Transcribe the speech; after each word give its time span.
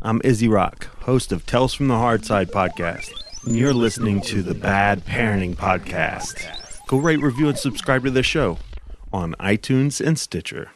I'm 0.00 0.20
Izzy 0.22 0.46
Rock, 0.46 0.84
host 1.00 1.32
of 1.32 1.44
Tells 1.44 1.74
from 1.74 1.88
the 1.88 1.96
Hard 1.96 2.24
Side 2.24 2.52
podcast, 2.52 3.10
and 3.44 3.56
you're 3.56 3.74
listening 3.74 4.20
to 4.22 4.42
the 4.42 4.54
Bad 4.54 5.04
Parenting 5.04 5.56
Podcast. 5.56 6.46
Go 6.86 6.98
rate, 6.98 7.20
review, 7.20 7.48
and 7.48 7.58
subscribe 7.58 8.04
to 8.04 8.10
the 8.12 8.22
show 8.22 8.58
on 9.12 9.34
iTunes 9.40 10.04
and 10.04 10.16
Stitcher. 10.16 10.70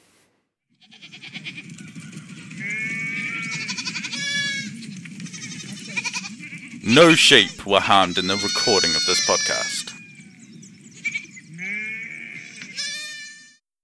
No 6.84 7.14
sheep 7.14 7.64
were 7.64 7.78
harmed 7.78 8.18
in 8.18 8.26
the 8.26 8.34
recording 8.34 8.90
of 8.96 9.06
this 9.06 9.24
podcast. 9.24 9.92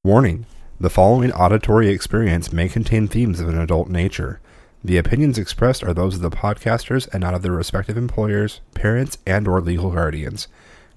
Warning 0.02 0.46
The 0.80 0.90
following 0.90 1.30
auditory 1.30 1.90
experience 1.90 2.52
may 2.52 2.68
contain 2.68 3.06
themes 3.06 3.38
of 3.38 3.48
an 3.48 3.56
adult 3.56 3.88
nature. 3.88 4.40
The 4.84 4.96
opinions 4.96 5.38
expressed 5.38 5.82
are 5.82 5.92
those 5.92 6.14
of 6.14 6.20
the 6.20 6.30
podcasters 6.30 7.08
and 7.12 7.20
not 7.20 7.34
of 7.34 7.42
their 7.42 7.52
respective 7.52 7.96
employers, 7.96 8.60
parents, 8.74 9.18
and 9.26 9.48
or 9.48 9.60
legal 9.60 9.90
guardians. 9.90 10.46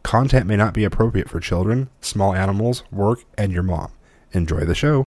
Content 0.03 0.45
may 0.45 0.55
not 0.55 0.73
be 0.73 0.83
appropriate 0.83 1.29
for 1.29 1.39
children, 1.39 1.89
small 1.99 2.33
animals, 2.33 2.83
work, 2.91 3.23
and 3.37 3.51
your 3.51 3.63
mom. 3.63 3.91
Enjoy 4.33 4.61
the 4.61 4.75
show. 4.75 5.03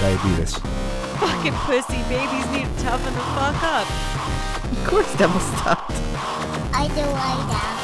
Diabetes. 0.00 0.54
Fucking 1.18 1.52
pussy 1.52 2.02
babies 2.08 2.46
need 2.52 2.64
to 2.64 2.82
toughen 2.82 3.12
the 3.12 3.20
fuck 3.20 3.62
up. 3.62 3.86
Of 4.72 4.84
course, 4.86 5.14
double 5.16 5.40
stuffed. 5.40 5.92
I 6.72 6.88
do 6.88 7.02
like 7.02 7.50
that. 7.50 7.79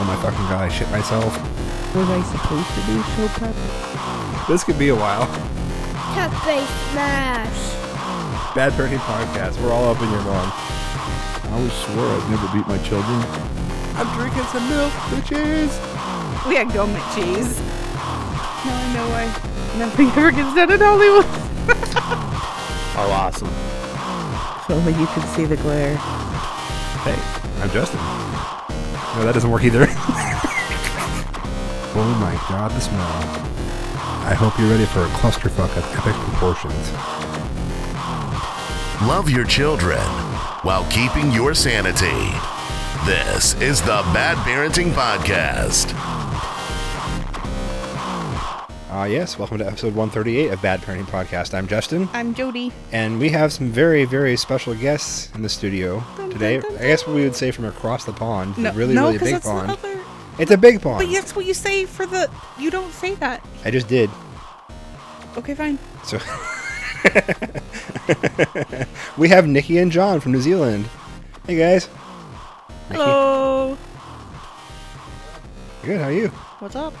Oh 0.00 0.04
my 0.04 0.16
fucking 0.16 0.48
god, 0.48 0.64
I 0.64 0.68
shit 0.70 0.88
myself. 0.90 1.28
Was 1.94 2.08
I 2.08 2.22
supposed 2.32 2.72
to 2.72 2.80
do 2.88 2.96
show 3.12 3.28
prep? 3.36 4.48
This 4.48 4.64
could 4.64 4.78
be 4.78 4.88
a 4.88 4.96
while. 4.96 5.28
Pepe 6.16 6.64
smash. 6.88 7.60
Bad 8.56 8.72
Parenting 8.72 8.96
Podcast. 9.04 9.60
We're 9.60 9.70
all 9.70 9.92
up 9.92 10.00
in 10.00 10.08
your 10.08 10.22
mom. 10.22 10.48
I 10.48 11.50
always 11.52 11.72
swore 11.84 12.08
I'd 12.08 12.30
never 12.32 12.48
beat 12.56 12.66
my 12.66 12.80
children. 12.88 13.20
I'm 14.00 14.08
drinking 14.16 14.48
some 14.48 14.66
milk, 14.72 14.92
with 15.12 15.28
cheese. 15.28 15.76
We 16.48 16.56
had 16.56 16.72
gummy 16.72 17.04
cheese. 17.12 17.60
Now 18.64 18.72
I 18.72 18.94
know 18.96 19.06
why 19.12 19.26
nothing 19.78 20.08
ever 20.16 20.30
gets 20.32 20.54
done 20.54 20.72
in 20.72 20.80
Hollywood. 20.80 21.28
Oh, 23.02 23.10
awesome. 23.12 23.48
If 23.48 24.70
only 24.70 24.92
you 25.00 25.06
could 25.06 25.24
see 25.30 25.44
the 25.46 25.56
glare. 25.56 25.96
Hey, 25.96 27.16
I'm 27.62 27.70
Justin. 27.70 28.29
No, 29.16 29.24
that 29.24 29.34
doesn't 29.34 29.50
work 29.50 29.64
either. 29.64 29.86
oh 31.96 32.18
my 32.20 32.32
god, 32.48 32.70
the 32.70 32.80
smell. 32.80 33.00
I 34.24 34.34
hope 34.34 34.56
you're 34.58 34.70
ready 34.70 34.84
for 34.84 35.00
a 35.00 35.08
clusterfuck 35.18 35.76
of 35.76 35.84
epic 35.96 36.14
proportions. 36.14 36.92
Love 39.08 39.28
your 39.28 39.44
children 39.44 39.98
while 40.62 40.84
keeping 40.90 41.32
your 41.32 41.54
sanity. 41.54 42.30
This 43.04 43.54
is 43.60 43.80
the 43.80 44.02
Bad 44.12 44.36
Parenting 44.46 44.92
Podcast. 44.92 45.90
Ah, 48.92 49.04
yes, 49.04 49.38
welcome 49.38 49.58
to 49.58 49.66
episode 49.66 49.94
138 49.94 50.50
of 50.52 50.60
Bad 50.62 50.80
Parenting 50.80 51.04
Podcast. 51.06 51.54
I'm 51.54 51.68
Justin, 51.68 52.08
I'm 52.12 52.34
Jody. 52.34 52.72
and 52.90 53.20
we 53.20 53.28
have 53.28 53.52
some 53.52 53.70
very, 53.70 54.04
very 54.04 54.36
special 54.36 54.74
guests 54.74 55.32
in 55.34 55.42
the 55.42 55.48
studio 55.48 56.02
today. 56.30 56.58
dun, 56.58 56.74
I 56.76 56.80
guess 56.88 57.06
what 57.06 57.14
we 57.14 57.22
would 57.22 57.36
say 57.36 57.52
from 57.52 57.66
across 57.66 58.04
the 58.04 58.12
pond, 58.12 58.58
No, 58.58 58.72
really, 58.72 58.94
no, 58.94 59.06
really 59.12 59.18
big 59.18 59.42
pond. 59.42 59.70
Other, 59.70 60.00
It's 60.40 60.50
a 60.50 60.56
big 60.58 60.82
pond. 60.82 61.06
but 61.06 61.12
that's 61.12 61.36
what 61.36 61.44
you 61.46 61.54
say 61.54 61.84
for 61.84 62.04
the. 62.04 62.28
You 62.58 62.72
don't 62.72 62.92
say 62.92 63.14
that. 63.16 63.46
I 63.64 63.70
just 63.70 63.86
did. 63.86 64.10
Okay, 65.36 65.54
fine. 65.54 65.78
So 66.04 66.18
we 69.16 69.28
have 69.28 69.46
Nikki 69.46 69.78
and 69.78 69.92
John 69.92 70.18
from 70.18 70.32
New 70.32 70.40
Zealand. 70.40 70.86
Hey 71.46 71.54
guys. 71.56 71.88
Hello. 72.88 73.78
Good. 75.84 76.00
How 76.00 76.08
are 76.08 76.12
you? 76.12 76.28
What's 76.58 76.74
up? 76.74 76.92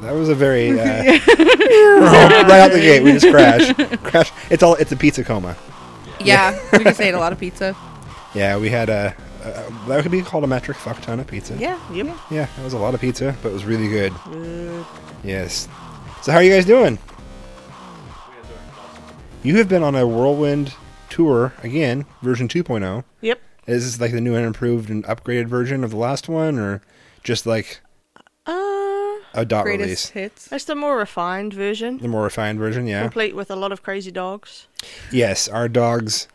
That 0.00 0.12
was 0.12 0.28
a 0.28 0.34
very 0.34 0.70
uh, 0.70 0.74
right 0.84 2.50
out 2.50 2.72
the 2.72 2.80
gate. 2.80 3.02
We 3.02 3.12
just 3.12 3.28
crashed. 3.30 3.76
Crash. 4.02 4.30
It's 4.50 4.62
all. 4.62 4.74
It's 4.74 4.92
a 4.92 4.96
pizza 4.96 5.24
coma. 5.24 5.56
Yeah, 6.20 6.58
we 6.72 6.84
just 6.84 7.00
ate 7.00 7.14
a 7.14 7.18
lot 7.18 7.32
of 7.32 7.38
pizza. 7.38 7.76
Yeah, 8.34 8.56
we 8.58 8.68
had 8.68 8.88
a. 8.88 9.14
a 9.44 9.88
that 9.88 10.02
could 10.02 10.12
be 10.12 10.22
called 10.22 10.44
a 10.44 10.46
metric 10.46 10.76
fuck 10.76 11.00
ton 11.00 11.20
of 11.20 11.26
pizza. 11.26 11.56
Yeah. 11.56 11.78
Yep. 11.92 12.16
Yeah, 12.30 12.48
it 12.58 12.64
was 12.64 12.72
a 12.72 12.78
lot 12.78 12.94
of 12.94 13.00
pizza, 13.00 13.34
but 13.42 13.50
it 13.50 13.52
was 13.52 13.64
really 13.64 13.88
good. 13.88 14.12
Yes. 15.22 15.68
So 16.22 16.32
how 16.32 16.38
are 16.38 16.42
you 16.42 16.50
guys 16.52 16.64
doing? 16.66 16.98
You 19.42 19.58
have 19.58 19.68
been 19.68 19.82
on 19.82 19.94
a 19.94 20.06
whirlwind 20.06 20.74
tour 21.10 21.52
again, 21.62 22.06
version 22.22 22.48
2.0. 22.48 23.04
Yep. 23.20 23.40
Is 23.66 23.84
this 23.84 24.00
like 24.00 24.12
the 24.12 24.20
new 24.20 24.34
and 24.34 24.44
improved 24.46 24.88
and 24.90 25.04
upgraded 25.04 25.46
version 25.46 25.84
of 25.84 25.90
the 25.90 25.96
last 25.96 26.28
one, 26.28 26.58
or 26.58 26.82
just 27.22 27.46
like 27.46 27.80
Uh, 28.46 28.52
a 29.34 29.44
dot 29.44 29.64
Greatest 29.64 29.84
release? 29.86 30.08
hits. 30.10 30.52
it's 30.52 30.64
the 30.64 30.74
more 30.74 30.96
refined 30.96 31.52
version, 31.52 31.98
The 31.98 32.08
more 32.08 32.22
refined 32.22 32.58
version, 32.58 32.86
yeah. 32.86 33.02
complete 33.02 33.34
with 33.36 33.50
a 33.50 33.56
lot 33.56 33.72
of 33.72 33.82
crazy 33.82 34.10
dogs. 34.10 34.66
Yes, 35.12 35.48
our 35.48 35.68
dogs. 35.68 36.28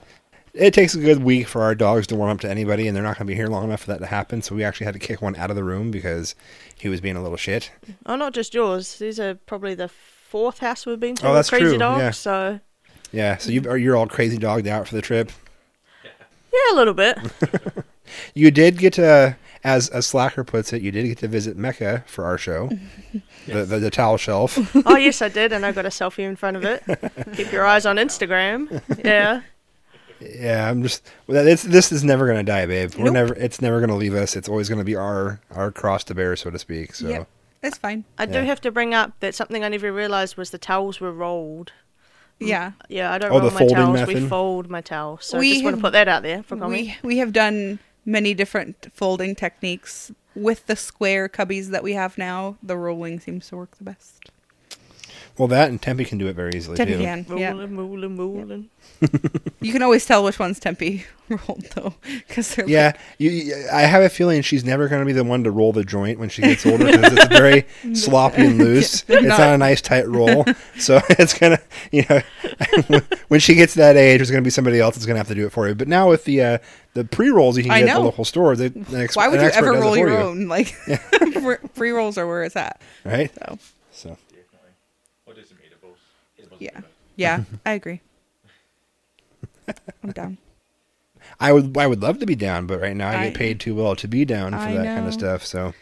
It 0.54 0.74
takes 0.74 0.96
a 0.96 1.00
good 1.00 1.24
week 1.24 1.48
for 1.48 1.62
our 1.62 1.76
dogs 1.76 2.08
to 2.08 2.16
warm 2.16 2.32
up 2.32 2.40
to 2.42 2.50
anybody, 2.50 2.88
and 2.88 2.96
they're 2.96 3.04
not 3.04 3.18
going 3.18 3.28
to 3.28 3.32
be 3.32 3.36
here 3.36 3.48
long 3.48 3.64
enough 3.66 3.82
for 3.82 3.88
that 3.88 4.00
to 4.00 4.08
happen. 4.08 4.42
So 4.42 4.56
we 4.56 4.64
actually 4.64 4.86
had 4.86 4.94
to 4.94 5.00
kick 5.00 5.22
one 5.22 5.36
out 5.36 5.50
of 5.52 5.56
the 5.56 5.64
room 5.64 5.92
because 5.92 6.34
he 6.76 6.90
was 6.90 7.00
being 7.02 7.16
a 7.16 7.22
little 7.22 7.38
shit. 7.38 7.72
Oh, 8.08 8.16
not 8.16 8.34
just 8.34 8.54
yours. 8.56 8.98
These 8.98 9.20
are 9.20 9.36
probably 9.36 9.76
the 9.76 9.88
fourth 9.88 10.60
house 10.60 10.86
we've 10.88 11.00
been 11.00 11.16
to 11.18 11.28
Oh, 11.28 11.34
that's 11.36 11.50
crazy 11.50 11.66
true, 11.66 11.78
dogs. 11.78 12.00
yeah. 12.02 12.12
So 12.12 12.60
Yeah, 13.12 13.38
so 13.38 13.52
you, 13.52 13.76
you're 13.76 13.96
all 13.96 14.08
crazy 14.08 14.38
dogged 14.40 14.68
out 14.68 14.88
for 14.88 14.96
the 14.96 15.02
trip. 15.04 15.32
yeah, 16.04 16.74
a 16.74 16.76
little 16.76 16.94
bit. 16.96 17.18
You 18.34 18.50
did 18.50 18.80
get 18.80 18.94
to, 18.94 19.38
as 19.64 19.90
a 19.90 20.02
slacker 20.02 20.44
puts 20.44 20.72
it, 20.74 20.82
you 20.82 20.92
did 20.92 21.06
get 21.08 21.18
to 21.20 21.28
visit 21.28 21.58
Mecca 21.58 22.04
for 22.08 22.26
our 22.26 22.38
show, 22.38 22.70
the, 23.48 23.66
the 23.66 23.80
the 23.80 23.90
towel 23.90 24.18
shelf. 24.18 24.58
oh 24.86 24.96
yes, 24.98 25.22
I 25.22 25.30
did, 25.30 25.52
and 25.54 25.66
I 25.66 25.72
got 25.72 25.86
a 25.86 25.90
selfie 25.90 26.20
in 26.28 26.36
front 26.36 26.58
of 26.58 26.64
it. 26.66 26.84
Keep 27.36 27.52
your 27.52 27.66
eyes 27.66 27.86
on 27.86 27.98
Instagram. 27.98 28.82
Yeah. 29.04 29.42
yeah, 30.22 30.70
I'm 30.70 30.84
just 30.84 31.06
well, 31.28 31.44
this 31.44 31.64
this 31.64 31.92
is 31.92 32.04
never 32.04 32.28
gonna 32.28 32.44
die, 32.44 32.66
babe. 32.66 32.94
We're 32.98 33.12
never. 33.12 33.34
It's 33.36 33.62
never 33.62 33.80
gonna 33.80 33.96
leave 33.96 34.14
us. 34.16 34.36
It's 34.36 34.50
always 34.50 34.70
gonna 34.70 34.84
be 34.84 34.96
our 34.96 35.40
our 35.52 35.72
cross 35.72 36.04
to 36.06 36.16
bear, 36.16 36.36
so 36.36 36.50
to 36.50 36.60
speak. 36.60 36.94
So 36.96 37.08
Yep, 37.08 37.28
that's 37.62 37.78
fine. 37.78 38.04
I 38.18 38.26
do 38.26 38.40
have 38.42 38.62
to 38.62 38.72
bring 38.72 38.94
up 38.94 39.14
that 39.20 39.36
something 39.36 39.64
I 39.64 39.70
never 39.70 39.92
realized 39.92 40.38
was 40.38 40.52
the 40.52 40.58
towels 40.58 41.00
were 41.00 41.12
rolled. 41.14 41.72
Yeah, 42.42 42.72
Yeah, 42.88 43.12
I 43.12 43.18
don't 43.18 43.32
Oh, 43.34 43.40
the 43.40 43.48
roll 43.48 43.52
my 43.52 43.60
folding 43.60 43.76
towels. 43.76 44.08
We 44.08 44.28
fold 44.28 44.70
my 44.70 44.80
towels. 44.80 45.26
So 45.26 45.40
We 45.40 45.50
I 45.50 45.54
just 45.56 45.64
want 45.66 45.76
to 45.76 45.82
put 45.82 45.92
that 45.92 46.08
out 46.08 46.24
there 46.24 46.42
for 46.44 46.56
comment. 46.56 46.72
we 46.72 46.96
we 47.04 47.18
have 47.18 47.34
done 47.34 47.80
many 48.10 48.34
different 48.34 48.88
folding 48.94 49.36
techniques 49.36 50.12
with 50.36 50.66
the 50.66 50.76
square 50.76 51.30
cubbies 51.30 51.68
that 51.68 51.84
we 51.84 51.94
have 51.94 52.18
now. 52.18 52.58
The 52.64 52.78
rolling 52.78 53.20
seems 53.20 53.48
to 53.50 53.58
work 53.58 53.78
the 53.78 53.84
best. 53.84 54.32
Well, 55.40 55.48
that 55.48 55.70
and 55.70 55.82
Tempe 55.82 56.06
can 56.06 56.18
do 56.20 56.28
it 56.28 56.36
very 56.36 56.52
easily 56.54 56.78
Tempe 56.78 56.94
too. 56.94 57.00
can, 57.00 57.26
yeah. 57.38 57.54
You 59.62 59.72
can 59.74 59.82
always 59.82 60.06
tell 60.06 60.24
which 60.24 60.40
one's 60.40 60.60
Tempe 60.60 61.06
rolled 61.30 61.64
though, 61.76 61.94
because 62.28 62.54
they're 62.56 62.68
Yeah, 62.68 62.94
you, 63.18 63.30
you- 63.30 63.66
I 63.74 63.82
have 63.82 64.02
a 64.04 64.10
feeling 64.10 64.42
she's 64.42 64.64
never 64.64 64.88
going 64.88 65.00
to 65.02 65.06
be 65.06 65.12
the 65.14 65.24
one 65.24 65.44
to 65.46 65.52
roll 65.52 65.72
the 65.74 65.84
joint 65.84 66.20
when 66.20 66.30
she 66.30 66.42
gets 66.42 66.66
older 66.66 66.86
because 66.86 67.14
it's 67.14 67.28
very 67.28 67.66
sloppy 67.96 68.46
and 68.46 68.58
loose. 68.58 69.02
they're 69.02 69.20
it's 69.20 69.28
not. 69.28 69.40
not. 69.40 69.54
a 69.56 69.58
nice 69.58 69.82
tight 69.82 70.08
roll, 70.08 70.46
so 70.78 71.00
it's 71.12 71.38
gonna, 71.38 71.60
you 71.92 72.04
know, 72.10 72.22
when 73.30 73.40
she 73.40 73.56
gets 73.56 73.74
to 73.74 73.80
that 73.80 73.98
age, 73.98 74.20
there's 74.20 74.32
going 74.32 74.42
to 74.44 74.48
be 74.48 74.52
somebody 74.52 74.80
else 74.80 74.96
that's 74.96 75.06
going 75.06 75.16
to 75.16 75.20
have 75.20 75.28
to 75.30 75.36
do 75.36 75.46
it 75.46 75.52
for 75.52 75.68
you. 75.68 75.76
But 75.76 75.88
now 75.88 76.10
with 76.10 76.24
the 76.26 76.42
uh, 76.42 76.58
the 76.94 77.04
pre 77.06 77.30
rolls 77.30 77.58
you 77.58 77.64
can 77.64 77.72
I 77.72 77.80
get 77.82 77.90
at 77.90 77.94
the 77.94 78.00
know. 78.00 78.06
local 78.06 78.26
store, 78.26 78.56
they, 78.56 78.68
an 78.68 78.86
ex- 78.96 79.16
Why 79.16 79.28
would 79.28 79.40
an 79.40 79.44
you 79.46 79.48
expert 79.48 79.66
ever 79.66 79.74
does 79.74 79.82
it 79.82 79.86
roll 79.86 79.94
for 79.94 80.00
your 80.00 80.10
you, 80.10 80.16
own? 80.18 80.48
Like 80.48 80.76
pre 81.76 81.92
rolls 81.92 82.18
are 82.18 82.28
where 82.28 82.44
it's 82.44 82.56
at. 82.56 82.82
right? 83.06 83.32
So 83.36 83.58
So 83.92 84.18
yeah, 86.60 86.82
yeah, 87.16 87.44
I 87.66 87.72
agree. 87.74 88.02
I'm 90.04 90.12
down. 90.12 90.38
I 91.40 91.54
would 91.54 91.78
I 91.78 91.88
would 91.88 92.02
love 92.02 92.20
to 92.20 92.26
be 92.26 92.36
down, 92.36 92.66
but 92.68 92.82
right 92.82 92.96
now 92.96 93.10
I, 93.10 93.16
I- 93.16 93.26
get 93.30 93.36
paid 93.38 93.60
too 93.60 93.76
well 93.76 93.96
to 93.98 94.08
be 94.08 94.26
down 94.26 94.52
for 94.52 94.58
I 94.58 94.74
that 94.74 94.86
kind 94.86 95.08
of 95.08 95.14
stuff. 95.14 95.46
So 95.46 95.68
it's 95.68 95.76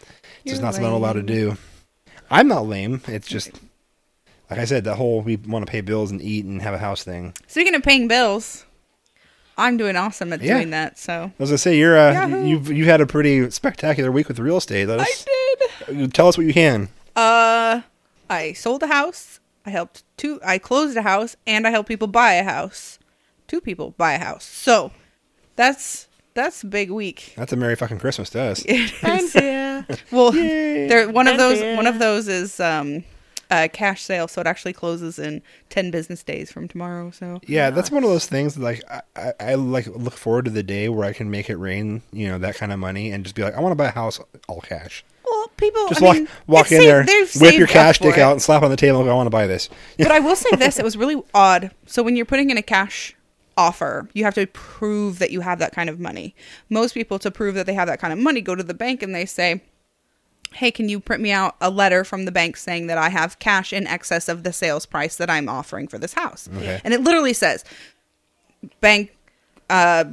just 0.52 0.56
You're 0.58 0.62
not 0.62 0.74
something 0.74 0.86
I'm 0.90 0.94
allowed 0.94 1.14
to 1.14 1.22
do. 1.24 1.58
I'm 2.30 2.48
not 2.48 2.66
lame. 2.68 3.02
It's 3.08 3.28
just 3.28 3.52
like 4.50 4.60
I 4.60 4.66
said, 4.66 4.84
the 4.84 4.96
whole 4.96 5.22
we 5.22 5.36
want 5.38 5.66
to 5.66 5.72
pay 5.72 5.82
bills 5.82 6.12
and 6.12 6.22
eat 6.22 6.46
and 6.46 6.62
have 6.62 6.74
a 6.74 6.78
house 6.78 7.04
thing. 7.04 7.34
Speaking 7.48 7.76
of 7.76 7.84
paying 7.84 8.08
bills, 8.08 8.66
I'm 9.58 9.78
doing 9.78 9.96
awesome 9.96 10.34
at 10.34 10.42
Yeah. 10.42 10.56
doing 10.56 10.72
that. 10.72 10.98
So 11.00 11.32
as 11.40 11.54
I 11.54 11.56
say 11.56 11.78
you're 11.78 11.98
uh, 11.98 12.12
Yahoo. 12.14 12.46
you've 12.46 12.72
you've 12.72 12.88
had 12.88 13.00
a 13.02 13.08
pretty 13.08 13.50
spectacular 13.52 14.12
week 14.12 14.28
with 14.28 14.40
real 14.40 14.58
estate. 14.58 14.88
Let 14.88 15.00
I 15.02 15.08
did. 15.94 16.14
tell 16.14 16.28
us 16.28 16.38
what 16.38 16.46
you 16.46 16.54
can. 16.54 16.90
Uh, 17.16 17.82
I 18.30 18.54
sold 18.54 18.84
a 18.84 18.88
house. 18.88 19.40
I 19.68 19.70
helped 19.70 20.04
two. 20.16 20.40
I 20.44 20.58
closed 20.58 20.96
a 20.98 21.02
house, 21.04 21.36
and 21.46 21.68
I 21.68 21.72
helped 21.72 21.90
people 21.90 22.08
buy 22.08 22.34
a 22.34 22.44
house. 22.44 22.98
Two 23.48 23.62
people 23.62 23.94
buy 23.98 24.14
a 24.14 24.20
house. 24.20 24.46
So 24.46 24.92
that's 25.56 26.08
that's 26.34 26.64
a 26.64 26.68
big 26.68 26.90
week. 26.92 27.34
That's 27.36 27.52
a 27.52 27.56
merry 27.58 27.76
fucking 27.76 28.00
Christmas 28.00 28.30
to 28.32 28.42
us. 28.42 28.64
And 29.04 29.34
beer. 29.34 29.86
Well, 30.12 30.32
there 30.32 31.10
one 31.10 31.28
of 31.28 31.34
And 31.34 31.40
those 31.40 31.60
beer. 31.60 31.76
one 31.76 31.86
of 31.88 32.00
those 32.00 32.28
is 32.28 32.60
um 32.60 33.04
a 33.50 33.70
cash 33.70 34.04
sale, 34.04 34.28
so 34.28 34.42
it 34.42 34.48
actually 34.48 34.74
closes 34.74 35.18
in 35.20 35.42
ten 35.70 35.90
business 35.92 36.22
days 36.24 36.52
from 36.52 36.68
tomorrow. 36.68 37.12
So 37.12 37.40
Yeah, 37.48 37.70
that's 37.70 37.92
one 37.92 38.04
of 38.04 38.10
those 38.10 38.26
things. 38.28 38.56
that, 38.56 38.62
Like 38.64 38.84
I, 38.90 39.02
I, 39.16 39.34
I 39.52 39.56
like 39.56 39.88
look 39.88 40.14
forward 40.16 40.46
to 40.46 40.52
the 40.52 40.64
day 40.64 40.90
where 40.90 41.06
I 41.06 41.14
can 41.14 41.30
make 41.32 41.50
it 41.50 41.56
rain. 41.58 42.02
You 42.14 42.28
know 42.30 42.38
that 42.40 42.56
kind 42.56 42.72
of 42.72 42.80
money, 42.80 43.12
and 43.12 43.24
just 43.24 43.36
be 43.36 43.44
like, 43.44 43.56
I 43.56 43.60
want 43.62 43.72
to 43.72 43.76
buy 43.76 43.88
a 43.88 43.92
house 43.92 44.20
all 44.48 44.62
cash. 44.62 45.04
People 45.58 45.88
Just 45.90 46.02
I 46.02 46.06
walk 46.06 46.16
mean, 46.16 46.28
walk 46.48 46.72
in 46.72 46.80
saved- 46.82 47.08
there, 47.10 47.26
whip 47.42 47.58
your 47.58 47.68
cash 47.68 47.98
stick 47.98 48.18
out, 48.18 48.32
and 48.34 48.42
slap 48.42 48.64
on 48.64 48.70
the 48.72 48.78
table. 48.78 49.00
and 49.00 49.08
go, 49.08 49.12
I 49.12 49.16
want 49.16 49.28
to 49.28 49.32
buy 49.32 49.48
this. 49.48 49.70
But 49.98 50.12
I 50.12 50.20
will 50.20 50.36
say 50.36 50.56
this: 50.56 50.80
it 50.80 50.84
was 50.86 50.96
really 51.04 51.22
odd. 51.34 51.72
So 51.86 52.04
when 52.04 52.16
you're 52.16 52.26
putting 52.26 52.50
in 52.50 52.58
a 52.58 52.62
cash 52.62 53.16
offer, 53.58 54.08
you 54.14 54.24
have 54.24 54.36
to 54.36 54.46
prove 54.48 55.18
that 55.20 55.32
you 55.32 55.42
have 55.42 55.58
that 55.60 55.74
kind 55.74 55.90
of 55.90 56.00
money. 56.00 56.36
Most 56.70 56.94
people, 56.94 57.18
to 57.20 57.32
prove 57.32 57.56
that 57.56 57.66
they 57.66 57.74
have 57.74 57.88
that 57.88 58.00
kind 58.00 58.14
of 58.14 58.20
money, 58.20 58.40
go 58.42 58.54
to 58.56 58.64
the 58.64 58.74
bank 58.76 59.02
and 59.02 59.16
they 59.16 59.26
say, 59.26 59.62
"Hey, 60.54 60.70
can 60.72 60.90
you 60.90 61.00
print 61.00 61.22
me 61.24 61.32
out 61.32 61.56
a 61.60 61.70
letter 61.72 62.04
from 62.04 62.26
the 62.26 62.32
bank 62.32 62.56
saying 62.56 62.88
that 62.88 62.98
I 63.00 63.10
have 63.10 63.40
cash 63.40 63.74
in 63.74 63.88
excess 63.88 64.30
of 64.30 64.44
the 64.44 64.54
sales 64.54 64.86
price 64.86 65.16
that 65.18 65.30
I'm 65.30 65.50
offering 65.50 65.88
for 65.88 65.98
this 65.98 66.14
house?" 66.14 66.48
Okay. 66.56 66.80
And 66.84 66.94
it 66.94 67.02
literally 67.02 67.34
says, 67.34 67.64
"Bank 68.80 69.16
uh, 69.70 70.06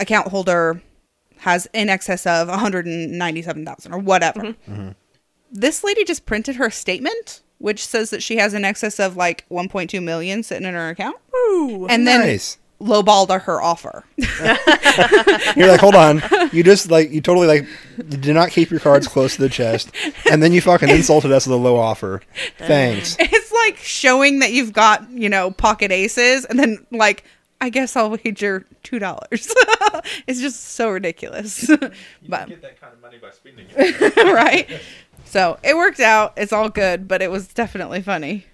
account 0.00 0.28
holder 0.28 0.80
has 1.42 1.68
in 1.72 1.88
excess 1.88 2.26
of 2.26 2.48
197,000 2.48 3.92
or 3.92 3.98
whatever." 3.98 4.40
Mm-hmm. 4.40 4.72
Mm-hmm. 4.72 4.88
this 5.52 5.84
lady 5.84 6.04
just 6.04 6.26
printed 6.26 6.56
her 6.56 6.70
statement 6.70 7.40
which 7.58 7.86
says 7.86 8.10
that 8.10 8.22
she 8.24 8.38
has 8.38 8.54
an 8.54 8.64
excess 8.64 8.98
of 8.98 9.16
like 9.16 9.48
1.2 9.48 10.02
million 10.02 10.42
sitting 10.42 10.66
in 10.66 10.74
her 10.74 10.88
account 10.88 11.16
and 11.88 12.06
then 12.08 12.20
Nice. 12.20 12.58
lowballed 12.80 13.40
her 13.42 13.62
offer 13.62 14.04
You're 15.56 15.68
like, 15.68 15.80
hold 15.80 15.94
on. 15.94 16.22
You 16.52 16.62
just 16.64 16.90
like 16.90 17.10
you 17.10 17.20
totally 17.20 17.46
like 17.46 17.66
did 18.08 18.34
not 18.34 18.50
keep 18.50 18.70
your 18.70 18.80
cards 18.80 19.06
close 19.06 19.36
to 19.36 19.42
the 19.42 19.48
chest, 19.48 19.90
and 20.30 20.42
then 20.42 20.52
you 20.52 20.60
fucking 20.60 20.88
insulted 20.88 21.30
us 21.32 21.46
with 21.46 21.54
a 21.54 21.58
low 21.58 21.76
offer. 21.76 22.20
Thanks. 22.58 23.16
it's 23.18 23.52
like 23.52 23.76
showing 23.78 24.40
that 24.40 24.52
you've 24.52 24.72
got 24.72 25.08
you 25.10 25.28
know 25.28 25.50
pocket 25.50 25.92
aces 25.92 26.44
and 26.46 26.58
then 26.58 26.84
like 26.90 27.24
i 27.62 27.70
guess 27.70 27.96
i'll 27.96 28.10
wager 28.10 28.66
two 28.82 28.98
dollars 28.98 29.54
it's 30.26 30.40
just 30.40 30.60
so 30.62 30.90
ridiculous 30.90 31.66
but 32.28 32.48
get 32.48 32.60
that 32.60 32.78
kind 32.78 32.92
of 32.92 33.00
money 33.00 33.16
by 33.18 33.30
spending 33.30 33.66
it, 33.70 34.16
right 34.34 34.68
so 35.24 35.58
it 35.62 35.74
worked 35.76 36.00
out 36.00 36.34
it's 36.36 36.52
all 36.52 36.68
good 36.68 37.08
but 37.08 37.22
it 37.22 37.30
was 37.30 37.48
definitely 37.48 38.02
funny 38.02 38.44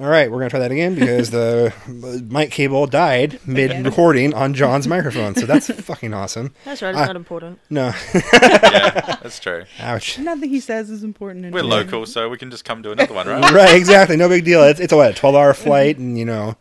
All 0.00 0.06
right, 0.06 0.30
we're 0.30 0.38
gonna 0.38 0.50
try 0.50 0.60
that 0.60 0.70
again 0.70 0.94
because 0.94 1.30
the 1.30 1.72
mic 2.30 2.52
cable 2.52 2.86
died 2.86 3.40
mid 3.44 3.84
recording 3.84 4.32
on 4.32 4.54
John's 4.54 4.86
microphone. 4.86 5.34
So 5.34 5.44
that's 5.44 5.68
fucking 5.72 6.14
awesome. 6.14 6.54
That's 6.64 6.82
right, 6.82 6.90
it's 6.90 7.00
I- 7.00 7.06
not 7.06 7.16
important. 7.16 7.58
No, 7.68 7.92
yeah, 8.14 9.16
that's 9.20 9.40
true. 9.40 9.64
ouch. 9.80 10.16
nothing 10.20 10.50
he 10.50 10.60
says 10.60 10.88
is 10.88 11.02
important 11.02 11.52
We're 11.52 11.64
local, 11.64 12.06
so 12.06 12.28
we 12.28 12.38
can 12.38 12.48
just 12.48 12.64
come 12.64 12.80
to 12.84 12.92
another 12.92 13.12
one, 13.12 13.26
right? 13.26 13.52
right, 13.52 13.74
exactly. 13.76 14.16
No 14.16 14.28
big 14.28 14.44
deal. 14.44 14.62
It's, 14.62 14.78
it's 14.78 14.92
a 14.92 14.96
what, 14.96 15.16
twelve 15.16 15.34
hour 15.34 15.52
flight, 15.52 15.98
and 15.98 16.16
you 16.16 16.24
know, 16.24 16.56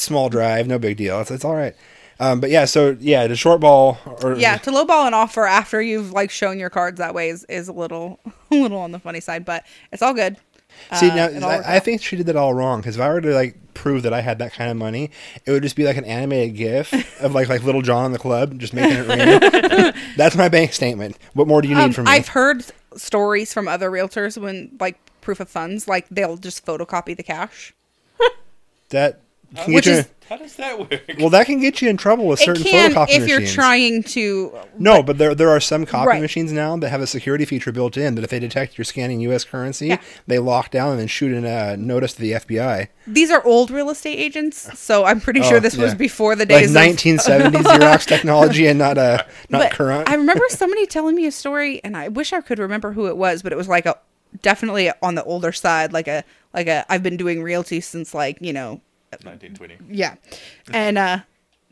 small 0.00 0.28
drive. 0.28 0.66
No 0.66 0.78
big 0.78 0.96
deal. 0.96 1.20
It's, 1.20 1.30
it's 1.30 1.44
all 1.44 1.54
right. 1.54 1.74
Um, 2.18 2.40
but 2.40 2.50
yeah, 2.50 2.66
so 2.66 2.96
yeah, 3.00 3.26
the 3.26 3.36
short 3.36 3.60
ball. 3.60 3.98
Or, 4.22 4.34
yeah 4.36 4.58
to 4.58 4.70
lowball 4.70 5.06
an 5.06 5.14
offer 5.14 5.46
after 5.46 5.80
you've 5.80 6.12
like 6.12 6.30
shown 6.30 6.58
your 6.58 6.68
cards 6.68 6.98
that 6.98 7.14
way 7.14 7.30
is, 7.30 7.44
is 7.44 7.68
a 7.68 7.72
little 7.72 8.20
a 8.50 8.54
little 8.54 8.78
on 8.78 8.92
the 8.92 8.98
funny 8.98 9.20
side 9.20 9.44
but 9.46 9.64
it's 9.90 10.02
all 10.02 10.12
good 10.12 10.36
See 10.94 11.10
Uh, 11.10 11.14
now, 11.14 11.24
it 11.26 11.42
all 11.42 11.50
worked 11.50 11.66
I, 11.66 11.76
I 11.76 11.78
think 11.78 12.02
she 12.02 12.16
did 12.16 12.26
that 12.26 12.36
all 12.36 12.54
wrong. 12.54 12.80
Because 12.80 12.96
if 12.96 13.02
I 13.02 13.08
were 13.08 13.20
to 13.20 13.34
like 13.34 13.56
prove 13.74 14.02
that 14.02 14.12
I 14.12 14.20
had 14.20 14.38
that 14.38 14.52
kind 14.52 14.70
of 14.70 14.76
money, 14.76 15.10
it 15.44 15.50
would 15.50 15.62
just 15.62 15.76
be 15.76 15.84
like 15.84 15.96
an 15.96 16.04
animated 16.04 16.56
GIF 16.56 16.92
of 17.22 17.34
like 17.34 17.48
like 17.48 17.62
Lil 17.62 17.82
Jon 17.82 18.06
in 18.06 18.12
the 18.12 18.18
club 18.18 18.58
just 18.58 18.72
making 18.74 18.98
it 18.98 19.08
rain. 19.08 19.92
That's 20.16 20.36
my 20.36 20.48
bank 20.48 20.72
statement. 20.72 21.18
What 21.34 21.48
more 21.48 21.62
do 21.62 21.68
you 21.68 21.74
need 21.74 21.82
Um, 21.82 21.92
from 21.92 22.04
me? 22.04 22.12
I've 22.12 22.28
heard 22.28 22.64
stories 22.96 23.52
from 23.52 23.68
other 23.68 23.90
realtors 23.90 24.36
when 24.40 24.76
like 24.80 24.98
proof 25.20 25.40
of 25.40 25.48
funds 25.48 25.86
like 25.86 26.08
they'll 26.10 26.36
just 26.36 26.64
photocopy 26.64 27.16
the 27.16 27.22
cash 27.22 27.74
that 28.88 29.20
can 29.56 29.74
Which 29.74 29.84
get 29.86 29.92
you. 29.92 29.98
is- 30.00 30.08
How 30.30 30.36
does 30.36 30.54
that 30.56 30.78
work? 30.78 31.02
well, 31.18 31.30
that 31.30 31.46
can 31.46 31.58
get 31.60 31.82
you 31.82 31.88
in 31.88 31.96
trouble 31.96 32.28
with 32.28 32.40
it 32.40 32.44
certain 32.44 32.62
can 32.62 32.92
photocopy 32.92 33.16
if 33.18 33.26
you're 33.28 33.44
trying 33.44 34.04
to 34.04 34.56
No, 34.78 35.02
but 35.02 35.18
there 35.18 35.34
there 35.34 35.48
are 35.48 35.58
some 35.58 35.84
copy 35.84 36.06
Right. 36.06 36.20
machines 36.22 36.52
now 36.52 36.76
that 36.76 36.88
have 36.88 37.00
a 37.00 37.06
security 37.08 37.44
feature 37.44 37.72
built 37.72 37.96
in 37.96 38.14
that 38.14 38.22
if 38.22 38.30
they 38.30 38.38
detect 38.38 38.78
you're 38.78 38.84
scanning 38.84 39.18
U.S. 39.22 39.42
currency, 39.42 39.88
Yeah. 39.88 39.96
they 40.28 40.38
lock 40.38 40.70
down 40.70 40.92
and 40.92 41.00
then 41.00 41.08
shoot 41.08 41.32
in 41.32 41.44
a 41.44 41.76
notice 41.76 42.12
to 42.12 42.20
the 42.20 42.30
FBI. 42.32 42.86
these 43.08 43.28
are 43.32 43.44
old 43.44 43.72
real 43.72 43.90
estate 43.90 44.18
agents 44.20 44.78
so 44.78 45.04
i'm 45.04 45.20
pretty 45.20 45.40
Oh, 45.40 45.48
sure 45.48 45.58
this 45.58 45.76
was 45.76 45.96
before 45.96 46.36
the 46.36 46.42
Like 46.46 46.48
days 46.48 46.70
of 46.76 46.80
1970s 46.80 47.62
Xerox 47.64 48.06
technology 48.06 48.68
and 48.68 48.78
not 48.78 48.98
uh, 48.98 49.24
not 49.48 49.58
but 49.62 49.72
current. 49.72 50.08
I 50.08 50.14
remember 50.14 50.44
somebody 50.50 50.86
telling 50.86 51.16
me 51.16 51.26
a 51.26 51.32
story, 51.32 51.80
and 51.82 51.96
I 51.96 52.06
wish 52.06 52.32
I 52.32 52.40
could 52.40 52.60
remember 52.60 52.92
who 52.92 53.08
it 53.08 53.16
was, 53.16 53.42
but 53.42 53.52
it 53.52 53.56
was 53.56 53.66
like 53.66 53.84
a 53.84 53.98
definitely 54.42 54.92
on 55.02 55.16
the 55.16 55.24
older 55.24 55.50
side, 55.50 55.92
like 55.92 56.06
a 56.06 56.22
like 56.54 56.68
a 56.68 56.84
I've 56.88 57.02
been 57.02 57.16
doing 57.16 57.42
realty 57.42 57.80
since 57.80 58.14
like 58.14 58.38
you 58.40 58.52
know 58.52 58.80
1920. 59.12 59.78
yeah, 59.90 60.14
and 60.72 60.98
uh. 60.98 61.18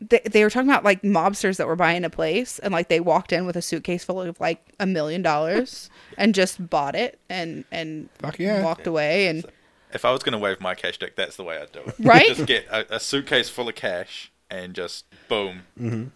They, 0.01 0.21
they 0.23 0.45
were 0.45 0.49
talking 0.49 0.69
about 0.69 0.85
like 0.85 1.01
mobsters 1.01 1.57
that 1.57 1.67
were 1.67 1.75
buying 1.75 2.05
a 2.05 2.09
place 2.09 2.57
and 2.59 2.71
like 2.71 2.87
they 2.87 3.01
walked 3.01 3.33
in 3.33 3.45
with 3.45 3.57
a 3.57 3.61
suitcase 3.61 4.05
full 4.05 4.21
of 4.21 4.39
like 4.39 4.65
a 4.79 4.85
million 4.85 5.21
dollars 5.21 5.89
and 6.17 6.33
just 6.33 6.69
bought 6.69 6.95
it 6.95 7.19
and 7.29 7.65
and 7.69 8.07
Fuck 8.19 8.39
yeah. 8.39 8.63
walked 8.63 8.87
away 8.87 9.27
and 9.27 9.43
If 9.91 10.05
I 10.05 10.11
was 10.11 10.23
going 10.23 10.31
to 10.31 10.37
wave 10.39 10.61
my 10.61 10.73
cash 10.73 10.99
deck, 10.99 11.17
that's 11.17 11.35
the 11.35 11.43
way 11.43 11.57
I'd 11.57 11.73
do 11.73 11.81
it. 11.85 11.95
Right? 11.99 12.27
just 12.29 12.45
get 12.45 12.65
a, 12.71 12.95
a 12.95 12.99
suitcase 13.01 13.49
full 13.49 13.67
of 13.67 13.75
cash 13.75 14.31
and 14.49 14.73
just 14.73 15.03
boom, 15.27 15.63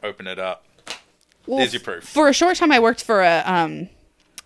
open 0.01 0.27
it 0.27 0.39
up. 0.39 0.63
Well, 1.45 1.57
There's 1.57 1.73
your 1.73 1.81
proof. 1.81 2.05
For 2.05 2.29
a 2.29 2.33
short 2.33 2.55
time, 2.55 2.71
I 2.71 2.79
worked 2.79 3.03
for 3.03 3.21
a 3.21 3.43
um, 3.45 3.89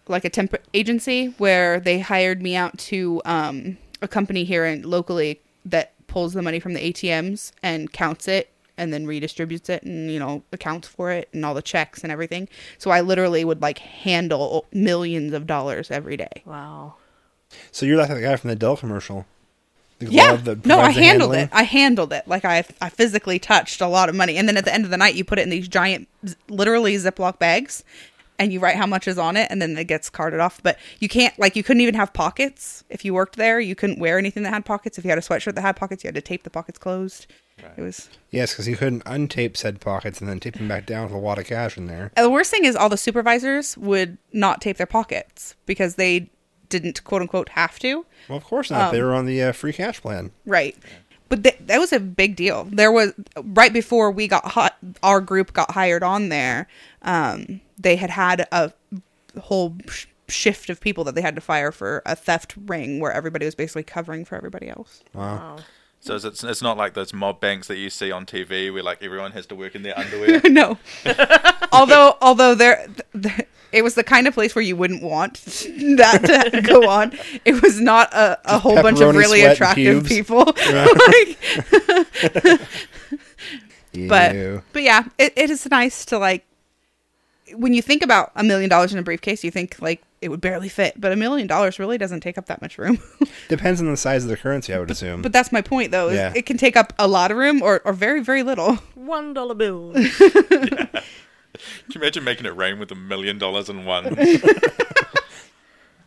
like 0.07 0.25
a 0.25 0.31
temp 0.31 0.55
agency 0.73 1.35
where 1.37 1.79
they 1.79 1.99
hired 1.99 2.41
me 2.41 2.55
out 2.55 2.75
to 2.79 3.21
um 3.23 3.77
a 4.01 4.07
company 4.07 4.45
here 4.45 4.65
in 4.65 4.81
locally 4.81 5.41
that 5.65 5.93
pulls 6.17 6.33
the 6.33 6.41
money 6.41 6.59
from 6.59 6.73
the 6.73 6.79
ATMs 6.91 7.51
and 7.61 7.93
counts 7.93 8.27
it 8.27 8.49
and 8.75 8.91
then 8.91 9.05
redistributes 9.05 9.69
it 9.69 9.83
and 9.83 10.09
you 10.11 10.17
know 10.17 10.41
accounts 10.51 10.87
for 10.87 11.11
it 11.11 11.29
and 11.31 11.45
all 11.45 11.53
the 11.53 11.61
checks 11.61 12.01
and 12.01 12.11
everything. 12.11 12.49
So 12.79 12.89
I 12.89 13.01
literally 13.01 13.45
would 13.45 13.61
like 13.61 13.77
handle 13.77 14.65
millions 14.73 15.31
of 15.33 15.45
dollars 15.45 15.91
every 15.91 16.17
day. 16.17 16.41
Wow. 16.43 16.95
So 17.71 17.85
you're 17.85 17.97
like 17.97 18.09
the 18.09 18.19
guy 18.19 18.35
from 18.35 18.49
the 18.49 18.55
Dell 18.55 18.75
commercial. 18.75 19.27
The 19.99 20.07
Yeah. 20.11 20.27
glove 20.29 20.45
that 20.45 20.65
No, 20.65 20.79
I 20.79 20.89
handled 20.89 21.33
handling. 21.35 21.39
it. 21.41 21.49
I 21.53 21.63
handled 21.63 22.13
it. 22.13 22.27
Like 22.27 22.45
I, 22.45 22.63
I 22.81 22.89
physically 22.89 23.37
touched 23.37 23.79
a 23.79 23.87
lot 23.87 24.09
of 24.09 24.15
money, 24.15 24.37
and 24.37 24.47
then 24.47 24.57
at 24.57 24.65
the 24.65 24.73
end 24.73 24.85
of 24.85 24.91
the 24.91 24.97
night, 24.97 25.13
you 25.15 25.23
put 25.23 25.37
it 25.37 25.43
in 25.43 25.49
these 25.51 25.67
giant, 25.67 26.07
literally 26.49 26.95
Ziploc 26.95 27.37
bags, 27.39 27.83
and 28.39 28.53
you 28.53 28.59
write 28.59 28.75
how 28.75 28.85
much 28.85 29.07
is 29.07 29.17
on 29.17 29.35
it, 29.35 29.47
and 29.49 29.61
then 29.61 29.77
it 29.77 29.85
gets 29.85 30.09
carted 30.09 30.39
off. 30.39 30.61
But 30.61 30.77
you 30.99 31.09
can't, 31.09 31.37
like, 31.39 31.55
you 31.55 31.63
couldn't 31.63 31.81
even 31.81 31.95
have 31.95 32.13
pockets 32.13 32.83
if 32.89 33.03
you 33.03 33.13
worked 33.13 33.35
there. 33.35 33.59
You 33.59 33.75
couldn't 33.75 33.99
wear 33.99 34.17
anything 34.17 34.43
that 34.43 34.53
had 34.53 34.65
pockets. 34.65 34.97
If 34.97 35.05
you 35.05 35.09
had 35.09 35.17
a 35.17 35.21
sweatshirt 35.21 35.55
that 35.55 35.61
had 35.61 35.75
pockets, 35.75 36.03
you 36.03 36.07
had 36.07 36.15
to 36.15 36.21
tape 36.21 36.43
the 36.43 36.49
pockets 36.49 36.77
closed. 36.77 37.27
It 37.75 37.81
was. 37.81 38.09
Yes, 38.29 38.53
because 38.53 38.67
you 38.67 38.75
couldn't 38.75 39.03
untape 39.05 39.57
said 39.57 39.81
pockets 39.81 40.19
and 40.19 40.29
then 40.29 40.39
tape 40.39 40.55
them 40.55 40.67
back 40.67 40.85
down 40.85 41.05
with 41.05 41.13
a 41.13 41.17
lot 41.17 41.39
of 41.39 41.45
cash 41.45 41.75
in 41.77 41.87
there. 41.87 42.11
And 42.15 42.23
the 42.23 42.29
worst 42.29 42.51
thing 42.51 42.65
is, 42.65 42.75
all 42.75 42.89
the 42.89 42.97
supervisors 42.97 43.75
would 43.77 44.17
not 44.31 44.61
tape 44.61 44.77
their 44.77 44.85
pockets 44.85 45.55
because 45.65 45.95
they 45.95 46.29
didn't 46.69 47.03
quote 47.03 47.21
unquote 47.21 47.49
have 47.49 47.79
to. 47.79 48.05
Well, 48.29 48.37
of 48.37 48.43
course 48.43 48.69
not. 48.69 48.89
Um, 48.89 48.95
they 48.95 49.01
were 49.01 49.13
on 49.15 49.25
the 49.25 49.41
uh, 49.41 49.51
free 49.53 49.73
cash 49.73 50.01
plan. 50.01 50.31
Right. 50.45 50.75
But 51.29 51.43
th- 51.43 51.57
that 51.65 51.79
was 51.79 51.91
a 51.91 51.99
big 51.99 52.35
deal. 52.35 52.65
There 52.65 52.91
was 52.91 53.13
right 53.43 53.73
before 53.73 54.11
we 54.11 54.27
got 54.27 54.45
hot, 54.45 54.77
our 55.01 55.19
group 55.19 55.53
got 55.53 55.71
hired 55.71 56.03
on 56.03 56.29
there. 56.29 56.67
Um, 57.01 57.61
they 57.77 57.95
had 57.95 58.09
had 58.09 58.47
a 58.51 58.73
whole 59.39 59.75
sh- 59.87 60.07
shift 60.27 60.69
of 60.69 60.81
people 60.81 61.03
that 61.05 61.15
they 61.15 61.21
had 61.21 61.35
to 61.35 61.41
fire 61.41 61.71
for 61.71 62.01
a 62.05 62.15
theft 62.15 62.55
ring 62.65 62.99
where 62.99 63.11
everybody 63.11 63.45
was 63.45 63.55
basically 63.55 63.83
covering 63.83 64.25
for 64.25 64.35
everybody 64.35 64.69
else. 64.69 65.03
Wow. 65.13 65.57
So 65.99 66.15
it's, 66.15 66.25
it's, 66.25 66.43
it's 66.43 66.61
not 66.61 66.77
like 66.77 66.93
those 66.93 67.13
mob 67.13 67.39
banks 67.41 67.67
that 67.67 67.77
you 67.77 67.89
see 67.89 68.11
on 68.11 68.25
TV 68.25 68.71
where 68.71 68.83
like 68.83 69.01
everyone 69.01 69.31
has 69.31 69.45
to 69.47 69.55
work 69.55 69.75
in 69.75 69.83
their 69.83 69.97
underwear. 69.97 70.41
no. 70.45 70.77
although 71.71 72.17
although 72.21 72.55
there 72.55 72.87
th- 73.19 73.47
it 73.71 73.83
was 73.83 73.95
the 73.95 74.03
kind 74.03 74.27
of 74.27 74.33
place 74.33 74.55
where 74.55 74.63
you 74.63 74.75
wouldn't 74.75 75.03
want 75.03 75.43
that 75.43 76.51
to 76.53 76.61
go 76.61 76.87
on. 76.87 77.17
It 77.43 77.61
was 77.61 77.81
not 77.81 78.13
a, 78.13 78.39
a 78.45 78.59
whole 78.59 78.81
bunch 78.81 79.01
of 79.01 79.15
really 79.15 79.41
attractive 79.41 80.05
people. 80.05 80.45
like 80.45 81.37
but 84.07 84.63
but 84.73 84.83
yeah, 84.83 85.03
it, 85.17 85.33
it 85.35 85.49
is 85.49 85.69
nice 85.69 86.05
to 86.05 86.19
like 86.19 86.46
when 87.55 87.73
you 87.73 87.81
think 87.81 88.03
about 88.03 88.31
a 88.35 88.43
million 88.43 88.69
dollars 88.69 88.93
in 88.93 88.99
a 88.99 89.03
briefcase, 89.03 89.43
you 89.43 89.51
think 89.51 89.81
like 89.81 90.01
it 90.21 90.29
would 90.29 90.41
barely 90.41 90.69
fit, 90.69 90.99
but 90.99 91.11
a 91.11 91.15
million 91.15 91.47
dollars 91.47 91.79
really 91.79 91.97
doesn't 91.97 92.21
take 92.21 92.37
up 92.37 92.47
that 92.47 92.61
much 92.61 92.77
room. 92.77 92.99
Depends 93.49 93.79
on 93.79 93.89
the 93.89 93.97
size 93.97 94.23
of 94.23 94.29
the 94.29 94.37
currency, 94.37 94.73
I 94.73 94.79
would 94.79 94.89
assume. 94.91 95.21
but 95.21 95.31
that's 95.31 95.51
my 95.51 95.61
point, 95.61 95.91
though. 95.91 96.09
Yeah. 96.09 96.33
It 96.35 96.45
can 96.45 96.57
take 96.57 96.75
up 96.75 96.93
a 96.97 97.07
lot 97.07 97.31
of 97.31 97.37
room 97.37 97.61
or, 97.61 97.81
or 97.85 97.93
very 97.93 98.21
very 98.21 98.43
little. 98.43 98.75
One 98.95 99.33
dollar 99.33 99.55
bill. 99.55 99.93
Can 101.57 101.91
you 101.95 102.01
imagine 102.01 102.23
making 102.23 102.45
it 102.45 102.55
rain 102.55 102.77
with 102.77 102.91
a 102.91 102.95
million 102.95 103.39
dollars 103.39 103.67
in 103.69 103.83
one? 103.85 104.15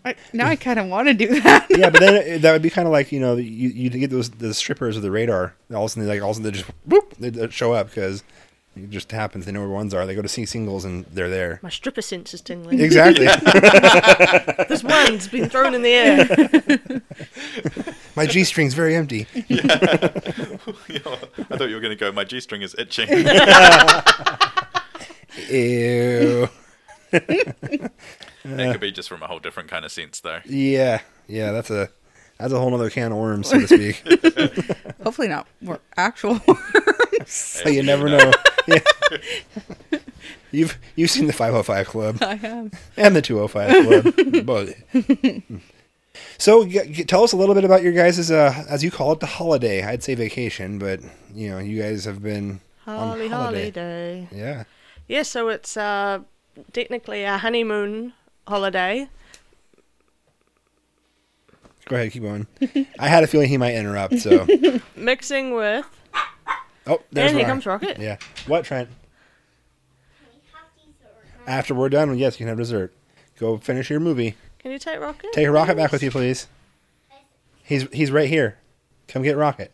I, 0.05 0.15
now 0.33 0.47
I 0.47 0.57
kind 0.57 0.79
of 0.79 0.87
want 0.87 1.09
to 1.09 1.15
do 1.15 1.41
that. 1.41 1.67
yeah, 1.71 1.91
but 1.91 2.01
then 2.01 2.15
it, 2.15 2.43
that 2.43 2.53
would 2.53 2.63
be 2.63 2.71
kind 2.71 2.87
of 2.87 2.93
like 2.93 3.13
you 3.13 3.21
know 3.21 3.37
you 3.37 3.69
you 3.69 3.91
get 3.91 4.11
those 4.11 4.31
the 4.31 4.55
strippers 4.55 4.97
of 4.97 5.03
the 5.03 5.11
radar. 5.11 5.55
All 5.75 5.85
of 5.85 5.87
a 5.87 5.89
sudden, 5.91 6.09
like 6.09 6.23
all 6.23 6.31
of 6.31 6.37
a 6.37 6.41
sudden 6.41 6.53
they 6.53 6.59
just 6.59 6.71
whoop 6.87 7.15
they 7.19 7.31
they 7.31 7.49
show 7.51 7.73
up 7.73 7.89
because 7.89 8.23
It 8.77 8.91
just 8.91 9.11
happens. 9.11 9.47
They 9.47 9.53
know 9.53 9.61
where 9.61 9.69
ones 9.69 9.93
are. 9.93 10.07
They 10.07 10.15
go 10.15 10.23
to 10.23 10.29
see 10.29 10.47
singles 10.47 10.85
and 10.85 11.05
they're 11.07 11.29
there. 11.29 11.59
My 11.63 11.71
stripper 11.71 12.03
sense 12.03 12.33
is 12.33 12.41
tingling. 12.41 12.81
Exactly. 12.81 13.27
this 14.69 14.85
one's 14.85 15.27
been 15.27 15.49
thrown 15.51 15.75
in 15.75 15.83
the 15.83 15.93
air. 15.93 17.03
My 18.17 18.27
G 18.27 18.45
string's 18.45 18.75
very 18.75 18.95
empty. 18.95 19.27
yeah. 19.49 19.59
I 19.69 21.57
thought 21.57 21.69
you 21.69 21.75
were 21.75 21.81
going 21.81 21.91
to 21.91 21.97
go. 21.97 22.13
My 22.13 22.25
G 22.25 22.39
string 22.41 22.63
is 22.63 22.77
itching. 22.79 23.09
Ew. 25.49 26.49
that 27.11 27.93
could 28.45 28.81
be 28.81 28.93
just 28.93 29.09
from 29.09 29.23
a 29.23 29.27
whole 29.27 29.41
different 29.41 29.69
kind 29.69 29.85
of 29.85 29.91
sense, 29.91 30.21
though. 30.21 30.41
Yeah, 30.45 31.01
yeah. 31.27 31.51
That's 31.51 31.71
a 31.71 31.89
that's 32.39 32.53
a 32.53 32.59
whole 32.59 32.73
other 32.75 32.89
can 32.89 33.11
of 33.11 33.19
worms, 33.19 33.49
so 33.49 33.61
to 33.61 33.67
speak. 33.67 34.05
Hopefully 35.03 35.29
not 35.29 35.49
more 35.61 35.81
actual. 35.97 36.41
so 37.27 37.69
you 37.69 37.83
never 37.83 38.09
know. 38.09 38.33
Yeah. 38.71 39.99
You've 40.53 40.79
you've 40.97 41.11
seen 41.11 41.27
the 41.29 41.33
505 41.33 41.87
Club 41.87 42.19
I 42.23 42.35
have. 42.35 42.73
and 42.97 43.15
the 43.15 43.23
205 43.23 44.45
Club. 44.45 44.69
So, 46.39 46.65
g- 46.65 46.81
g- 46.91 47.05
tell 47.05 47.23
us 47.23 47.33
a 47.33 47.37
little 47.37 47.55
bit 47.55 47.65
about 47.65 47.83
your 47.83 47.93
guys' 47.93 48.31
uh, 48.31 48.65
as 48.69 48.83
you 48.83 48.91
call 48.91 49.13
it, 49.13 49.21
the 49.21 49.27
holiday. 49.27 49.83
I'd 49.85 50.03
say 50.03 50.15
vacation, 50.15 50.79
but 50.79 51.01
you 51.35 51.51
know, 51.51 51.59
you 51.59 51.81
guys 51.81 52.05
have 52.05 52.21
been 52.23 52.61
Holly 52.85 53.27
on 53.27 53.31
holiday. 53.31 53.61
holiday. 53.71 54.29
Yeah. 54.33 54.65
Yeah, 55.07 55.23
so 55.23 55.49
it's 55.49 55.77
uh, 55.77 56.21
technically 56.73 57.23
a 57.23 57.39
honeymoon 57.39 58.13
holiday. 58.49 59.09
Go 61.87 61.97
ahead, 61.97 62.11
keep 62.13 62.23
going. 62.23 62.47
I 62.99 63.09
had 63.09 63.23
a 63.23 63.27
feeling 63.27 63.49
he 63.49 63.57
might 63.59 63.75
interrupt, 63.75 64.19
so. 64.19 64.47
Mixing 64.97 65.55
with. 65.55 65.87
Oh, 66.87 67.01
there's 67.13 67.31
and 67.31 67.39
here 67.39 67.47
comes 67.47 67.67
Rocket. 67.67 67.99
Yeah. 67.99 68.17
What, 68.47 68.65
Trent? 68.65 68.89
After 71.47 71.75
we're 71.75 71.89
done, 71.89 72.17
yes, 72.17 72.35
you 72.35 72.45
can 72.45 72.49
have 72.49 72.59
dessert. 72.59 72.93
Go 73.39 73.59
finish 73.59 73.91
your 73.91 74.01
movie. 74.01 74.37
Can 74.59 74.71
you 74.71 74.79
take 74.79 75.01
Rocket? 75.01 75.33
Take 75.33 75.49
Rocket 75.49 75.77
back 75.77 75.93
with 75.93 76.03
you, 76.03 76.11
please. 76.11 76.47
He's 77.63 77.91
he's 77.93 78.11
right 78.11 78.29
here. 78.29 78.59
Come 79.09 79.23
get 79.23 79.37
Rocket. 79.37 79.73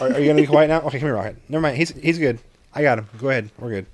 Are, 0.00 0.08
are 0.12 0.20
you 0.20 0.26
gonna 0.26 0.40
be 0.40 0.46
quiet 0.46 0.68
now? 0.68 0.80
Okay, 0.82 0.98
come 0.98 1.08
here, 1.08 1.14
Rocket. 1.14 1.36
Never 1.48 1.62
mind. 1.62 1.76
He's 1.76 1.90
he's 1.90 2.18
good. 2.18 2.38
I 2.74 2.82
got 2.82 2.98
him. 2.98 3.08
Go 3.18 3.30
ahead. 3.30 3.50
We're 3.58 3.70
good. 3.70 3.86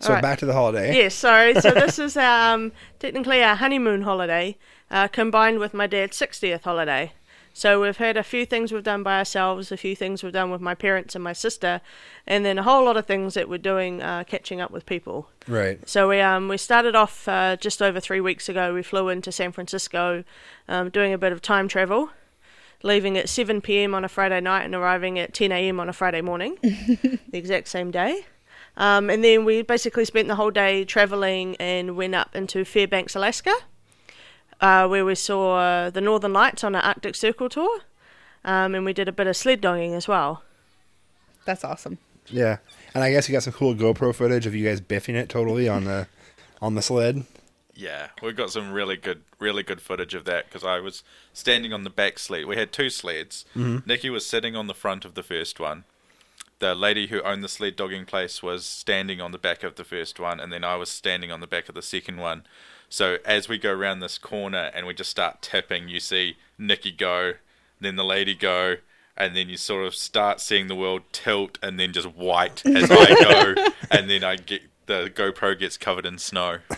So 0.00 0.08
Alright. 0.08 0.22
back 0.22 0.38
to 0.40 0.46
the 0.46 0.52
holiday. 0.52 0.94
Yes, 0.94 1.14
sorry. 1.14 1.54
So 1.54 1.70
this 1.70 1.98
is 1.98 2.16
um, 2.16 2.72
technically 2.98 3.42
our 3.42 3.54
honeymoon 3.54 4.02
holiday 4.02 4.56
uh, 4.90 5.08
combined 5.08 5.58
with 5.58 5.72
my 5.72 5.86
dad's 5.86 6.18
60th 6.18 6.62
holiday. 6.62 7.12
So 7.56 7.80
we've 7.80 7.96
had 7.96 8.16
a 8.16 8.24
few 8.24 8.44
things 8.44 8.72
we've 8.72 8.82
done 8.82 9.04
by 9.04 9.16
ourselves, 9.16 9.70
a 9.70 9.76
few 9.76 9.94
things 9.94 10.24
we've 10.24 10.32
done 10.32 10.50
with 10.50 10.60
my 10.60 10.74
parents 10.74 11.14
and 11.14 11.22
my 11.22 11.32
sister, 11.32 11.80
and 12.26 12.44
then 12.44 12.58
a 12.58 12.64
whole 12.64 12.84
lot 12.84 12.96
of 12.96 13.06
things 13.06 13.34
that 13.34 13.48
we're 13.48 13.58
doing 13.58 14.02
uh, 14.02 14.24
catching 14.24 14.60
up 14.60 14.72
with 14.72 14.84
people. 14.86 15.28
Right. 15.46 15.88
So 15.88 16.08
we 16.08 16.20
um 16.20 16.48
we 16.48 16.58
started 16.58 16.96
off 16.96 17.28
uh, 17.28 17.56
just 17.56 17.80
over 17.80 18.00
three 18.00 18.20
weeks 18.20 18.48
ago. 18.48 18.74
We 18.74 18.82
flew 18.82 19.08
into 19.08 19.30
San 19.30 19.52
Francisco, 19.52 20.24
um, 20.68 20.90
doing 20.90 21.12
a 21.12 21.18
bit 21.18 21.30
of 21.30 21.40
time 21.40 21.68
travel, 21.68 22.10
leaving 22.82 23.16
at 23.16 23.28
7 23.28 23.60
p.m. 23.60 23.94
on 23.94 24.04
a 24.04 24.08
Friday 24.08 24.40
night 24.40 24.64
and 24.64 24.74
arriving 24.74 25.16
at 25.20 25.32
10 25.32 25.52
a.m. 25.52 25.78
on 25.78 25.88
a 25.88 25.92
Friday 25.92 26.22
morning, 26.22 26.58
the 26.62 27.18
exact 27.32 27.68
same 27.68 27.92
day. 27.92 28.26
Um, 28.76 29.10
and 29.10 29.22
then 29.22 29.44
we 29.44 29.62
basically 29.62 30.04
spent 30.04 30.26
the 30.26 30.34
whole 30.34 30.50
day 30.50 30.84
traveling 30.84 31.54
and 31.60 31.96
went 31.96 32.16
up 32.16 32.34
into 32.34 32.64
Fairbanks, 32.64 33.14
Alaska, 33.14 33.54
uh, 34.64 34.88
where 34.88 35.04
we 35.04 35.14
saw 35.14 35.58
uh, 35.58 35.90
the 35.90 36.00
Northern 36.00 36.32
Lights 36.32 36.64
on 36.64 36.74
an 36.74 36.80
Arctic 36.80 37.14
Circle 37.14 37.50
tour, 37.50 37.80
um, 38.46 38.74
and 38.74 38.84
we 38.86 38.94
did 38.94 39.08
a 39.08 39.12
bit 39.12 39.26
of 39.26 39.36
sled 39.36 39.60
dogging 39.60 39.92
as 39.92 40.08
well. 40.08 40.42
That's 41.44 41.64
awesome. 41.64 41.98
Yeah. 42.28 42.56
And 42.94 43.04
I 43.04 43.10
guess 43.10 43.28
you 43.28 43.34
got 43.34 43.42
some 43.42 43.52
cool 43.52 43.74
GoPro 43.74 44.14
footage 44.14 44.46
of 44.46 44.54
you 44.54 44.66
guys 44.66 44.80
biffing 44.80 45.16
it 45.16 45.28
totally 45.28 45.68
on 45.68 45.84
the 45.84 46.06
on 46.62 46.76
the 46.76 46.80
sled. 46.80 47.26
Yeah, 47.74 48.08
we 48.22 48.32
got 48.32 48.50
some 48.50 48.72
really 48.72 48.96
good, 48.96 49.22
really 49.38 49.62
good 49.62 49.82
footage 49.82 50.14
of 50.14 50.24
that 50.24 50.46
because 50.46 50.64
I 50.64 50.80
was 50.80 51.02
standing 51.34 51.74
on 51.74 51.82
the 51.82 51.90
back 51.90 52.18
sled. 52.18 52.46
We 52.46 52.56
had 52.56 52.72
two 52.72 52.88
sleds. 52.88 53.44
Nikki 53.54 54.08
was 54.08 54.24
sitting 54.24 54.56
on 54.56 54.68
the 54.68 54.74
front 54.74 55.04
of 55.04 55.14
the 55.14 55.24
first 55.24 55.60
one. 55.60 55.84
The 56.60 56.74
lady 56.74 57.08
who 57.08 57.20
owned 57.20 57.44
the 57.44 57.48
sled 57.48 57.76
dogging 57.76 58.06
place 58.06 58.42
was 58.42 58.64
standing 58.64 59.20
on 59.20 59.32
the 59.32 59.38
back 59.38 59.62
of 59.64 59.74
the 59.74 59.84
first 59.84 60.18
one, 60.18 60.40
and 60.40 60.50
then 60.50 60.64
I 60.64 60.76
was 60.76 60.88
standing 60.88 61.30
on 61.30 61.40
the 61.40 61.48
back 61.48 61.68
of 61.68 61.74
the 61.74 61.82
second 61.82 62.16
one. 62.16 62.44
So 62.88 63.18
as 63.24 63.48
we 63.48 63.58
go 63.58 63.72
around 63.72 64.00
this 64.00 64.18
corner 64.18 64.70
and 64.74 64.86
we 64.86 64.94
just 64.94 65.10
start 65.10 65.42
tipping, 65.42 65.88
you 65.88 66.00
see 66.00 66.36
Nikki 66.58 66.92
go, 66.92 67.34
then 67.80 67.96
the 67.96 68.04
lady 68.04 68.34
go, 68.34 68.76
and 69.16 69.36
then 69.36 69.48
you 69.48 69.56
sort 69.56 69.84
of 69.86 69.94
start 69.94 70.40
seeing 70.40 70.68
the 70.68 70.74
world 70.74 71.02
tilt 71.12 71.58
and 71.62 71.78
then 71.78 71.92
just 71.92 72.08
white 72.08 72.64
as 72.66 72.90
I 72.90 73.14
go, 73.54 73.72
and 73.90 74.08
then 74.10 74.24
I 74.24 74.36
get 74.36 74.62
the 74.86 75.10
GoPro 75.14 75.58
gets 75.58 75.76
covered 75.76 76.06
in 76.06 76.18
snow. 76.18 76.58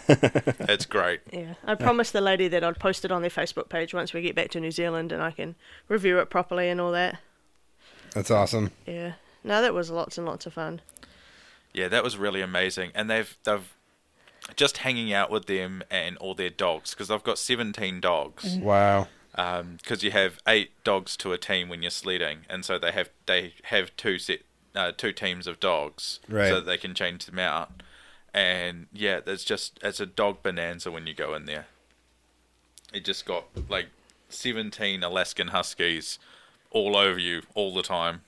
It's 0.68 0.86
great. 0.86 1.20
Yeah, 1.32 1.54
I 1.64 1.74
promised 1.74 2.12
the 2.12 2.20
lady 2.20 2.48
that 2.48 2.64
I'd 2.64 2.78
post 2.78 3.04
it 3.04 3.12
on 3.12 3.22
their 3.22 3.30
Facebook 3.30 3.68
page 3.68 3.94
once 3.94 4.12
we 4.12 4.20
get 4.20 4.34
back 4.34 4.50
to 4.50 4.60
New 4.60 4.70
Zealand 4.70 5.12
and 5.12 5.22
I 5.22 5.30
can 5.30 5.54
review 5.88 6.18
it 6.18 6.28
properly 6.28 6.68
and 6.68 6.80
all 6.80 6.92
that. 6.92 7.18
That's 8.12 8.30
awesome. 8.30 8.72
Yeah, 8.86 9.12
no, 9.44 9.62
that 9.62 9.74
was 9.74 9.90
lots 9.90 10.18
and 10.18 10.26
lots 10.26 10.46
of 10.46 10.54
fun. 10.54 10.80
Yeah, 11.72 11.88
that 11.88 12.02
was 12.02 12.16
really 12.16 12.40
amazing, 12.40 12.90
and 12.94 13.08
they've 13.08 13.36
they've 13.44 13.75
just 14.54 14.78
hanging 14.78 15.12
out 15.12 15.30
with 15.30 15.46
them 15.46 15.82
and 15.90 16.16
all 16.18 16.34
their 16.34 16.50
dogs 16.50 16.90
because 16.90 17.10
I've 17.10 17.24
got 17.24 17.38
seventeen 17.38 18.00
dogs. 18.00 18.56
Wow. 18.56 19.08
Because 19.34 20.02
you 20.02 20.12
have 20.12 20.38
eight 20.48 20.70
dogs 20.84 21.14
to 21.18 21.32
a 21.32 21.38
team 21.38 21.68
when 21.68 21.82
you're 21.82 21.90
sledding, 21.90 22.40
and 22.48 22.64
so 22.64 22.78
they 22.78 22.92
have 22.92 23.10
they 23.26 23.54
have 23.64 23.94
two 23.96 24.18
set 24.18 24.40
uh, 24.74 24.92
two 24.96 25.12
teams 25.12 25.46
of 25.46 25.58
dogs, 25.60 26.20
Right. 26.28 26.48
so 26.48 26.54
that 26.56 26.66
they 26.66 26.78
can 26.78 26.94
change 26.94 27.26
them 27.26 27.38
out. 27.38 27.82
And 28.32 28.86
yeah, 28.92 29.20
there's 29.20 29.44
just 29.44 29.78
it's 29.82 30.00
a 30.00 30.06
dog 30.06 30.42
bonanza 30.42 30.90
when 30.90 31.06
you 31.06 31.12
go 31.14 31.34
in 31.34 31.44
there. 31.46 31.66
It 32.94 33.04
just 33.04 33.26
got 33.26 33.44
like 33.68 33.88
seventeen 34.30 35.02
Alaskan 35.02 35.48
Huskies 35.48 36.18
all 36.70 36.96
over 36.96 37.18
you 37.18 37.42
all 37.54 37.74
the 37.74 37.82
time. 37.82 38.22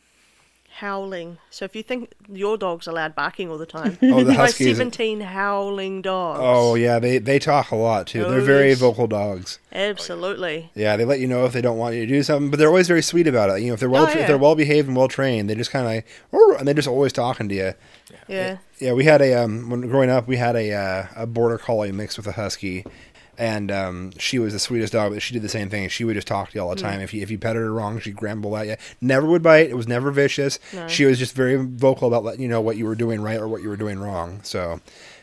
Howling. 0.80 1.38
So 1.50 1.64
if 1.64 1.74
you 1.74 1.82
think 1.82 2.12
your 2.32 2.56
dog's 2.56 2.86
allowed 2.86 3.14
barking 3.16 3.50
all 3.50 3.58
the 3.58 3.66
time, 3.66 3.98
Oh, 4.02 4.22
the 4.22 4.34
Huskies- 4.34 4.76
17 4.76 5.20
howling 5.20 6.02
dogs. 6.02 6.38
Oh 6.42 6.76
yeah, 6.76 6.98
they 7.00 7.18
they 7.18 7.38
talk 7.40 7.72
a 7.72 7.76
lot 7.76 8.06
too. 8.06 8.20
They're 8.24 8.40
very 8.40 8.68
yes. 8.68 8.78
vocal 8.78 9.08
dogs. 9.08 9.58
Absolutely. 9.72 10.70
Yeah, 10.74 10.96
they 10.96 11.04
let 11.04 11.18
you 11.20 11.26
know 11.26 11.44
if 11.46 11.52
they 11.52 11.60
don't 11.60 11.78
want 11.78 11.96
you 11.96 12.02
to 12.06 12.12
do 12.12 12.22
something, 12.22 12.50
but 12.50 12.58
they're 12.58 12.68
always 12.68 12.86
very 12.88 13.02
sweet 13.02 13.26
about 13.26 13.50
it. 13.50 13.60
You 13.62 13.68
know, 13.68 13.74
if 13.74 13.80
they're 13.80 13.90
well 13.90 14.06
Oh, 14.06 14.08
yeah. 14.10 14.18
if 14.18 14.26
they're 14.28 14.38
well 14.38 14.54
behaved 14.54 14.86
and 14.88 14.96
well 14.96 15.08
trained, 15.08 15.50
they 15.50 15.54
just 15.56 15.70
kind 15.72 16.04
of 16.32 16.58
and 16.58 16.66
they're 16.66 16.74
just 16.74 16.88
always 16.88 17.12
talking 17.12 17.48
to 17.48 17.54
you. 17.54 17.74
Yeah. 18.28 18.58
Yeah, 18.78 18.92
we 18.92 19.04
had 19.04 19.20
a 19.20 19.34
um 19.34 19.70
when 19.70 19.80
growing 19.82 20.10
up, 20.10 20.28
we 20.28 20.36
had 20.36 20.54
a 20.54 20.72
uh, 20.72 21.06
a 21.16 21.26
border 21.26 21.58
collie 21.58 21.90
mixed 21.90 22.16
with 22.16 22.28
a 22.28 22.32
husky, 22.32 22.84
and 23.38 23.70
um 23.70 24.10
she 24.18 24.38
was 24.38 24.52
the 24.52 24.58
sweetest 24.58 24.92
dog. 24.92 25.12
But 25.12 25.22
she 25.22 25.32
did 25.32 25.42
the 25.42 25.48
same 25.48 25.70
thing. 25.70 25.88
She 25.88 26.04
would 26.04 26.14
just 26.14 26.26
talk 26.26 26.50
to 26.50 26.54
you 26.56 26.60
all 26.62 26.70
the 26.70 26.76
time. 26.76 27.00
If 27.00 27.14
you 27.14 27.22
if 27.22 27.30
you 27.30 27.38
petted 27.38 27.62
her 27.62 27.72
wrong, 27.72 27.98
she'd 28.00 28.16
grumble 28.16 28.56
at 28.56 28.66
you. 28.66 28.76
Never 29.00 29.26
would 29.26 29.42
bite. 29.42 29.70
It 29.70 29.76
was 29.76 29.88
never 29.88 30.10
vicious. 30.10 30.58
She 30.88 31.04
was 31.04 31.18
just 31.18 31.34
very 31.34 31.56
vocal 31.56 32.08
about 32.08 32.24
letting 32.24 32.42
you 32.42 32.48
know 32.48 32.60
what 32.60 32.76
you 32.76 32.84
were 32.84 32.94
doing 32.96 33.20
right 33.20 33.38
or 33.38 33.48
what 33.48 33.62
you 33.62 33.68
were 33.68 33.76
doing 33.76 33.98
wrong. 33.98 34.40
So 34.42 34.80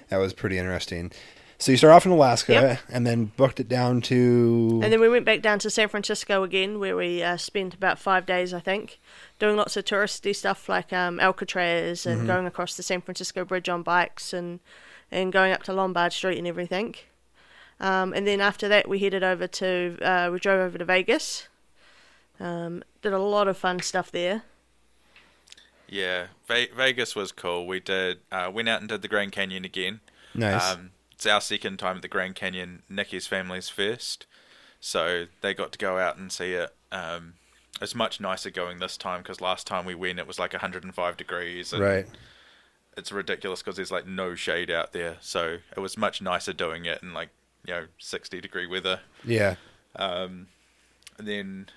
that 0.09 0.17
was 0.17 0.33
pretty 0.33 0.57
interesting. 0.57 1.11
So 1.57 1.71
you 1.71 1.77
start 1.77 1.93
off 1.93 2.05
in 2.05 2.11
Alaska 2.11 2.51
Yep. 2.51 2.79
and 2.91 3.07
then 3.07 3.31
booked 3.37 3.61
it 3.61 3.69
down 3.69 4.01
to 4.01 4.81
And 4.83 4.91
then 4.91 4.99
we 4.99 5.07
went 5.07 5.23
back 5.25 5.41
down 5.41 5.57
to 5.59 5.69
San 5.69 5.87
Francisco 5.87 6.43
again, 6.43 6.79
where 6.79 6.97
we 6.97 7.23
uh, 7.23 7.37
spent 7.37 7.73
about 7.73 7.97
five 7.97 8.25
days, 8.25 8.53
I 8.53 8.59
think, 8.59 8.99
doing 9.39 9.55
lots 9.55 9.77
of 9.77 9.85
touristy 9.85 10.35
stuff 10.35 10.67
like 10.67 10.91
um, 10.91 11.17
Alcatraz 11.21 12.05
and 12.05 12.27
going 12.27 12.45
across 12.45 12.75
the 12.75 12.83
San 12.83 12.99
Francisco 12.99 13.45
Bridge 13.45 13.69
on 13.69 13.83
bikes 13.83 14.33
and 14.33 14.59
and 15.11 15.31
going 15.31 15.53
up 15.53 15.63
to 15.63 15.73
Lombard 15.73 16.11
Street 16.11 16.37
and 16.37 16.45
everything. 16.47 16.95
Um, 17.79 18.13
and 18.13 18.25
then 18.25 18.41
after 18.41 18.67
that, 18.69 18.87
we 18.87 18.99
headed 18.99 19.23
over 19.23 19.47
to 19.47 19.97
uh, 20.01 20.29
we 20.31 20.39
drove 20.39 20.61
over 20.61 20.77
to 20.77 20.85
Vegas. 20.85 21.47
Um, 22.39 22.83
did 23.01 23.13
a 23.13 23.19
lot 23.19 23.47
of 23.47 23.57
fun 23.57 23.79
stuff 23.81 24.11
there. 24.11 24.43
Yeah, 25.87 26.27
Ve- 26.47 26.71
Vegas 26.75 27.15
was 27.15 27.31
cool. 27.31 27.67
We 27.67 27.79
did 27.79 28.19
uh, 28.31 28.49
went 28.53 28.69
out 28.69 28.81
and 28.81 28.89
did 28.89 29.01
the 29.01 29.07
Grand 29.07 29.31
Canyon 29.31 29.65
again. 29.65 29.99
nice. 30.33 30.73
Um, 30.73 30.91
it's 31.11 31.25
our 31.25 31.41
second 31.41 31.77
time 31.77 31.97
at 31.97 32.01
the 32.01 32.07
Grand 32.07 32.35
Canyon. 32.35 32.83
Nikki's 32.89 33.27
family's 33.27 33.69
first, 33.69 34.25
so 34.79 35.25
they 35.41 35.53
got 35.53 35.71
to 35.71 35.77
go 35.77 35.97
out 35.97 36.17
and 36.17 36.31
see 36.31 36.53
it. 36.53 36.75
Um, 36.91 37.35
it's 37.81 37.95
much 37.95 38.19
nicer 38.19 38.49
going 38.49 38.79
this 38.79 38.97
time 38.97 39.21
because 39.21 39.41
last 39.41 39.67
time 39.67 39.85
we 39.85 39.95
went 39.95 40.19
it 40.19 40.27
was 40.27 40.39
like 40.39 40.53
105 40.53 41.17
degrees. 41.17 41.73
And 41.73 41.83
right. 41.83 42.07
It's 42.97 43.11
ridiculous 43.11 43.61
because 43.61 43.75
there's 43.75 43.91
like 43.91 44.07
no 44.07 44.35
shade 44.35 44.71
out 44.71 44.93
there, 44.93 45.17
so 45.19 45.57
it 45.75 45.79
was 45.79 45.97
much 45.97 46.21
nicer 46.21 46.53
doing 46.53 46.85
it 46.85 47.01
in 47.03 47.13
like 47.13 47.29
you 47.67 47.73
know 47.73 47.85
60 47.97 48.41
degree 48.41 48.67
weather. 48.67 49.01
Yeah. 49.23 49.55
Um, 49.95 50.47
and 51.17 51.27
then 51.27 51.69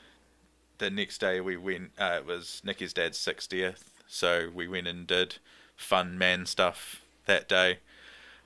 the 0.79 0.91
next 0.91 1.19
day 1.19 1.41
we 1.41 1.57
went. 1.57 1.93
Uh, 1.99 2.19
it 2.21 2.27
was 2.27 2.63
Nikki's 2.65 2.93
dad's 2.93 3.19
sixtieth, 3.19 3.91
so 4.07 4.51
we 4.53 4.67
went 4.69 4.87
and 4.87 5.07
did 5.07 5.37
fun 5.77 6.19
man 6.19 6.47
stuff 6.47 7.03
that 7.27 7.49
day. 7.49 7.79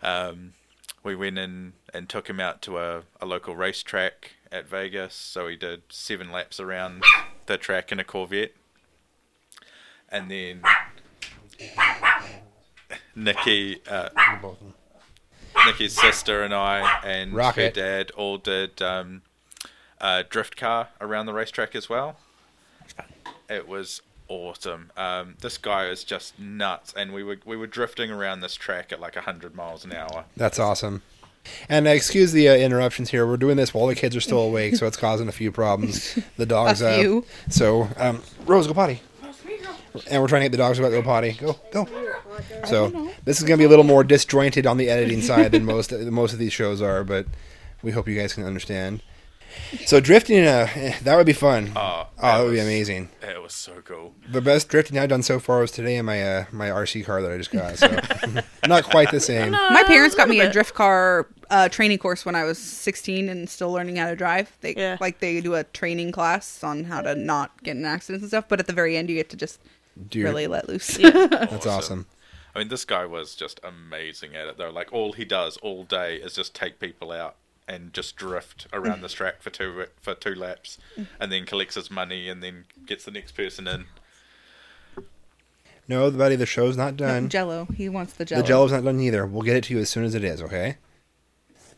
Um, 0.02 0.54
we 1.02 1.14
went 1.14 1.38
in 1.38 1.74
and 1.92 2.08
took 2.08 2.28
him 2.28 2.40
out 2.40 2.62
to 2.62 2.78
a, 2.78 3.02
a 3.20 3.26
local 3.26 3.56
racetrack 3.56 4.32
at 4.50 4.68
Vegas. 4.68 5.14
So 5.14 5.46
we 5.46 5.56
did 5.56 5.82
seven 5.88 6.30
laps 6.30 6.60
around 6.60 7.02
the 7.46 7.56
track 7.56 7.92
in 7.92 7.98
a 7.98 8.04
Corvette, 8.04 8.52
and 10.08 10.30
then 10.30 10.62
Nikki, 13.14 13.80
uh, 13.88 14.08
Nikki's 15.66 15.98
sister, 16.00 16.42
and 16.42 16.54
I, 16.54 17.00
and 17.04 17.32
Rocket. 17.34 17.76
her 17.76 17.82
dad 17.82 18.10
all 18.12 18.38
did 18.38 18.80
um, 18.82 19.22
a 20.00 20.24
drift 20.24 20.56
car 20.56 20.88
around 21.00 21.26
the 21.26 21.32
racetrack 21.32 21.74
as 21.74 21.88
well. 21.88 22.16
It 23.48 23.68
was 23.68 24.00
awesome. 24.28 24.90
Um, 24.96 25.34
this 25.40 25.58
guy 25.58 25.86
is 25.88 26.04
just 26.04 26.38
nuts, 26.38 26.92
and 26.96 27.12
we 27.12 27.22
were 27.22 27.38
we 27.44 27.56
were 27.56 27.66
drifting 27.66 28.10
around 28.10 28.40
this 28.40 28.54
track 28.54 28.92
at 28.92 29.00
like 29.00 29.14
hundred 29.16 29.54
miles 29.54 29.84
an 29.84 29.92
hour. 29.92 30.24
That's 30.36 30.58
awesome. 30.58 31.02
And 31.68 31.86
uh, 31.88 31.90
excuse 31.90 32.32
the 32.32 32.48
uh, 32.48 32.54
interruptions 32.54 33.10
here. 33.10 33.26
We're 33.26 33.36
doing 33.36 33.56
this 33.56 33.74
while 33.74 33.86
the 33.88 33.94
kids 33.96 34.14
are 34.14 34.20
still 34.20 34.40
awake, 34.40 34.76
so 34.76 34.86
it's 34.86 34.96
causing 34.96 35.28
a 35.28 35.32
few 35.32 35.50
problems. 35.52 36.18
The 36.36 36.46
dogs. 36.46 36.80
A 36.80 36.98
few. 36.98 37.18
Uh, 37.46 37.50
so, 37.50 37.88
um, 37.96 38.22
Rose, 38.46 38.66
go 38.66 38.74
potty. 38.74 39.00
And 40.10 40.22
we're 40.22 40.28
trying 40.28 40.40
to 40.42 40.44
get 40.48 40.52
the 40.52 40.56
dogs 40.58 40.78
to 40.78 40.88
go 40.88 41.02
potty. 41.02 41.32
Go, 41.32 41.58
go. 41.70 41.86
So 42.66 43.10
this 43.24 43.38
is 43.38 43.44
going 43.44 43.58
to 43.58 43.62
be 43.62 43.66
a 43.66 43.68
little 43.68 43.84
more 43.84 44.04
disjointed 44.04 44.66
on 44.66 44.76
the 44.76 44.88
editing 44.88 45.20
side 45.30 45.52
than 45.52 45.64
most 45.64 45.92
most 45.92 46.32
of 46.32 46.38
these 46.38 46.52
shows 46.52 46.80
are, 46.82 47.04
but 47.04 47.26
we 47.82 47.90
hope 47.92 48.08
you 48.08 48.18
guys 48.18 48.34
can 48.34 48.44
understand. 48.44 49.02
So 49.84 50.00
drifting, 50.00 50.46
uh, 50.46 50.66
eh, 50.74 50.94
that 51.02 51.14
would 51.16 51.26
be 51.26 51.34
fun. 51.34 51.72
Oh, 51.76 52.06
Oh, 52.18 52.22
that 52.22 52.42
would 52.44 52.52
be 52.52 52.60
amazing. 52.60 53.10
It 53.20 53.42
was 53.42 53.52
so 53.52 53.82
cool. 53.84 54.14
The 54.30 54.40
best 54.40 54.68
drifting 54.68 54.98
I've 54.98 55.10
done 55.10 55.22
so 55.22 55.38
far 55.38 55.60
was 55.60 55.70
today 55.70 55.96
in 55.96 56.06
my 56.06 56.22
uh, 56.22 56.44
my 56.52 56.68
RC 56.68 57.04
car 57.04 57.20
that 57.20 57.30
I 57.30 57.36
just 57.36 57.50
got. 57.50 57.76
So 57.76 57.88
not 58.66 58.84
quite 58.84 59.10
the 59.10 59.20
same. 59.20 59.50
My 59.52 59.82
parents 59.86 60.14
got 60.14 60.28
me 60.28 60.36
little 60.36 60.50
a 60.50 60.52
drift 60.52 60.72
car 60.74 61.26
uh, 61.50 61.68
training 61.68 61.98
course 61.98 62.24
when 62.24 62.34
I 62.34 62.44
was 62.44 62.58
16 62.58 63.28
and 63.28 63.46
still 63.50 63.70
learning 63.70 63.96
how 63.96 64.08
to 64.08 64.16
drive. 64.16 64.56
They 64.62 64.74
Yeah. 64.74 64.96
like 65.00 65.18
they 65.18 65.40
do 65.42 65.54
a 65.54 65.64
training 65.64 66.12
class 66.12 66.62
on 66.64 66.84
how 66.84 67.02
to 67.02 67.14
not 67.14 67.62
get 67.62 67.76
in 67.76 67.84
accidents 67.84 68.22
and 68.22 68.30
stuff. 68.30 68.46
But 68.48 68.58
at 68.60 68.66
the 68.66 68.72
very 68.72 68.96
end, 68.96 69.10
you 69.10 69.16
get 69.16 69.28
to 69.30 69.36
just 69.36 69.60
Dude, 70.08 70.24
really 70.24 70.46
let 70.46 70.66
loose. 70.68 70.96
that's 70.96 71.66
awesome. 71.66 72.06
I 72.54 72.58
mean, 72.58 72.68
this 72.68 72.84
guy 72.84 73.06
was 73.06 73.34
just 73.34 73.60
amazing 73.62 74.34
at 74.36 74.46
it, 74.46 74.58
though. 74.58 74.70
Like, 74.70 74.92
all 74.92 75.12
he 75.12 75.24
does 75.24 75.56
all 75.58 75.84
day 75.84 76.16
is 76.16 76.34
just 76.34 76.54
take 76.54 76.78
people 76.78 77.10
out 77.10 77.36
and 77.68 77.92
just 77.92 78.16
drift 78.16 78.66
around 78.72 79.02
this 79.02 79.12
track 79.12 79.40
for 79.40 79.50
two 79.50 79.86
for 80.00 80.14
two 80.14 80.34
laps, 80.34 80.78
and 81.20 81.32
then 81.32 81.46
collects 81.46 81.76
his 81.76 81.90
money, 81.90 82.28
and 82.28 82.42
then 82.42 82.64
gets 82.84 83.04
the 83.04 83.10
next 83.10 83.32
person 83.32 83.66
in. 83.66 83.86
No, 85.88 86.10
buddy, 86.10 86.36
the 86.36 86.46
show's 86.46 86.76
not 86.76 86.96
done. 86.96 87.28
Jello. 87.28 87.66
He 87.74 87.88
wants 87.88 88.12
the 88.14 88.24
Jello. 88.24 88.42
The 88.42 88.48
Jello's 88.48 88.72
not 88.72 88.84
done 88.84 89.00
either. 89.00 89.26
We'll 89.26 89.42
get 89.42 89.56
it 89.56 89.64
to 89.64 89.74
you 89.74 89.80
as 89.80 89.90
soon 89.90 90.04
as 90.04 90.14
it 90.14 90.24
is. 90.24 90.40
Okay. 90.42 90.76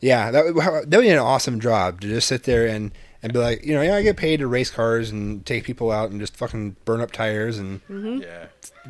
Yeah, 0.01 0.31
that 0.31 0.45
would, 0.45 0.55
that 0.55 0.97
would 0.97 1.01
be 1.01 1.09
an 1.09 1.17
awesome 1.17 1.59
job 1.59 2.01
to 2.01 2.07
just 2.07 2.27
sit 2.27 2.43
there 2.43 2.67
and 2.67 2.91
and 3.23 3.33
be 3.33 3.39
like, 3.39 3.65
you 3.65 3.73
know, 3.73 3.81
yeah, 3.81 3.95
I 3.95 4.03
get 4.03 4.17
paid 4.17 4.37
to 4.37 4.47
race 4.47 4.69
cars 4.69 5.09
and 5.09 5.43
take 5.45 5.63
people 5.63 5.91
out 5.91 6.11
and 6.11 6.19
just 6.19 6.35
fucking 6.35 6.75
burn 6.85 7.01
up 7.01 7.11
tires 7.11 7.57
and 7.57 7.83
mm-hmm. 7.87 8.21
Yeah, 8.21 8.47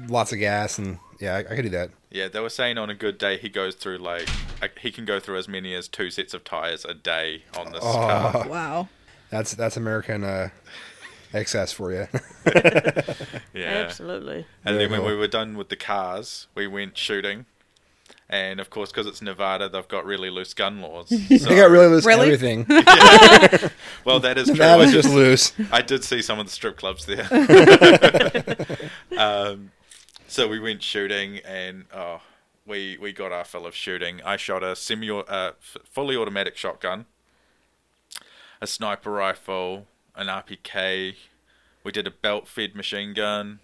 lots 0.09 0.33
of 0.33 0.39
gas 0.39 0.77
and 0.77 0.99
yeah, 1.19 1.35
I, 1.35 1.39
I 1.39 1.43
could 1.55 1.63
do 1.63 1.69
that. 1.69 1.89
yeah. 2.11 2.27
They 2.27 2.39
were 2.39 2.49
saying 2.49 2.77
on 2.77 2.89
a 2.89 2.95
good 2.95 3.17
day 3.17 3.37
he 3.37 3.49
goes 3.49 3.75
through 3.75 3.97
like 3.99 4.27
he 4.79 4.91
can 4.91 5.05
go 5.05 5.19
through 5.19 5.37
as 5.37 5.47
many 5.47 5.73
as 5.75 5.87
two 5.87 6.09
sets 6.09 6.33
of 6.33 6.43
tires 6.43 6.85
a 6.85 6.93
day 6.93 7.43
on 7.57 7.71
this 7.71 7.81
car. 7.81 8.45
Wow. 8.49 8.89
That's 9.29 9.53
that's 9.53 9.75
American 9.77 10.23
uh, 10.23 10.49
excess 11.33 11.71
for 11.71 11.91
you. 11.91 12.07
Yeah, 13.53 13.83
Absolutely. 13.85 14.45
And 14.65 14.75
Very 14.75 14.79
then 14.79 14.91
when 14.91 14.99
cool. 15.01 15.09
we 15.09 15.15
were 15.15 15.27
done 15.27 15.57
with 15.57 15.69
the 15.69 15.75
cars, 15.77 16.47
we 16.55 16.67
went 16.67 16.97
shooting. 16.97 17.45
And 18.29 18.59
of 18.59 18.69
course, 18.69 18.91
because 18.91 19.07
it's 19.07 19.21
Nevada, 19.21 19.69
they've 19.69 19.87
got 19.87 20.03
really 20.05 20.29
loose 20.29 20.53
gun 20.53 20.81
laws. 20.81 21.09
So, 21.09 21.15
they 21.29 21.55
got 21.55 21.69
really 21.69 21.87
loose 21.87 22.05
Really? 22.05 22.31
everything. 22.33 22.65
well, 24.03 24.19
that 24.19 24.37
is 24.37 24.47
true. 24.47 24.55
that 24.57 24.73
I 24.73 24.77
was 24.77 24.91
just 24.91 25.09
loose. 25.09 25.53
I 25.71 25.81
did 25.81 26.03
see 26.03 26.21
some 26.21 26.39
of 26.39 26.45
the 26.47 26.51
strip 26.51 26.75
clubs 26.77 27.05
there. 27.05 27.27
um, 29.17 29.71
so 30.35 30.49
we 30.49 30.59
went 30.59 30.83
shooting, 30.83 31.37
and 31.45 31.85
oh, 31.93 32.19
we 32.67 32.97
we 32.99 33.13
got 33.13 33.31
our 33.31 33.45
fill 33.45 33.65
of 33.65 33.73
shooting. 33.73 34.19
I 34.25 34.35
shot 34.35 34.63
a 34.63 34.75
semi, 34.75 35.09
uh, 35.09 35.51
fully 35.89 36.17
automatic 36.17 36.57
shotgun, 36.57 37.05
a 38.59 38.67
sniper 38.67 39.11
rifle, 39.11 39.87
an 40.13 40.27
RPK. 40.27 41.15
We 41.85 41.91
did 41.93 42.05
a 42.05 42.11
belt-fed 42.11 42.75
machine 42.75 43.13
gun. 43.13 43.59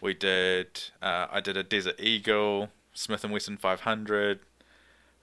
We 0.00 0.14
did. 0.14 0.80
Uh, 1.02 1.26
I 1.28 1.40
did 1.40 1.56
a 1.56 1.64
Desert 1.64 1.98
Eagle, 1.98 2.68
Smith 2.94 3.24
and 3.24 3.32
Wesson 3.32 3.56
500. 3.56 4.38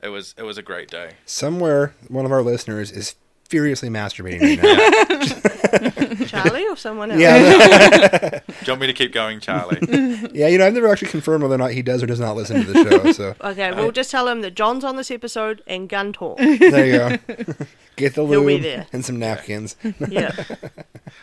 It 0.04 0.10
was 0.10 0.36
it 0.38 0.44
was 0.44 0.58
a 0.58 0.62
great 0.62 0.89
day. 0.89 1.12
Somewhere, 1.26 1.96
one 2.10 2.26
of 2.26 2.32
our 2.34 2.41
listeners 2.41 2.91
is 2.91 3.15
furiously 3.48 3.88
masturbating 3.88 4.41
right 4.41 6.20
now. 6.22 6.26
Charlie 6.26 6.68
or 6.68 6.76
someone 6.76 7.12
else? 7.12 7.22
yeah, 7.22 8.30
Do 8.30 8.37
you 8.67 8.73
want 8.73 8.82
me 8.82 8.88
to 8.88 8.93
keep 8.93 9.12
going, 9.13 9.39
Charlie? 9.39 9.80
yeah. 10.34 10.47
You 10.47 10.58
know, 10.58 10.67
I've 10.67 10.73
never 10.73 10.88
actually 10.88 11.10
confirmed 11.12 11.41
whether 11.43 11.56
or 11.56 11.58
not 11.60 11.71
he 11.71 11.82
does 11.82 12.03
or 12.03 12.06
does 12.06 12.19
not 12.19 12.36
listen 12.36 12.65
to 12.65 12.71
the 12.73 12.89
show. 12.89 13.12
So 13.12 13.36
Okay, 13.41 13.71
we'll 13.71 13.91
just 13.91 14.12
tell 14.12 14.27
him 14.27 14.41
that 14.41 14.56
John's 14.56 14.84
on 14.84 14.95
this 14.97 15.10
episode 15.12 15.62
and 15.67 15.88
gun 15.89 16.13
talk. 16.13 16.38
there 16.38 16.86
you 16.86 16.97
go. 16.97 17.17
Get 17.95 18.13
the 18.13 18.25
He'll 18.27 18.41
be 18.41 18.53
lube 18.53 18.62
there. 18.62 18.86
and 18.93 19.03
some 19.03 19.17
napkins. 19.17 19.75
Yeah. 20.08 20.32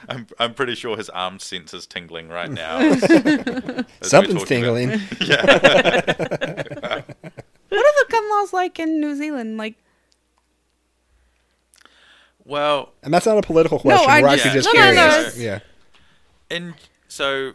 I'm 0.09 0.27
I'm 0.41 0.55
pretty 0.55 0.75
sure 0.75 0.97
his 0.97 1.09
arm 1.11 1.39
sensor's 1.39 1.87
tingling 1.87 2.29
right 2.29 2.51
now. 2.51 2.79
as- 2.79 3.03
as 3.05 3.25
we're 3.25 3.85
Something's 4.03 4.41
talking 4.43 4.65
about- 4.65 4.77
tingling. 4.77 5.01
What 7.69 7.79
are 7.79 7.95
the 8.05 8.07
gun 8.11 8.31
laws 8.31 8.53
like 8.53 8.79
in 8.81 9.01
New 9.01 9.15
Zealand? 9.15 9.57
Like, 9.57 9.75
Well, 12.45 12.93
And 13.03 13.13
that's 13.15 13.27
not 13.27 13.39
a 13.39 13.43
political 13.43 13.79
question. 13.79 14.09
I 14.11 14.21
We're 14.23 14.31
just- 14.37 14.47
actually 14.47 14.61
just 14.63 14.75
No, 14.75 14.81
no, 14.81 14.87
no, 14.87 14.93
curious. 15.09 15.37
it's- 15.37 15.39
Yeah. 15.39 15.61
in 16.51 16.75
so, 17.15 17.53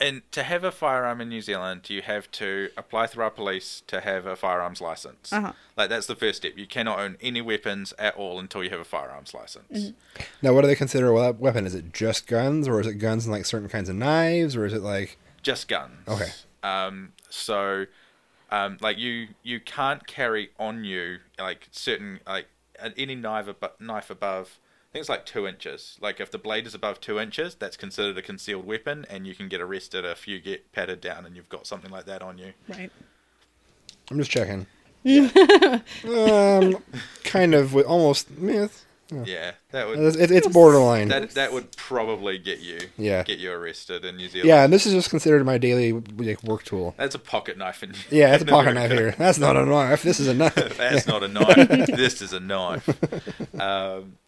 and 0.00 0.22
to 0.32 0.42
have 0.42 0.64
a 0.64 0.72
firearm 0.72 1.20
in 1.20 1.28
New 1.28 1.42
Zealand, 1.42 1.90
you 1.90 2.00
have 2.00 2.30
to 2.32 2.70
apply 2.74 3.06
through 3.06 3.24
our 3.24 3.30
police 3.30 3.82
to 3.86 4.00
have 4.00 4.24
a 4.24 4.34
firearms 4.34 4.80
license. 4.80 5.30
Uh-huh. 5.30 5.52
Like 5.76 5.90
that's 5.90 6.06
the 6.06 6.16
first 6.16 6.38
step. 6.38 6.52
You 6.56 6.66
cannot 6.66 6.98
own 6.98 7.18
any 7.20 7.42
weapons 7.42 7.92
at 7.98 8.16
all 8.16 8.40
until 8.40 8.64
you 8.64 8.70
have 8.70 8.80
a 8.80 8.84
firearms 8.84 9.34
license. 9.34 9.92
Now, 10.40 10.54
what 10.54 10.62
do 10.62 10.68
they 10.68 10.74
consider 10.74 11.08
a 11.08 11.32
weapon? 11.32 11.66
Is 11.66 11.74
it 11.74 11.92
just 11.92 12.26
guns, 12.26 12.66
or 12.66 12.80
is 12.80 12.86
it 12.86 12.94
guns 12.94 13.26
and 13.26 13.32
like 13.32 13.44
certain 13.44 13.68
kinds 13.68 13.90
of 13.90 13.96
knives, 13.96 14.56
or 14.56 14.64
is 14.64 14.72
it 14.72 14.80
like 14.80 15.18
Just 15.42 15.68
guns. 15.68 16.08
Okay. 16.08 16.30
Um. 16.62 17.12
So, 17.28 17.84
um, 18.50 18.78
like 18.80 18.96
you 18.96 19.28
you 19.42 19.60
can't 19.60 20.06
carry 20.06 20.48
on 20.58 20.84
you 20.84 21.18
like 21.38 21.68
certain 21.72 22.20
like 22.26 22.46
uh, 22.82 22.88
any 22.96 23.16
knife 23.16 23.46
abo- 23.46 23.78
knife 23.78 24.08
above. 24.08 24.58
I 24.94 24.98
think 24.98 25.00
it's 25.02 25.08
like 25.08 25.26
two 25.26 25.44
inches. 25.48 25.98
Like 26.00 26.20
if 26.20 26.30
the 26.30 26.38
blade 26.38 26.68
is 26.68 26.74
above 26.74 27.00
two 27.00 27.18
inches, 27.18 27.56
that's 27.56 27.76
considered 27.76 28.16
a 28.16 28.22
concealed 28.22 28.64
weapon, 28.64 29.04
and 29.10 29.26
you 29.26 29.34
can 29.34 29.48
get 29.48 29.60
arrested 29.60 30.04
if 30.04 30.28
you 30.28 30.38
get 30.38 30.70
patted 30.70 31.00
down 31.00 31.26
and 31.26 31.34
you've 31.34 31.48
got 31.48 31.66
something 31.66 31.90
like 31.90 32.04
that 32.04 32.22
on 32.22 32.38
you. 32.38 32.52
right? 32.68 32.92
I'm 34.08 34.18
just 34.18 34.30
checking. 34.30 34.66
um, 35.04 36.76
kind 37.24 37.54
of 37.56 37.74
with 37.74 37.86
almost. 37.86 38.28
eh, 38.40 38.68
Yeah, 39.24 39.52
that 39.72 39.88
would 39.88 39.98
It's, 39.98 40.16
it's 40.30 40.46
borderline. 40.46 41.08
that 41.08 41.32
that 41.32 41.52
would 41.52 41.76
probably 41.76 42.38
get 42.38 42.60
you 42.60 42.78
Yeah. 42.96 43.24
get 43.24 43.40
you 43.40 43.50
arrested 43.50 44.04
in 44.04 44.16
New 44.16 44.28
Zealand. 44.28 44.48
Yeah, 44.48 44.62
and 44.62 44.72
this 44.72 44.86
is 44.86 44.92
just 44.92 45.10
considered 45.10 45.44
my 45.44 45.58
daily 45.58 45.90
like, 45.92 46.40
work 46.44 46.62
tool. 46.62 46.94
that's 46.96 47.16
a 47.16 47.18
pocket 47.18 47.58
knife 47.58 47.82
in 47.82 47.94
Yeah, 48.10 48.32
it's 48.34 48.44
a 48.44 48.46
in 48.46 48.50
pocket 48.50 48.74
knife 48.74 48.92
here. 48.92 49.16
That's 49.18 49.38
not 49.38 49.56
a 49.56 49.66
knife. 49.66 50.04
This 50.04 50.20
is 50.20 50.28
a 50.28 50.34
knife. 50.34 50.54
That's 50.76 51.08
not 51.08 51.24
a 51.24 51.28
knife. 51.28 51.86
this 51.88 52.22
is 52.22 52.32
a 52.32 52.38
knife. 52.40 52.88
Um, 53.60 54.18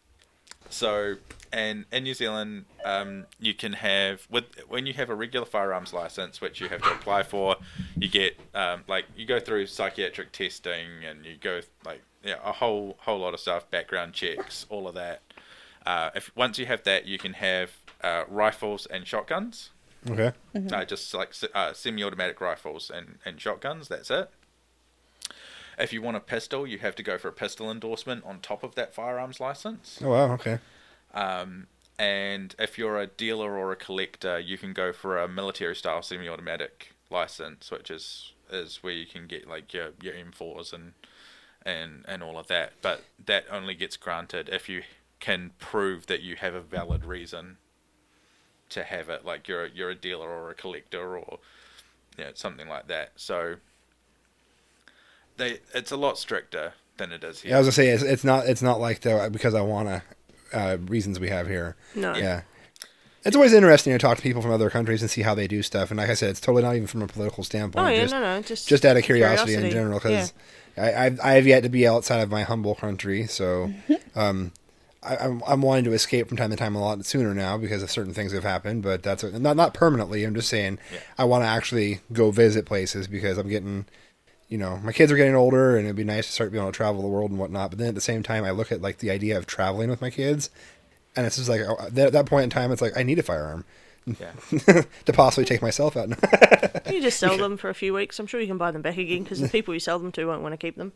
so, 0.76 1.16
and 1.52 1.86
in 1.90 2.04
New 2.04 2.12
Zealand, 2.12 2.66
um, 2.84 3.24
you 3.40 3.54
can 3.54 3.72
have 3.72 4.26
with 4.30 4.44
when 4.68 4.84
you 4.84 4.92
have 4.92 5.08
a 5.08 5.14
regular 5.14 5.46
firearms 5.46 5.94
license, 5.94 6.40
which 6.40 6.60
you 6.60 6.68
have 6.68 6.82
to 6.82 6.92
apply 6.92 7.22
for, 7.22 7.56
you 7.98 8.08
get 8.08 8.38
um, 8.54 8.84
like 8.86 9.06
you 9.16 9.24
go 9.24 9.40
through 9.40 9.66
psychiatric 9.66 10.32
testing 10.32 11.04
and 11.08 11.24
you 11.24 11.36
go 11.40 11.60
like 11.86 12.02
yeah 12.22 12.36
a 12.44 12.52
whole 12.52 12.98
whole 13.00 13.18
lot 13.18 13.32
of 13.32 13.40
stuff, 13.40 13.70
background 13.70 14.12
checks, 14.12 14.66
all 14.68 14.86
of 14.86 14.94
that. 14.94 15.22
Uh, 15.86 16.10
if 16.14 16.30
once 16.36 16.58
you 16.58 16.66
have 16.66 16.82
that, 16.82 17.06
you 17.06 17.16
can 17.16 17.32
have 17.32 17.70
uh, 18.02 18.24
rifles 18.28 18.84
and 18.86 19.06
shotguns. 19.06 19.70
Okay. 20.08 20.32
Uh, 20.54 20.84
just 20.84 21.12
like 21.14 21.32
uh, 21.54 21.72
semi-automatic 21.72 22.40
rifles 22.40 22.90
and, 22.94 23.18
and 23.24 23.40
shotguns. 23.40 23.88
That's 23.88 24.10
it. 24.10 24.30
If 25.78 25.92
you 25.92 26.00
want 26.02 26.16
a 26.16 26.20
pistol, 26.20 26.66
you 26.66 26.78
have 26.78 26.94
to 26.96 27.02
go 27.02 27.18
for 27.18 27.28
a 27.28 27.32
pistol 27.32 27.70
endorsement 27.70 28.24
on 28.24 28.40
top 28.40 28.62
of 28.62 28.74
that 28.76 28.94
firearms 28.94 29.40
license. 29.40 30.00
Oh 30.02 30.10
wow. 30.10 30.32
Okay. 30.34 30.58
Um, 31.12 31.66
and 31.98 32.54
if 32.58 32.78
you're 32.78 32.98
a 33.00 33.06
dealer 33.06 33.56
or 33.56 33.72
a 33.72 33.76
collector, 33.76 34.38
you 34.38 34.58
can 34.58 34.72
go 34.72 34.92
for 34.92 35.18
a 35.18 35.28
military-style 35.28 36.02
semi-automatic 36.02 36.92
license, 37.10 37.70
which 37.70 37.90
is 37.90 38.32
is 38.50 38.82
where 38.82 38.92
you 38.92 39.06
can 39.06 39.26
get 39.26 39.48
like 39.48 39.72
your 39.74 39.90
your 40.00 40.14
M4s 40.14 40.72
and 40.72 40.92
and 41.62 42.04
and 42.06 42.22
all 42.22 42.38
of 42.38 42.46
that. 42.48 42.74
But 42.82 43.04
that 43.24 43.44
only 43.50 43.74
gets 43.74 43.96
granted 43.96 44.48
if 44.50 44.68
you 44.68 44.82
can 45.20 45.52
prove 45.58 46.06
that 46.06 46.22
you 46.22 46.36
have 46.36 46.54
a 46.54 46.60
valid 46.60 47.04
reason 47.04 47.56
to 48.68 48.84
have 48.84 49.08
it, 49.08 49.24
like 49.24 49.48
you're 49.48 49.64
a, 49.64 49.70
you're 49.70 49.90
a 49.90 49.94
dealer 49.94 50.28
or 50.28 50.50
a 50.50 50.54
collector 50.54 51.16
or 51.16 51.38
you 52.18 52.24
know, 52.24 52.30
something 52.34 52.68
like 52.68 52.88
that. 52.88 53.12
So 53.16 53.56
they 55.37 55.61
it's 55.75 55.90
a 55.90 55.96
lot 55.96 56.18
stricter 56.18 56.75
than 56.96 57.12
it 57.12 57.22
is 57.25 57.40
here. 57.40 57.51
Yeah, 57.51 57.57
I 57.57 57.59
was 57.61 57.66
gonna 57.66 57.72
say 57.72 57.88
it's, 57.88 58.03
it's 58.03 58.25
not 58.25 58.46
it's 58.46 58.62
not 58.62 58.81
like 58.81 59.01
the 59.01 59.29
because 59.33 59.55
I 59.55 59.61
wanna 59.61 60.03
uh, 60.53 60.79
reasons 60.87 61.20
we 61.20 61.29
have 61.29 61.46
here. 61.49 61.77
No. 61.94 62.14
Yeah. 62.14 62.42
it's 63.25 63.35
always 63.37 63.53
interesting 63.53 63.92
to 63.92 63.99
talk 63.99 64.16
to 64.16 64.22
people 64.22 64.40
from 64.42 64.53
other 64.53 64.70
countries 64.70 65.03
and 65.03 65.11
see 65.11 65.22
how 65.22 65.35
they 65.35 65.46
do 65.49 65.62
stuff. 65.62 65.90
And 65.90 65.99
like 65.99 66.09
I 66.11 66.14
said, 66.14 66.31
it's 66.31 66.40
totally 66.40 66.62
not 66.62 66.75
even 66.77 66.87
from 66.87 67.03
a 67.03 67.07
political 67.09 67.44
standpoint. 67.44 67.87
Oh 67.87 67.90
yeah, 67.90 68.01
just, 68.03 68.14
no, 68.14 68.20
no, 68.20 68.42
just 68.42 68.68
just 68.68 68.85
out 68.85 68.96
of 68.96 69.03
curiosity, 69.03 69.55
in 69.55 69.70
general, 69.70 69.99
because 69.99 70.33
Yeah. 70.77 70.85
I 70.85 71.07
I've, 71.07 71.20
I 71.20 71.33
have 71.33 71.46
yet 71.46 71.62
to 71.64 71.68
be 71.68 71.87
outside 71.87 72.20
of 72.20 72.31
my 72.31 72.42
humble 72.42 72.75
country, 72.75 73.27
so 73.27 73.72
um, 74.14 74.53
I, 75.03 75.16
I'm 75.16 75.42
I'm 75.46 75.62
wanting 75.62 75.85
to 75.85 75.92
escape 75.92 76.29
from 76.29 76.37
time 76.37 76.51
to 76.51 76.57
time 76.57 76.75
a 76.77 76.81
lot 76.81 77.05
sooner 77.05 77.35
now 77.35 77.57
because 77.59 77.83
of 77.83 77.90
certain 77.90 78.12
things 78.14 78.33
have 78.33 78.44
happened. 78.44 78.83
But 78.83 79.03
that's 79.03 79.22
not 79.25 79.57
not 79.57 79.75
permanently. 79.75 80.22
I'm 80.25 80.35
just 80.35 80.49
saying 80.49 80.79
I 81.18 81.25
want 81.25 81.44
to 81.44 81.49
actually 81.49 82.01
go 82.12 82.31
visit 82.31 82.64
places 82.66 83.07
because 83.09 83.38
I'm 83.38 83.49
getting. 83.49 83.87
You 84.48 84.59
know, 84.59 84.76
my 84.78 84.92
kids 84.92 85.11
are 85.11 85.16
getting 85.16 85.35
older, 85.35 85.76
and 85.76 85.87
it'd 85.87 85.96
be 85.96 86.04
nice 86.04 86.26
to 86.26 86.32
start 86.32 86.52
being 86.52 86.62
able 86.62 86.70
to 86.72 86.76
travel 86.76 87.02
the 87.02 87.09
world 87.09 87.30
and 87.32 87.40
whatnot. 87.40 87.70
But 87.70 87.78
then 87.80 87.88
at 87.88 87.94
the 87.96 88.00
same 88.00 88.22
time, 88.22 88.44
I 88.44 88.52
look 88.52 88.70
at 88.70 88.80
like 88.80 88.98
the 88.98 89.11
idea 89.11 89.37
of 89.37 89.44
traveling 89.46 89.90
with 89.90 90.00
my 90.00 90.11
kids, 90.11 90.50
and 91.16 91.26
it's 91.26 91.35
just 91.37 91.48
like 91.48 91.62
oh, 91.62 91.76
at 91.96 92.12
that 92.12 92.26
point 92.26 92.44
in 92.44 92.50
time, 92.50 92.70
it's 92.70 92.80
like 92.82 92.96
I 92.96 93.02
need 93.02 93.18
a 93.18 93.24
firearm 93.24 93.64
Yeah. 94.06 94.30
to 95.04 95.12
possibly 95.12 95.44
take 95.44 95.62
myself 95.62 95.96
out. 95.96 96.11
You 96.87 97.02
just 97.02 97.18
sell 97.18 97.37
them 97.37 97.56
for 97.56 97.68
a 97.68 97.74
few 97.74 97.92
weeks. 97.92 98.20
I'm 98.20 98.28
sure 98.28 98.40
you 98.40 98.46
can 98.46 98.59
buy 98.59 98.70
them 98.70 98.80
back 98.80 98.96
again 98.96 99.24
because 99.24 99.40
the 99.40 99.48
people 99.48 99.74
you 99.74 99.80
sell 99.80 99.98
them 99.98 100.12
to 100.12 100.24
won't 100.26 100.42
want 100.42 100.52
to 100.52 100.56
keep 100.56 100.76
them. 100.76 100.92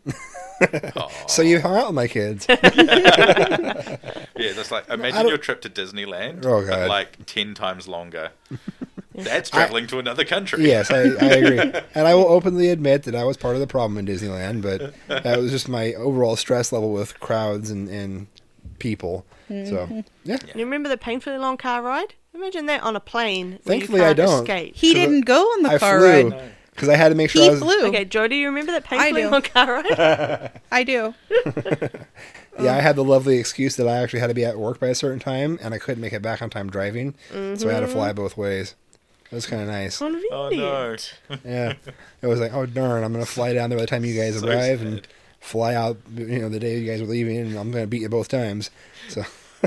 so 1.26 1.42
you 1.42 1.60
hung 1.60 1.76
out 1.76 1.86
with 1.88 1.96
my 1.96 2.06
kids. 2.06 2.46
Yeah, 2.48 2.54
that's 4.54 4.70
like 4.70 4.88
imagine 4.88 5.26
your 5.26 5.36
trip 5.38 5.60
to 5.62 5.68
Disneyland, 5.70 6.44
Oh, 6.46 6.60
but 6.62 6.68
God. 6.68 6.88
like 6.88 7.26
ten 7.26 7.54
times 7.54 7.88
longer. 7.88 8.30
That's 9.24 9.50
traveling 9.50 9.87
to 9.88 9.98
another 9.98 10.24
country. 10.24 10.66
Yes, 10.66 10.90
I, 10.90 10.98
I 10.98 11.02
agree, 11.37 11.80
and 11.94 12.06
I 12.06 12.14
will 12.14 12.28
openly 12.28 12.70
admit 12.70 13.04
that 13.04 13.14
I 13.14 13.24
was 13.24 13.37
part 13.37 13.54
of 13.54 13.61
the 13.61 13.66
problem 13.66 13.98
in 13.98 14.06
Disneyland, 14.06 14.62
but 14.62 14.94
that 15.09 15.38
was 15.38 15.50
just 15.50 15.68
my 15.68 15.94
overall 15.94 16.37
stress 16.37 16.72
level 16.72 16.92
with 16.92 17.18
crowds 17.20 17.70
and, 17.70 17.88
and 17.88 18.26
people. 18.78 19.24
So 19.48 19.87
mm. 19.88 20.04
yeah, 20.24 20.38
You 20.54 20.64
remember 20.64 20.88
the 20.88 20.96
painfully 20.96 21.37
long 21.38 21.56
car 21.56 21.83
ride? 21.83 22.14
Imagine 22.35 22.66
that 22.66 22.83
on 22.85 22.94
a 22.94 23.00
plane. 23.00 23.52
Where 23.64 23.78
Thankfully, 23.78 24.02
I 24.02 24.12
don't. 24.12 24.42
Escape. 24.42 24.76
He 24.76 24.92
'Cause 24.92 24.94
didn't 24.94 25.22
go 25.22 25.42
on 25.42 25.62
the 25.64 25.70
I 25.70 25.78
car 25.78 25.98
flew 25.98 26.30
ride. 26.30 26.52
because 26.72 26.88
I 26.88 26.94
had 26.94 27.09
to 27.09 27.16
make 27.16 27.30
sure 27.30 27.42
I 27.42 27.46
He 27.46 27.50
was. 27.50 27.61
flew. 27.61 27.87
Okay, 27.88 28.04
Joe, 28.04 28.28
do 28.28 28.37
you 28.37 28.46
remember 28.46 28.70
that 28.72 28.85
painfully 28.85 29.22
do. 29.22 29.30
long 29.30 29.42
car 29.42 29.83
ride? 29.83 30.61
I 30.72 30.85
do. 30.85 31.14
Yeah, 32.59 32.76
I 32.76 32.80
had 32.80 32.96
the 32.96 33.04
lovely 33.04 33.38
excuse 33.38 33.76
that 33.76 33.88
I 33.88 33.98
actually 33.98 34.20
had 34.20 34.26
to 34.26 34.35
be 34.35 34.44
at 34.44 34.59
work 34.59 34.80
by 34.80 34.88
a 34.88 34.94
certain 34.94 35.18
time, 35.18 35.59
and 35.62 35.72
I 35.72 35.78
couldn't 35.78 36.00
make 36.00 36.12
it 36.12 36.20
back 36.20 36.42
on 36.42 36.50
time 36.50 36.68
driving, 36.68 37.14
so 37.33 37.38
I 37.38 37.72
had 37.72 37.80
to 37.80 37.87
mm-hmm. 37.87 37.92
fly 37.92 38.12
both 38.12 38.37
ways. 38.37 38.74
It 39.30 39.34
was 39.34 39.46
kind 39.46 39.62
of 39.62 39.68
nice. 39.68 39.98
Convenient. 39.98 40.32
Oh 40.32 41.34
no. 41.34 41.38
Yeah, 41.44 41.74
it 42.22 42.26
was 42.26 42.40
like, 42.40 42.52
oh 42.52 42.66
darn, 42.66 43.04
I'm 43.04 43.12
gonna 43.12 43.24
fly 43.26 43.52
down 43.52 43.70
there 43.70 43.78
by 43.78 43.82
the 43.84 43.86
time 43.86 44.04
you 44.04 44.14
guys 44.14 44.38
So 44.40 44.46
arrive, 44.48 44.82
and 44.82 45.06
fly 45.40 45.74
out, 45.74 45.98
you 46.14 46.40
know, 46.40 46.48
the 46.48 46.58
day 46.58 46.78
you 46.78 46.86
guys 46.90 47.00
are 47.00 47.06
leaving, 47.06 47.36
and 47.38 47.56
I'm 47.56 47.70
gonna 47.70 47.86
beat 47.86 48.02
you 48.02 48.08
both 48.08 48.28
times. 48.28 48.70
So, 49.08 49.24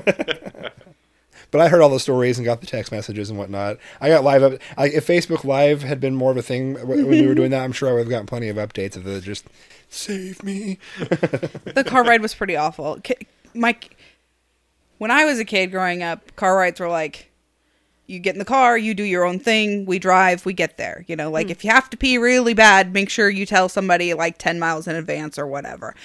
but 1.52 1.62
I 1.62 1.70
heard 1.70 1.82
all 1.82 1.90
the 1.90 2.00
stories 2.00 2.38
and 2.38 2.46
got 2.46 2.62
the 2.62 2.68
text 2.68 2.92
messages 2.92 3.30
and 3.30 3.38
whatnot. 3.40 3.78
I 4.02 4.10
got 4.10 4.24
live 4.24 4.44
up. 4.44 4.54
I, 4.78 4.88
if 4.90 5.08
Facebook 5.08 5.44
Live 5.44 5.84
had 5.84 6.00
been 6.02 6.16
more 6.16 6.32
of 6.32 6.38
a 6.38 6.42
thing 6.42 6.76
when 6.88 7.08
we 7.08 7.26
were 7.26 7.36
doing 7.36 7.52
that, 7.52 7.64
I'm 7.64 7.72
sure 7.72 7.90
I 7.90 7.94
would 7.94 8.00
have 8.00 8.10
gotten 8.10 8.26
plenty 8.26 8.50
of 8.50 8.58
updates 8.58 8.96
of 8.96 9.04
the 9.04 9.22
just 9.22 9.46
save 9.90 10.44
me. 10.44 10.80
The 11.00 11.84
car 11.86 12.04
ride 12.04 12.22
was 12.22 12.34
pretty 12.36 12.56
awful. 12.56 13.00
Ki- 13.02 13.28
My, 13.54 13.76
when 14.98 15.10
I 15.12 15.26
was 15.26 15.40
a 15.40 15.46
kid 15.46 15.72
growing 15.72 16.04
up, 16.04 16.36
car 16.36 16.56
rides 16.58 16.80
were 16.80 16.90
like, 16.90 17.30
you 18.08 18.20
get 18.20 18.36
in 18.36 18.40
the 18.40 18.46
car, 18.46 18.78
you 18.78 18.94
do 18.94 19.04
your 19.04 19.24
own 19.26 19.40
thing, 19.40 19.86
we 19.86 19.98
drive, 20.00 20.46
we 20.46 20.54
get 20.54 20.78
there. 20.78 21.06
You 21.08 21.16
know, 21.16 21.32
like 21.32 21.50
if 21.50 21.64
you 21.64 21.72
have 21.72 21.90
to 21.92 21.98
pee 21.98 22.18
really 22.18 22.54
bad, 22.54 22.94
make 22.94 23.10
sure 23.10 23.30
you 23.30 23.46
tell 23.46 23.70
somebody 23.70 24.14
like 24.14 24.38
10 24.38 24.60
miles 24.60 24.88
in 24.88 24.96
advance 24.96 25.38
or 25.40 25.48
whatever. 25.48 25.96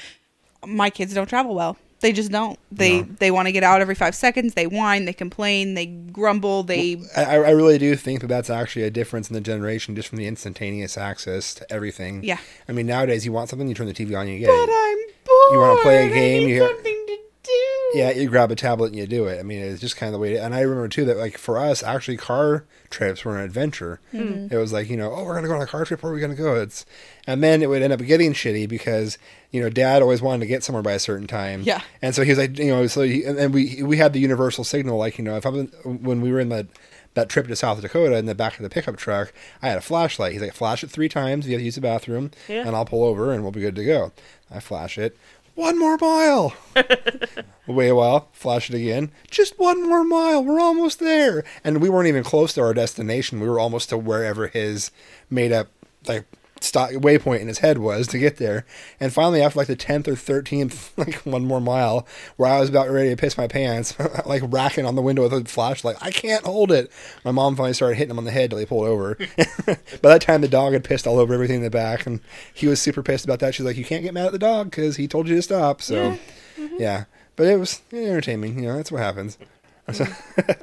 My 0.66 0.90
kids 0.90 1.14
don't 1.14 1.28
travel 1.28 1.54
well. 1.54 1.76
They 2.00 2.12
just 2.12 2.30
don't. 2.30 2.56
They 2.70 3.02
they 3.02 3.32
want 3.32 3.46
to 3.48 3.52
get 3.52 3.64
out 3.64 3.80
every 3.80 3.96
5 3.96 4.14
seconds. 4.14 4.54
They 4.54 4.68
whine, 4.68 5.04
they 5.04 5.12
complain, 5.12 5.74
they 5.74 5.86
grumble, 5.86 6.62
they 6.62 7.02
I, 7.16 7.24
I 7.38 7.50
really 7.50 7.76
do 7.78 7.96
think 7.96 8.20
that 8.20 8.28
that's 8.28 8.48
actually 8.50 8.84
a 8.84 8.90
difference 8.90 9.28
in 9.28 9.34
the 9.34 9.40
generation, 9.40 9.96
just 9.96 10.08
from 10.08 10.18
the 10.18 10.26
instantaneous 10.28 10.96
access 10.96 11.54
to 11.54 11.72
everything. 11.72 12.22
Yeah. 12.22 12.38
I 12.68 12.72
mean, 12.72 12.86
nowadays 12.86 13.26
you 13.26 13.32
want 13.32 13.48
something, 13.48 13.66
you 13.66 13.74
turn 13.74 13.88
the 13.88 13.94
TV 13.94 14.16
on, 14.16 14.28
you 14.28 14.38
get 14.38 14.46
but 14.46 14.54
it. 14.54 14.70
I'm 14.70 14.98
bored. 15.26 15.52
You 15.52 15.58
wanna 15.58 15.82
play 15.82 16.06
a 16.08 16.14
game, 16.14 16.48
you- 16.48 16.60
something 16.60 17.04
to 17.08 17.18
do. 17.48 17.98
Yeah, 17.98 18.10
you 18.10 18.28
grab 18.28 18.50
a 18.50 18.54
tablet 18.56 18.88
and 18.88 18.96
you 18.96 19.06
do 19.06 19.24
it. 19.26 19.40
I 19.40 19.42
mean, 19.42 19.60
it's 19.60 19.80
just 19.80 19.96
kind 19.96 20.08
of 20.08 20.12
the 20.12 20.18
way. 20.18 20.34
To, 20.34 20.44
and 20.44 20.54
I 20.54 20.60
remember 20.60 20.88
too 20.88 21.04
that 21.06 21.16
like 21.16 21.38
for 21.38 21.58
us, 21.58 21.82
actually, 21.82 22.16
car 22.18 22.64
trips 22.90 23.24
were 23.24 23.38
an 23.38 23.44
adventure. 23.44 24.00
Mm-hmm. 24.12 24.52
It 24.54 24.58
was 24.58 24.72
like 24.72 24.90
you 24.90 24.96
know, 24.96 25.12
oh, 25.12 25.24
we're 25.24 25.34
gonna 25.34 25.48
go 25.48 25.54
on 25.54 25.62
a 25.62 25.66
car 25.66 25.84
trip. 25.84 26.02
Where 26.02 26.12
are 26.12 26.14
we 26.14 26.20
gonna 26.20 26.34
go? 26.34 26.54
It's 26.56 26.84
and 27.26 27.42
then 27.42 27.62
it 27.62 27.68
would 27.68 27.80
end 27.82 27.92
up 27.92 28.00
getting 28.00 28.32
shitty 28.34 28.68
because 28.68 29.16
you 29.50 29.62
know, 29.62 29.70
Dad 29.70 30.02
always 30.02 30.20
wanted 30.20 30.40
to 30.40 30.46
get 30.46 30.62
somewhere 30.62 30.82
by 30.82 30.92
a 30.92 30.98
certain 30.98 31.26
time. 31.26 31.62
Yeah. 31.62 31.80
and 32.02 32.14
so 32.14 32.22
he 32.22 32.30
was 32.30 32.38
like, 32.38 32.58
you 32.58 32.66
know, 32.68 32.86
so 32.86 33.00
he, 33.02 33.24
and, 33.24 33.38
and 33.38 33.54
we 33.54 33.82
we 33.82 33.96
had 33.96 34.12
the 34.12 34.20
universal 34.20 34.64
signal, 34.64 34.98
like 34.98 35.16
you 35.18 35.24
know, 35.24 35.36
if 35.36 35.46
I 35.46 35.48
was 35.48 35.66
when 35.84 36.20
we 36.20 36.30
were 36.30 36.40
in 36.40 36.50
that 36.50 36.66
that 37.14 37.30
trip 37.30 37.48
to 37.48 37.56
South 37.56 37.80
Dakota 37.80 38.16
in 38.16 38.26
the 38.26 38.34
back 38.34 38.56
of 38.58 38.62
the 38.62 38.68
pickup 38.68 38.96
truck, 38.96 39.32
I 39.62 39.68
had 39.68 39.78
a 39.78 39.80
flashlight. 39.80 40.32
He's 40.32 40.42
like, 40.42 40.52
flash 40.52 40.84
it 40.84 40.90
three 40.90 41.08
times. 41.08 41.46
You 41.46 41.52
have 41.54 41.60
to 41.60 41.64
use 41.64 41.74
the 41.74 41.80
bathroom, 41.80 42.30
Yeah. 42.46 42.64
and 42.66 42.76
I'll 42.76 42.84
pull 42.84 43.02
over 43.02 43.32
and 43.32 43.42
we'll 43.42 43.50
be 43.50 43.62
good 43.62 43.74
to 43.76 43.84
go. 43.84 44.12
I 44.50 44.60
flash 44.60 44.98
it. 44.98 45.16
One 45.58 45.76
more 45.76 45.98
mile. 46.00 46.54
Wait 47.66 47.88
a 47.88 47.94
while, 47.96 48.28
flash 48.30 48.70
it 48.70 48.76
again. 48.76 49.10
Just 49.28 49.58
one 49.58 49.88
more 49.88 50.04
mile. 50.04 50.44
We're 50.44 50.60
almost 50.60 51.00
there. 51.00 51.42
And 51.64 51.82
we 51.82 51.88
weren't 51.88 52.06
even 52.06 52.22
close 52.22 52.52
to 52.52 52.60
our 52.60 52.72
destination. 52.72 53.40
We 53.40 53.48
were 53.48 53.58
almost 53.58 53.88
to 53.88 53.98
wherever 53.98 54.46
his 54.46 54.92
made 55.28 55.50
up 55.50 55.66
like 56.06 56.26
stop 56.60 56.90
waypoint 56.90 57.40
in 57.40 57.48
his 57.48 57.58
head 57.58 57.78
was 57.78 58.06
to 58.08 58.18
get 58.18 58.36
there. 58.36 58.64
And 59.00 59.12
finally, 59.12 59.42
after 59.42 59.58
like 59.58 59.68
the 59.68 59.76
tenth 59.76 60.08
or 60.08 60.16
thirteenth, 60.16 60.92
like 60.98 61.14
one 61.26 61.44
more 61.44 61.60
mile, 61.60 62.06
where 62.36 62.50
I 62.50 62.60
was 62.60 62.68
about 62.68 62.90
ready 62.90 63.10
to 63.10 63.16
piss 63.16 63.36
my 63.38 63.48
pants, 63.48 63.94
like 64.26 64.42
racking 64.46 64.86
on 64.86 64.94
the 64.94 65.02
window 65.02 65.22
with 65.22 65.32
a 65.32 65.44
flashlight, 65.44 65.96
I 66.00 66.10
can't 66.10 66.44
hold 66.44 66.72
it. 66.72 66.90
My 67.24 67.30
mom 67.30 67.56
finally 67.56 67.74
started 67.74 67.96
hitting 67.96 68.10
him 68.10 68.18
on 68.18 68.24
the 68.24 68.30
head 68.30 68.50
till 68.50 68.58
he 68.58 68.66
pulled 68.66 68.86
over. 68.86 69.14
By 69.66 70.08
that 70.10 70.22
time, 70.22 70.40
the 70.40 70.48
dog 70.48 70.72
had 70.72 70.84
pissed 70.84 71.06
all 71.06 71.18
over 71.18 71.34
everything 71.34 71.56
in 71.56 71.62
the 71.62 71.70
back, 71.70 72.06
and 72.06 72.20
he 72.52 72.66
was 72.66 72.80
super 72.80 73.02
pissed 73.02 73.24
about 73.24 73.40
that. 73.40 73.54
She's 73.54 73.66
like, 73.66 73.76
"You 73.76 73.84
can't 73.84 74.02
get 74.02 74.14
mad 74.14 74.26
at 74.26 74.32
the 74.32 74.38
dog 74.38 74.70
because 74.70 74.96
he 74.96 75.08
told 75.08 75.28
you 75.28 75.36
to 75.36 75.42
stop." 75.42 75.82
So, 75.82 76.18
yeah. 76.78 77.04
Mm-hmm. 77.04 77.10
But 77.36 77.46
it 77.46 77.58
was 77.58 77.80
entertaining. 77.92 78.58
You 78.58 78.68
know, 78.68 78.76
that's 78.76 78.90
what 78.90 79.00
happens. 79.00 79.36
Mm-hmm. 79.36 79.92
So- 79.92 80.54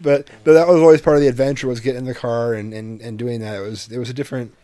but 0.00 0.28
but 0.44 0.52
that 0.54 0.66
was 0.66 0.80
always 0.80 1.00
part 1.00 1.16
of 1.16 1.22
the 1.22 1.28
adventure 1.28 1.68
was 1.68 1.80
getting 1.80 2.00
in 2.00 2.04
the 2.06 2.14
car 2.14 2.54
and, 2.54 2.72
and, 2.72 3.00
and 3.00 3.18
doing 3.18 3.40
that. 3.40 3.56
It 3.56 3.60
was 3.60 3.90
it 3.90 3.98
was 3.98 4.10
a 4.10 4.14
different. 4.14 4.54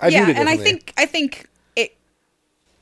I 0.00 0.08
yeah, 0.08 0.28
and 0.28 0.48
I 0.48 0.56
think 0.56 0.92
I 0.96 1.06
think 1.06 1.48
it. 1.74 1.96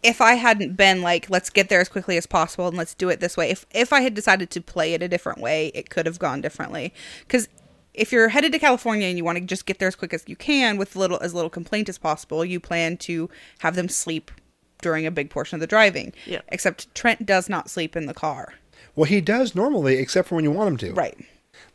If 0.03 0.20
I 0.20 0.35
hadn't 0.35 0.77
been 0.77 1.03
like, 1.03 1.31
let's 1.31 1.50
get 1.50 1.68
there 1.68 1.81
as 1.81 1.88
quickly 1.88 2.16
as 2.16 2.27
possible 2.27 2.68
and 2.68 2.77
let's 2.77 2.94
do 2.94 3.09
it 3.09 3.20
this 3.20 3.37
way. 3.37 3.50
If 3.50 3.66
if 3.72 3.92
I 3.92 4.00
had 4.00 4.14
decided 4.14 4.50
to 4.50 4.61
play 4.61 4.94
it 4.94 5.03
a 5.03 5.09
different 5.09 5.40
way, 5.40 5.68
it 5.74 5.90
could 5.90 6.07
have 6.07 6.18
gone 6.18 6.40
differently. 6.40 6.92
Because 7.20 7.48
if 7.94 8.11
you're 8.11 8.29
headed 8.29 8.53
to 8.53 8.59
California 8.59 9.07
and 9.07 9.16
you 9.16 9.24
want 9.24 9.38
to 9.38 9.44
just 9.44 9.66
get 9.66 9.79
there 9.79 9.88
as 9.88 9.94
quick 9.94 10.12
as 10.12 10.24
you 10.27 10.37
can 10.37 10.77
with 10.77 10.96
little 10.96 11.18
as 11.22 11.33
little 11.33 11.50
complaint 11.50 11.88
as 11.88 11.98
possible, 11.98 12.44
you 12.44 12.59
plan 12.59 12.96
to 12.98 13.31
have 13.61 13.77
them 13.77 13.88
sleep 13.88 14.31
during 14.83 15.07
a 15.07 15.11
big 15.11 15.31
portion 15.31 15.57
of 15.57 15.61
the 15.61 15.66
driving. 15.66 16.12
Yeah. 16.27 16.42
Except 16.48 16.92
Trent 16.94 17.24
does 17.24 17.48
not 17.48 17.70
sleep 17.70 17.96
in 17.96 18.07
the 18.07 18.14
car. 18.14 18.55
Well, 18.96 19.05
he 19.05 19.20
does 19.20 19.55
normally, 19.55 19.96
except 19.98 20.29
for 20.29 20.35
when 20.35 20.44
you 20.44 20.50
want 20.50 20.68
him 20.68 20.77
to. 20.79 20.92
Right. 20.92 21.18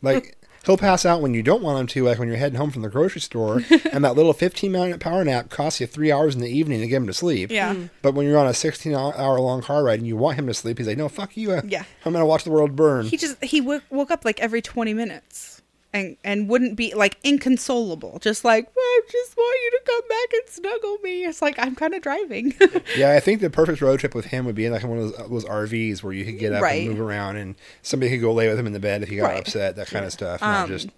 Like 0.02 0.38
he'll 0.66 0.78
pass 0.78 1.06
out 1.06 1.22
when 1.22 1.34
you 1.34 1.44
don't 1.44 1.62
want 1.64 1.80
him 1.80 1.88
to, 1.88 2.04
like 2.04 2.20
when 2.20 2.28
you're 2.28 2.38
heading 2.38 2.58
home 2.58 2.72
from 2.72 2.82
the 2.82 2.90
grocery 2.90 3.22
store, 3.22 3.62
and 3.92 4.04
that 4.04 4.16
little 4.16 4.34
15 4.34 4.72
minute 4.72 5.00
power 5.00 5.24
nap 5.24 5.50
costs 5.50 5.80
you 5.80 5.88
three 5.88 6.12
hours 6.12 6.36
in 6.36 6.42
the 6.42 6.50
evening 6.50 6.82
to 6.82 6.88
get 6.88 6.98
him 6.98 7.08
to 7.08 7.14
sleep. 7.14 7.52
Yeah. 7.52 7.76
Mm. 7.76 7.90
But 8.02 8.14
when 8.14 8.26
you're 8.28 8.38
on 8.38 8.48
a 8.48 8.54
16 8.54 8.94
hour 8.94 9.40
long 9.40 9.62
car 9.62 9.84
ride 9.84 10.00
and 10.00 10.08
you 10.08 10.18
want 10.18 10.38
him 10.38 10.48
to 10.48 10.54
sleep, 10.54 10.78
he's 10.78 10.88
like, 10.88 10.98
"No, 10.98 11.10
fuck 11.10 11.36
you. 11.38 11.60
Yeah. 11.66 11.84
I'm 12.06 12.14
gonna 12.14 12.26
watch 12.26 12.44
the 12.44 12.52
world 12.52 12.76
burn." 12.76 13.06
He 13.06 13.18
just 13.18 13.44
he 13.44 13.60
w- 13.60 13.82
woke 13.90 14.12
up 14.12 14.26
like 14.26 14.40
every 14.40 14.62
20 14.62 14.94
minutes 14.94 15.59
and 15.94 16.18
and 16.24 16.48
wouldn't 16.48 16.76
be 16.76 16.94
like 16.94 17.18
inconsolable 17.24 18.20
just 18.20 18.46
like 18.46 18.70
i 18.78 19.02
just 19.12 19.36
want 19.36 19.60
you 19.64 19.72
to 19.72 19.82
come 19.86 20.02
back 20.08 20.34
and 20.34 20.42
snuggle 20.50 20.98
me 21.04 21.26
it's 21.26 21.42
like 21.42 21.56
i'm 21.58 21.76
kind 21.76 21.94
of 21.96 22.02
driving 22.02 22.54
yeah, 22.98 23.14
I 23.14 23.20
think 23.20 23.42
the 23.42 23.50
perfect 23.50 23.82
road 23.82 24.00
trip 24.00 24.14
with 24.14 24.26
him 24.26 24.46
would 24.46 24.56
be 24.56 24.70
like 24.70 24.84
one 24.84 24.98
of 25.00 25.12
those, 25.18 25.30
those 25.30 25.46
RVs 25.46 26.04
where 26.04 26.14
you 26.14 26.26
could 26.26 26.38
get 26.38 26.54
up 26.54 26.62
Right. 26.62 26.82
and 26.88 26.90
move 26.90 27.00
around, 27.00 27.38
and 27.38 27.56
somebody 27.82 28.12
could 28.12 28.22
go 28.22 28.34
lay 28.34 28.48
with 28.48 28.60
him 28.60 28.68
in 28.68 28.74
the 28.74 28.80
bed 28.80 29.02
if 29.04 29.10
he 29.10 29.16
got 29.16 29.30
Right. 29.30 29.40
upset, 29.40 29.76
that 29.78 29.88
kind 29.88 30.06
of 30.06 30.12
stuff. 30.12 30.42
Not 30.42 30.64
Um, 30.64 30.68
just 30.68 30.90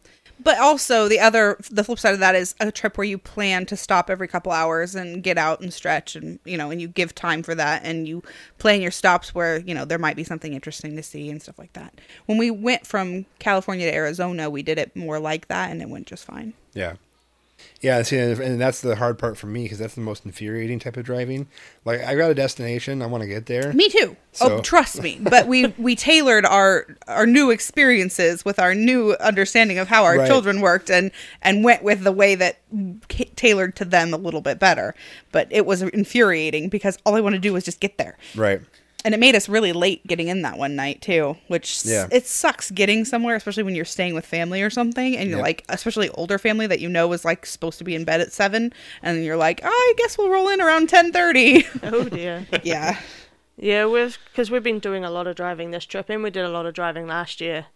but 0.43 0.57
also 0.59 1.07
the 1.07 1.19
other 1.19 1.57
the 1.69 1.83
flip 1.83 1.99
side 1.99 2.13
of 2.13 2.19
that 2.19 2.35
is 2.35 2.55
a 2.59 2.71
trip 2.71 2.97
where 2.97 3.05
you 3.05 3.17
plan 3.17 3.65
to 3.65 3.77
stop 3.77 4.09
every 4.09 4.27
couple 4.27 4.51
hours 4.51 4.95
and 4.95 5.23
get 5.23 5.37
out 5.37 5.61
and 5.61 5.73
stretch 5.73 6.15
and 6.15 6.39
you 6.45 6.57
know 6.57 6.71
and 6.71 6.81
you 6.81 6.87
give 6.87 7.13
time 7.13 7.43
for 7.43 7.55
that 7.55 7.83
and 7.83 8.07
you 8.07 8.23
plan 8.57 8.81
your 8.81 8.91
stops 8.91 9.33
where 9.35 9.59
you 9.59 9.73
know 9.73 9.85
there 9.85 9.99
might 9.99 10.15
be 10.15 10.23
something 10.23 10.53
interesting 10.53 10.95
to 10.95 11.03
see 11.03 11.29
and 11.29 11.41
stuff 11.41 11.59
like 11.59 11.73
that 11.73 11.93
when 12.25 12.37
we 12.37 12.49
went 12.51 12.85
from 12.85 13.25
california 13.39 13.89
to 13.89 13.95
arizona 13.95 14.49
we 14.49 14.63
did 14.63 14.77
it 14.77 14.95
more 14.95 15.19
like 15.19 15.47
that 15.47 15.71
and 15.71 15.81
it 15.81 15.89
went 15.89 16.07
just 16.07 16.25
fine 16.25 16.53
Yeah. 16.73 16.95
Yeah, 17.81 18.01
see, 18.03 18.17
and 18.19 18.61
that's 18.61 18.81
the 18.81 18.95
hard 18.95 19.17
part 19.17 19.37
for 19.37 19.47
me 19.47 19.63
because 19.63 19.79
that's 19.79 19.95
the 19.95 20.01
most 20.01 20.23
infuriating 20.25 20.77
type 20.77 20.97
of 20.97 21.03
driving. 21.05 21.47
Like, 21.83 22.01
I 22.03 22.15
got 22.15 22.29
a 22.29 22.35
destination, 22.35 23.01
I 23.01 23.07
want 23.07 23.23
to 23.23 23.27
get 23.27 23.47
there. 23.47 23.73
Me 23.73 23.89
too. 23.89 24.15
Oh, 24.15 24.17
so- 24.33 24.57
Oh, 24.57 24.61
trust 24.61 25.01
me. 25.01 25.17
But 25.19 25.47
we 25.47 25.67
we 25.77 25.95
tailored 25.95 26.45
our 26.45 26.85
our 27.07 27.25
new 27.25 27.49
experiences 27.49 28.45
with 28.45 28.59
our 28.59 28.75
new 28.75 29.13
understanding 29.19 29.77
of 29.79 29.87
how 29.87 30.03
our 30.03 30.17
Right. 30.17 30.27
children 30.27 30.61
worked, 30.61 30.91
and 30.91 31.11
and 31.41 31.63
went 31.63 31.81
with 31.83 32.03
the 32.03 32.11
way 32.11 32.35
that 32.35 32.57
tailored 33.35 33.75
to 33.77 33.85
them 33.85 34.13
a 34.13 34.17
little 34.17 34.41
bit 34.41 34.59
better. 34.59 34.93
But 35.31 35.47
it 35.49 35.65
was 35.65 35.81
infuriating 35.81 36.69
because 36.69 36.97
all 37.05 37.15
I 37.15 37.21
want 37.21 37.33
to 37.33 37.39
do 37.39 37.53
was 37.53 37.63
just 37.63 37.79
get 37.79 37.97
there. 37.97 38.17
Right. 38.35 38.61
And 39.03 39.13
it 39.13 39.19
made 39.19 39.35
us 39.35 39.49
really 39.49 39.73
late 39.73 40.05
getting 40.07 40.27
in 40.27 40.41
that 40.43 40.57
one 40.57 40.75
night 40.75 41.01
too, 41.01 41.37
which 41.47 41.83
Yeah. 41.85 42.07
it 42.11 42.27
sucks 42.27 42.69
getting 42.71 43.05
somewhere, 43.05 43.35
especially 43.35 43.63
when 43.63 43.75
you're 43.75 43.85
staying 43.85 44.13
with 44.13 44.25
family 44.25 44.61
or 44.61 44.69
something, 44.69 45.17
and 45.17 45.29
you're 45.29 45.39
Yep. 45.39 45.45
like, 45.45 45.63
especially 45.69 46.09
older 46.09 46.37
family 46.37 46.67
that 46.67 46.79
you 46.79 46.89
know 46.89 47.07
was 47.07 47.25
like 47.25 47.45
supposed 47.45 47.77
to 47.79 47.83
be 47.83 47.95
in 47.95 48.03
bed 48.03 48.21
at 48.21 48.31
seven, 48.31 48.73
and 49.01 49.23
you're 49.23 49.37
like, 49.37 49.61
oh, 49.63 49.67
I 49.69 49.93
guess 49.97 50.17
we'll 50.17 50.29
roll 50.29 50.47
in 50.49 50.61
around 50.61 50.89
ten 50.89 51.11
thirty. 51.11 51.65
Oh 51.83 52.03
dear. 52.09 52.47
yeah, 52.63 52.99
Yeah, 53.57 53.85
we've 53.87 54.17
because 54.31 54.49
we've 54.51 54.63
been 54.63 54.79
doing 54.79 55.03
a 55.03 55.11
lot 55.11 55.27
of 55.27 55.35
driving 55.35 55.71
this 55.71 55.85
trip, 55.85 56.09
and 56.09 56.23
we 56.23 56.29
did 56.29 56.45
a 56.45 56.49
lot 56.49 56.65
of 56.65 56.73
driving 56.73 57.07
last 57.07 57.41
year, 57.41 57.67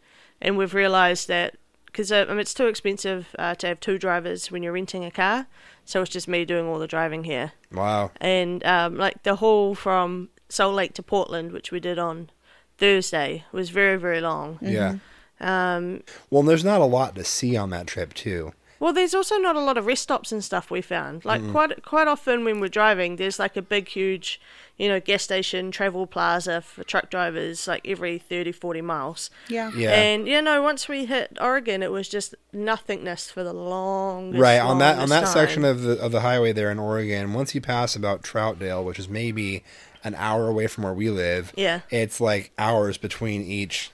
and 0.42 0.58
we've 0.58 0.74
realised 0.74 1.28
that 1.28 1.56
because 1.88 2.12
uh, 2.12 2.26
I 2.28 2.32
mean, 2.32 2.40
it's 2.40 2.54
too 2.54 2.68
expensive 2.68 3.28
uh, 3.40 3.56
to 3.56 3.68
have 3.68 3.80
two 3.80 3.98
drivers 3.98 4.52
when 4.52 4.62
you're 4.64 4.74
renting 4.74 5.06
a 5.06 5.12
car, 5.12 5.48
so 5.86 6.02
it's 6.02 6.12
just 6.12 6.28
me 6.28 6.44
doing 6.46 6.66
all 6.68 6.78
the 6.80 6.88
driving 6.88 7.24
here, 7.24 7.54
Wow. 7.72 8.12
and 8.20 8.66
um, 8.66 8.98
like 8.98 9.24
the 9.24 9.36
haul 9.38 9.76
from 9.76 10.30
Salt 10.50 10.76
Lake 10.76 10.94
to 10.94 11.04
Portland, 11.04 11.52
which 11.52 11.72
we 11.72 11.80
did 11.80 11.98
on 12.00 12.30
Thursday, 12.78 13.46
was 13.52 13.70
very 13.70 13.98
very 13.98 14.22
long. 14.22 14.60
Yeah. 14.62 14.98
Um, 15.40 16.04
Well, 16.30 16.44
there's 16.44 16.64
not 16.64 16.82
a 16.82 16.86
lot 16.86 17.16
to 17.16 17.24
see 17.24 17.58
on 17.58 17.70
that 17.72 17.88
trip 17.88 18.14
too. 18.14 18.54
Well, 18.80 18.92
there's 18.94 19.16
also 19.16 19.38
not 19.38 19.56
a 19.56 19.62
lot 19.62 19.78
of 19.78 19.86
rest 19.86 20.04
stops 20.04 20.32
and 20.32 20.44
stuff 20.44 20.70
we 20.70 20.82
found. 20.82 21.24
Like 21.26 21.50
quite 21.52 21.84
quite 21.84 22.08
often 22.08 22.44
when 22.44 22.60
we're 22.60 22.68
driving, 22.68 23.16
there's 23.16 23.40
like 23.40 23.56
a 23.56 23.62
big, 23.62 23.88
huge, 23.88 24.40
you 24.78 24.90
know, 24.90 25.00
gas 25.00 25.24
station, 25.24 25.72
travel 25.72 26.06
plaza 26.06 26.60
for 26.62 26.84
truck 26.84 27.10
drivers, 27.10 27.68
like 27.70 27.88
every 27.88 28.20
30, 28.20 28.52
40 28.52 28.82
miles. 28.82 29.30
yeah, 29.48 29.72
Yeah. 29.76 29.92
And 29.94 30.28
you 30.28 30.42
know, 30.42 30.62
once 30.62 30.90
we 30.90 31.06
hit 31.06 31.38
Oregon, 31.40 31.84
it 31.84 31.92
was 31.92 32.10
just 32.10 32.36
nothingness 32.52 33.32
for 33.32 33.44
the 33.44 33.54
long 33.54 34.38
right 34.38 34.60
on 34.60 34.80
that 34.80 35.00
on 35.00 35.10
longest 35.10 35.10
that 35.10 35.28
section 35.28 35.64
of 35.64 35.82
the 35.82 35.98
of 36.00 36.12
the 36.12 36.22
highway 36.22 36.52
there 36.52 36.70
in 36.70 36.78
Oregon. 36.78 37.34
Once 37.34 37.56
you 37.56 37.62
pass 37.62 37.96
about 37.96 38.24
Troutdale, 38.24 38.84
which 38.84 39.00
is 39.00 39.08
maybe 39.08 39.64
an 40.06 40.16
hour 40.16 40.48
away 40.48 40.68
from 40.68 40.86
where 40.86 40.94
we 40.94 41.10
live, 41.10 41.52
Yeah. 41.58 41.82
it's 41.90 42.22
like 42.22 42.52
hours 42.58 42.98
between 42.98 43.42
each 43.42 43.92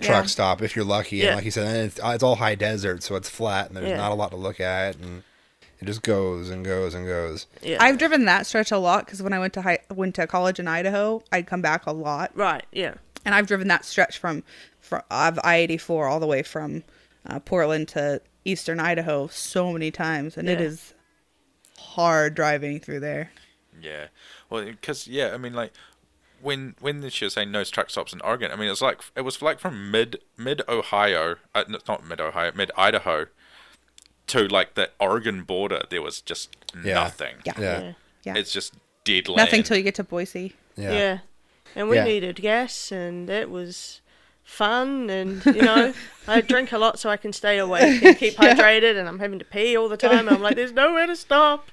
truck 0.00 0.24
Yeah. 0.24 0.26
stop 0.26 0.62
if 0.62 0.74
you're 0.74 0.84
lucky. 0.84 1.18
Yeah. 1.18 1.26
And 1.28 1.36
like 1.36 1.44
you 1.44 1.50
said, 1.52 1.66
and 1.68 1.76
it's, 1.86 2.00
it's 2.02 2.22
all 2.24 2.36
high 2.36 2.56
desert, 2.56 3.02
so 3.04 3.14
it's 3.14 3.28
flat 3.28 3.68
and 3.68 3.76
there's 3.76 3.88
Yeah. 3.88 3.96
not 3.98 4.10
a 4.10 4.14
lot 4.14 4.30
to 4.30 4.36
look 4.36 4.58
at, 4.60 4.96
and 4.96 5.22
it 5.80 5.84
just 5.84 6.02
goes 6.02 6.50
and 6.50 6.64
goes 6.64 6.94
and 6.94 7.06
goes. 7.06 7.46
Yeah. 7.62 7.78
I've 7.80 7.98
driven 7.98 8.24
that 8.24 8.46
stretch 8.46 8.70
a 8.72 8.78
lot 8.78 9.04
because 9.06 9.22
when 9.22 9.32
I 9.32 9.38
went 9.38 9.52
to 9.54 9.62
high, 9.62 9.78
went 9.94 10.14
to 10.16 10.26
college 10.26 10.58
in 10.58 10.66
Idaho, 10.68 11.22
I'd 11.32 11.46
come 11.46 11.60
back 11.62 11.86
a 11.86 11.92
lot, 11.92 12.30
right. 12.34 12.64
Yeah. 12.72 12.94
and 13.24 13.34
I've 13.34 13.46
driven 13.46 13.68
that 13.68 13.84
stretch 13.84 14.18
from 14.18 14.42
from 14.80 15.02
I 15.10 15.56
eighty 15.56 15.76
four 15.76 16.06
all 16.08 16.20
the 16.20 16.26
way 16.26 16.42
from 16.42 16.84
uh, 17.26 17.38
Portland 17.40 17.86
to 17.88 18.22
eastern 18.46 18.80
Idaho 18.80 19.26
so 19.26 19.72
many 19.72 19.90
times, 19.90 20.36
and 20.38 20.48
it 20.48 20.58
Yeah. 20.58 20.66
is 20.66 20.94
hard 21.78 22.34
driving 22.34 22.80
through 22.80 23.00
there. 23.00 23.30
Yeah, 23.82 24.06
well, 24.50 24.64
because 24.64 25.06
yeah, 25.08 25.30
I 25.32 25.38
mean, 25.38 25.54
like 25.54 25.72
when 26.42 26.74
when 26.80 27.08
she 27.10 27.24
was 27.24 27.34
saying 27.34 27.50
no 27.50 27.64
truck 27.64 27.90
stops 27.90 28.12
in 28.12 28.20
Oregon, 28.22 28.50
I 28.50 28.56
mean, 28.56 28.66
it 28.66 28.70
was 28.70 28.82
like 28.82 29.00
it 29.16 29.22
was 29.22 29.40
like 29.40 29.58
from 29.60 29.90
mid 29.90 30.18
mid 30.36 30.62
Ohio, 30.68 31.36
uh, 31.54 31.64
not 31.86 32.06
mid 32.06 32.20
Ohio, 32.20 32.52
mid 32.54 32.70
Idaho, 32.76 33.26
to 34.28 34.48
like 34.48 34.74
the 34.74 34.90
Oregon 34.98 35.42
border. 35.42 35.82
There 35.90 36.02
was 36.02 36.20
just 36.20 36.56
Yeah. 36.84 36.94
nothing. 36.94 37.36
Yeah, 37.44 37.52
Yeah. 37.58 37.80
Yeah. 37.80 37.92
yeah. 38.24 38.34
It's 38.36 38.52
just 38.52 38.74
dead 39.04 39.28
land. 39.28 39.38
Nothing 39.38 39.62
till 39.62 39.76
you 39.76 39.82
get 39.82 39.94
to 39.96 40.04
Boise. 40.04 40.54
Yeah. 40.76 40.92
Yeah. 40.92 41.18
And 41.76 41.88
we 41.88 41.96
Yeah. 41.96 42.04
needed 42.04 42.36
gas, 42.36 42.90
and 42.90 43.28
it 43.30 43.50
was 43.50 44.00
fun. 44.44 45.08
And, 45.10 45.44
you 45.46 45.62
know, 45.62 45.94
I 46.26 46.40
drink 46.52 46.72
a 46.72 46.78
lot 46.78 46.98
so 46.98 47.08
I 47.10 47.16
can 47.16 47.32
stay 47.32 47.58
awake 47.58 48.02
and 48.02 48.16
keep 48.18 48.34
hydrated, 48.34 48.98
and 48.98 49.08
I'm 49.08 49.18
having 49.20 49.38
to 49.38 49.44
pee 49.44 49.76
all 49.76 49.88
the 49.88 49.96
time. 49.96 50.26
And 50.26 50.30
I'm 50.30 50.42
like, 50.42 50.56
there's 50.56 50.72
nowhere 50.72 51.06
to 51.06 51.14
stop. 51.16 51.70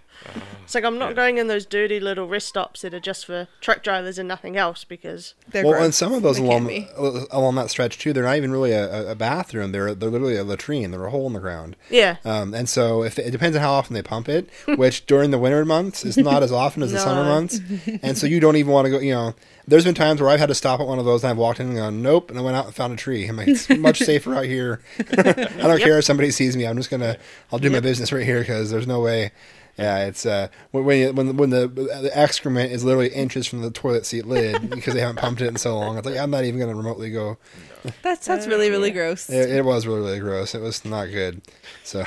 It's 0.64 0.76
like 0.76 0.84
I'm 0.84 0.98
not 0.98 1.16
going 1.16 1.38
in 1.38 1.48
those 1.48 1.66
dirty 1.66 1.98
little 2.02 2.28
rest 2.28 2.48
stops 2.48 2.82
that 2.82 2.94
are 2.94 3.00
just 3.00 3.26
for 3.26 3.48
truck 3.62 3.84
drivers 3.84 4.20
and 4.20 4.28
nothing 4.28 4.58
else 4.58 4.84
because, 4.84 5.34
They're 5.50 5.64
well, 5.64 5.74
gross. 5.74 5.86
and 5.86 5.96
some 5.96 6.12
of 6.14 6.24
those 6.24 6.38
They 6.38 6.44
along 6.44 6.68
be. 6.68 6.90
uh, 6.98 7.22
along 7.32 7.56
that 7.56 7.70
stretch 7.70 7.98
too, 7.98 8.12
they're 8.12 8.26
not 8.26 8.36
even 8.36 8.52
really 8.52 8.74
a, 8.74 9.12
a 9.12 9.16
bathroom. 9.16 9.72
They're 9.72 9.96
they're 9.96 10.10
literally 10.10 10.36
a 10.36 10.44
latrine. 10.44 10.92
They're 10.92 11.06
a 11.06 11.10
hole 11.10 11.26
in 11.28 11.32
the 11.34 11.40
ground. 11.40 11.78
yeah. 11.90 12.18
Um, 12.26 12.54
and 12.54 12.68
so 12.68 13.04
if 13.04 13.18
it 13.18 13.32
depends 13.32 13.56
on 13.56 13.62
how 13.62 13.72
often 13.72 13.94
they 13.94 14.02
pump 14.02 14.28
it, 14.28 14.50
which 14.76 15.06
during 15.06 15.32
the 15.32 15.40
winter 15.40 15.64
months 15.64 16.04
is 16.04 16.18
not 16.18 16.44
as 16.44 16.52
often 16.52 16.84
as 16.84 16.92
the 16.92 17.00
summer 17.00 17.24
months, 17.24 17.62
and 18.04 18.18
so 18.18 18.28
you 18.28 18.42
don't 18.42 18.58
even 18.58 18.74
want 18.74 18.86
to 18.88 18.92
go. 18.92 19.00
You 19.00 19.14
know, 19.14 19.36
there's 19.70 19.86
been 19.86 19.96
times 19.96 20.20
where 20.20 20.30
I've 20.30 20.40
had 20.42 20.50
to 20.50 20.56
stop 20.56 20.82
at 20.82 20.88
one 20.88 21.00
of 21.00 21.06
those 21.06 21.24
and 21.24 21.32
I've 21.32 21.38
walked 21.38 21.62
in 21.62 21.68
and 21.68 21.78
gone, 21.78 22.02
nope, 22.02 22.30
and 22.30 22.38
I 22.38 22.42
went 22.42 22.58
out 22.58 22.66
and 22.66 22.76
found 22.76 22.92
a 22.92 22.98
tree. 22.98 23.26
I'm 23.28 23.38
like, 23.38 23.48
it's 23.48 23.70
much 23.70 24.00
safer 24.04 24.36
out 24.36 24.46
here. 24.46 24.82
I 25.00 25.14
don't 25.24 25.80
care 25.82 25.98
if 25.98 26.04
somebody 26.04 26.32
sees 26.32 26.58
me. 26.58 26.66
I'm 26.66 26.76
just 26.76 26.90
gonna, 26.90 27.18
I'll 27.54 27.60
do 27.60 27.70
my 27.70 27.80
business 27.80 28.12
right 28.12 28.26
here 28.26 28.40
because 28.40 28.70
there's 28.70 28.88
no 28.88 29.00
way. 29.00 29.32
Yeah, 29.78 30.06
it's 30.08 30.26
uh 30.26 30.48
when 30.72 30.86
when 30.86 31.00
you- 31.00 31.14
when 31.14 31.38
when 31.38 31.50
the, 31.52 31.68
the 31.68 32.10
excrement 32.14 32.72
is 32.72 32.84
literally 32.84 33.10
inches 33.10 33.46
from 33.46 33.62
the 33.62 33.70
toilet 33.70 34.06
seat 34.08 34.26
lid 34.26 34.70
because 34.72 34.94
they 34.96 35.02
haven't 35.02 35.18
pumped 35.18 35.42
it 35.42 35.48
in 35.48 35.56
so 35.58 35.78
long. 35.78 35.98
It's 35.98 36.06
like 36.08 36.18
I'm 36.18 36.32
not 36.32 36.46
even 36.46 36.60
gonna 36.60 36.76
remotely 36.76 37.12
go. 37.12 37.38
That's 38.02 38.26
that's 38.26 38.48
really 38.48 38.70
really 38.72 38.92
gross. 38.92 39.30
It, 39.30 39.50
it 39.52 39.64
was 39.66 39.86
really 39.88 40.00
really 40.02 40.20
gross. 40.20 40.56
It 40.56 40.62
was 40.62 40.84
not 40.84 41.06
good. 41.12 41.42
So 41.84 42.06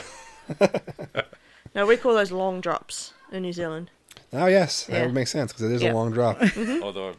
No, 1.74 1.87
we 1.87 1.96
call 1.96 2.14
those 2.14 2.33
long 2.33 2.61
drops 2.61 3.12
in 3.30 3.42
New 3.42 3.52
Zealand. 3.52 3.90
oh 4.33 4.46
yes, 4.46 4.85
that 4.87 5.04
would 5.06 5.14
make 5.14 5.28
sense 5.28 5.52
because 5.52 5.70
it 5.70 5.74
is 5.74 5.83
Yeah. 5.83 5.92
a 5.92 5.94
long 5.94 6.11
drop. 6.11 6.38
Although 6.83 7.14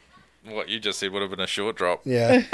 what 0.46 0.70
you 0.70 0.80
just 0.80 1.00
said 1.00 1.12
would 1.12 1.22
have 1.22 1.32
been 1.32 1.40
a 1.40 1.48
short 1.48 1.76
drop. 1.76 2.02
Yeah, 2.06 2.42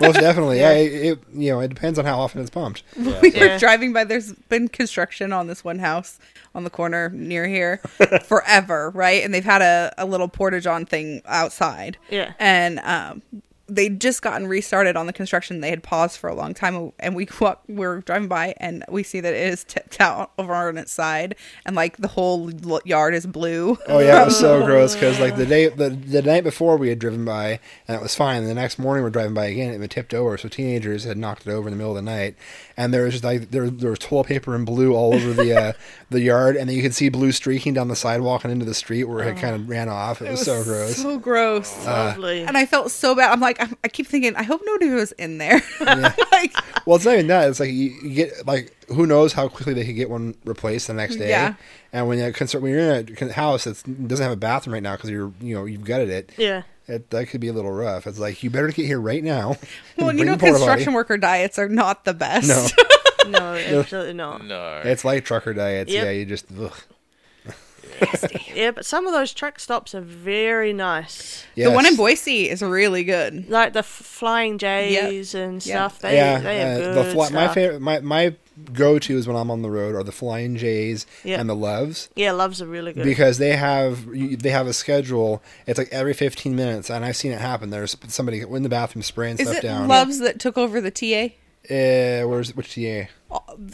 most 0.00 0.20
definitely. 0.20 0.60
Yeah, 0.60 0.72
it, 0.72 0.92
it 0.92 1.18
you 1.34 1.50
know 1.50 1.60
it 1.60 1.68
depends 1.68 1.98
on 1.98 2.04
how 2.04 2.18
often 2.20 2.40
it's 2.40 2.50
pumped. 2.50 2.82
we 2.96 3.32
Yeah. 3.32 3.52
were 3.54 3.58
driving 3.58 3.92
by 3.92 4.04
there's 4.04 4.32
been 4.48 4.68
construction 4.68 5.32
on 5.32 5.46
this 5.46 5.64
one 5.64 5.78
house 5.80 6.18
on 6.54 6.62
the 6.64 6.70
corner 6.70 7.08
near 7.10 7.46
here 7.48 7.78
forever 8.24 8.90
right 8.90 9.24
and 9.24 9.34
they've 9.34 9.44
had 9.44 9.60
a, 9.62 9.92
a 9.98 10.06
little 10.06 10.28
porta-john 10.28 10.86
thing 10.86 11.20
outside 11.26 11.96
Yeah. 12.10 12.34
and 12.38 12.78
um 12.84 13.22
they'd 13.66 14.00
just 14.00 14.22
gotten 14.22 14.46
restarted 14.46 14.96
on 14.96 15.06
the 15.06 15.12
construction 15.12 15.60
they 15.60 15.70
had 15.70 15.82
paused 15.82 16.18
for 16.18 16.28
a 16.28 16.34
long 16.34 16.54
time 16.54 16.92
and 16.98 17.16
we 17.16 17.26
walk, 17.40 17.62
we're 17.68 18.00
driving 18.00 18.28
by 18.28 18.54
and 18.58 18.84
we 18.88 19.02
see 19.02 19.20
that 19.20 19.32
it 19.32 19.46
is 19.46 19.64
tipped 19.64 20.00
out 20.00 20.32
over 20.38 20.54
on 20.54 20.76
its 20.78 20.92
side 20.92 21.34
and 21.64 21.74
like 21.74 21.96
the 21.96 22.08
whole 22.08 22.50
yard 22.84 23.14
is 23.14 23.26
blue 23.26 23.76
Oh 23.88 23.98
yeah, 23.98 24.22
it 24.22 24.26
was 24.26 24.38
so 24.38 24.64
gross 24.66 24.94
because 24.94 25.18
like 25.20 25.36
the 25.36 25.46
day 25.46 25.68
the, 25.68 25.90
the 25.90 26.22
night 26.22 26.44
before 26.44 26.76
we 26.76 26.88
had 26.88 26.98
driven 26.98 27.24
by 27.24 27.60
and 27.88 27.96
it 27.96 28.02
was 28.02 28.14
fine. 28.14 28.42
And 28.42 28.48
the 28.48 28.54
next 28.54 28.78
morning 28.78 29.02
we're 29.02 29.10
driving 29.10 29.34
by 29.34 29.46
again, 29.46 29.68
and 29.68 29.76
it 29.76 29.80
had 29.80 29.90
tipped 29.90 30.14
over. 30.14 30.36
So 30.38 30.48
teenagers 30.48 31.04
had 31.04 31.16
knocked 31.16 31.46
it 31.46 31.50
over 31.50 31.68
in 31.68 31.72
the 31.72 31.76
middle 31.76 31.96
of 31.96 31.96
the 31.96 32.10
night, 32.10 32.36
and 32.76 32.92
there 32.92 33.04
was 33.04 33.14
just 33.14 33.24
like 33.24 33.50
there, 33.50 33.70
there 33.70 33.90
was 33.90 33.98
toilet 33.98 34.26
paper 34.26 34.54
and 34.54 34.66
blue 34.66 34.94
all 34.94 35.14
over 35.14 35.32
the 35.32 35.56
uh, 35.56 35.72
the 36.10 36.20
yard, 36.20 36.56
and 36.56 36.68
then 36.68 36.76
you 36.76 36.82
could 36.82 36.94
see 36.94 37.08
blue 37.08 37.32
streaking 37.32 37.74
down 37.74 37.88
the 37.88 37.96
sidewalk 37.96 38.44
and 38.44 38.52
into 38.52 38.64
the 38.64 38.74
street 38.74 39.04
where 39.04 39.20
it 39.20 39.34
had 39.34 39.36
kind 39.38 39.54
of 39.54 39.68
ran 39.68 39.88
off. 39.88 40.22
It 40.22 40.30
was, 40.30 40.44
so 40.44 40.62
gross. 40.64 40.96
so 40.96 41.18
gross 41.18 41.86
Lovely. 41.86 42.42
and 42.42 42.56
I 42.56 42.66
felt 42.66 42.90
so 42.90 43.14
bad. 43.14 43.30
I'm 43.32 43.40
like, 43.40 43.53
I, 43.60 43.68
I 43.84 43.88
keep 43.88 44.06
thinking, 44.06 44.34
I 44.36 44.42
hope 44.42 44.60
nobody 44.64 44.90
was 44.90 45.12
in 45.12 45.38
there. 45.38 45.60
like, 45.80 46.54
Well, 46.86 46.96
it's 46.96 47.04
not 47.04 47.14
even 47.14 47.26
that. 47.28 47.48
It's 47.48 47.60
like 47.60 47.70
you, 47.70 47.90
you 48.02 48.10
get 48.10 48.46
like 48.46 48.74
who 48.88 49.06
knows 49.06 49.32
how 49.32 49.48
quickly 49.48 49.74
they 49.74 49.84
could 49.84 49.96
get 49.96 50.10
one 50.10 50.34
replaced 50.44 50.86
the 50.86 50.94
next 50.94 51.16
day. 51.16 51.28
Yeah. 51.28 51.54
And 51.92 52.08
when 52.08 52.18
you 52.18 52.32
concern 52.32 52.62
when 52.62 52.72
you're 52.72 52.94
in 52.94 53.28
a 53.30 53.32
house 53.32 53.64
that 53.64 54.08
doesn't 54.08 54.22
have 54.22 54.32
a 54.32 54.36
bathroom 54.36 54.74
right 54.74 54.82
now 54.82 54.96
because 54.96 55.10
you're 55.10 55.32
you 55.40 55.54
know 55.54 55.64
you've 55.64 55.84
gutted 55.84 56.10
it, 56.10 56.32
yeah. 56.36 56.62
it 56.86 57.10
that 57.10 57.26
could 57.26 57.40
be 57.40 57.48
a 57.48 57.52
little 57.52 57.72
rough. 57.72 58.06
It's 58.06 58.18
like 58.18 58.42
you 58.42 58.50
better 58.50 58.68
get 58.68 58.86
here 58.86 59.00
right 59.00 59.22
now. 59.22 59.56
well, 59.98 60.14
you 60.14 60.24
know, 60.24 60.36
construction 60.36 60.92
worker 60.92 61.16
diets 61.16 61.58
are 61.58 61.68
not 61.68 62.04
the 62.04 62.14
best. 62.14 62.48
No, 62.48 62.66
No, 63.38 63.54
absolutely 63.54 64.12
not. 64.12 64.44
No. 64.44 64.82
it's 64.84 65.04
like 65.04 65.24
trucker 65.24 65.54
diets. 65.54 65.90
Yep. 65.90 66.04
Yeah, 66.04 66.10
you 66.10 66.26
just 66.26 66.46
ugh. 66.60 66.72
Yeah, 68.54 68.70
but 68.70 68.86
some 68.86 69.06
of 69.06 69.12
those 69.12 69.32
truck 69.34 69.58
stops 69.58 69.94
are 69.96 70.00
very 70.00 70.72
nice. 70.72 71.44
The 71.56 71.70
one 71.72 71.86
in 71.86 71.96
Boise 71.96 72.48
is 72.48 72.62
really 72.62 73.02
good. 73.02 73.50
Like 73.50 73.72
the 73.72 73.80
f- 73.80 73.86
Flying 73.86 74.58
J's 74.58 75.34
and 75.34 75.64
Yeah. 75.66 75.88
stuff. 75.88 75.98
They, 76.00 76.14
yeah, 76.16 76.38
they 76.38 76.58
have 76.60 76.80
uh, 76.80 76.94
good 76.94 77.06
the 77.06 77.12
fly, 77.12 77.30
my 77.30 77.48
favorite, 77.48 77.80
my 77.80 77.98
my 78.00 78.34
go 78.72 79.00
to 79.00 79.16
is 79.18 79.26
when 79.26 79.36
I'm 79.36 79.50
on 79.50 79.62
the 79.62 79.70
road 79.70 79.96
are 79.96 80.04
the 80.04 80.12
Flying 80.12 80.54
J's 80.56 81.04
Yeah. 81.24 81.40
and 81.40 81.50
the 81.50 81.56
Love's. 81.56 82.08
Yeah, 82.14 82.30
loves 82.30 82.62
are 82.62 82.66
really 82.66 82.92
good. 82.92 83.02
because 83.04 83.38
they 83.38 83.56
have 83.56 84.06
you- 84.14 84.36
they 84.36 84.50
have 84.50 84.68
a 84.68 84.72
schedule. 84.72 85.42
It's 85.66 85.78
like 85.78 85.88
every 85.90 86.14
15 86.14 86.54
minutes, 86.54 86.90
and 86.90 87.04
I've 87.04 87.16
seen 87.16 87.32
it 87.32 87.40
happen. 87.40 87.70
There's 87.70 87.96
somebody 88.06 88.40
in 88.40 88.62
the 88.62 88.68
bathroom 88.68 89.02
spraying 89.02 89.38
Is 89.38 89.48
stuff 89.48 89.58
it 89.58 89.66
down. 89.66 89.88
Love's 89.88 90.20
that 90.20 90.38
took 90.38 90.56
over 90.56 90.80
the 90.80 90.92
TA? 90.92 91.34
Uh, 91.68 92.22
where's 92.28 92.54
which 92.54 92.74
TA? 92.74 93.08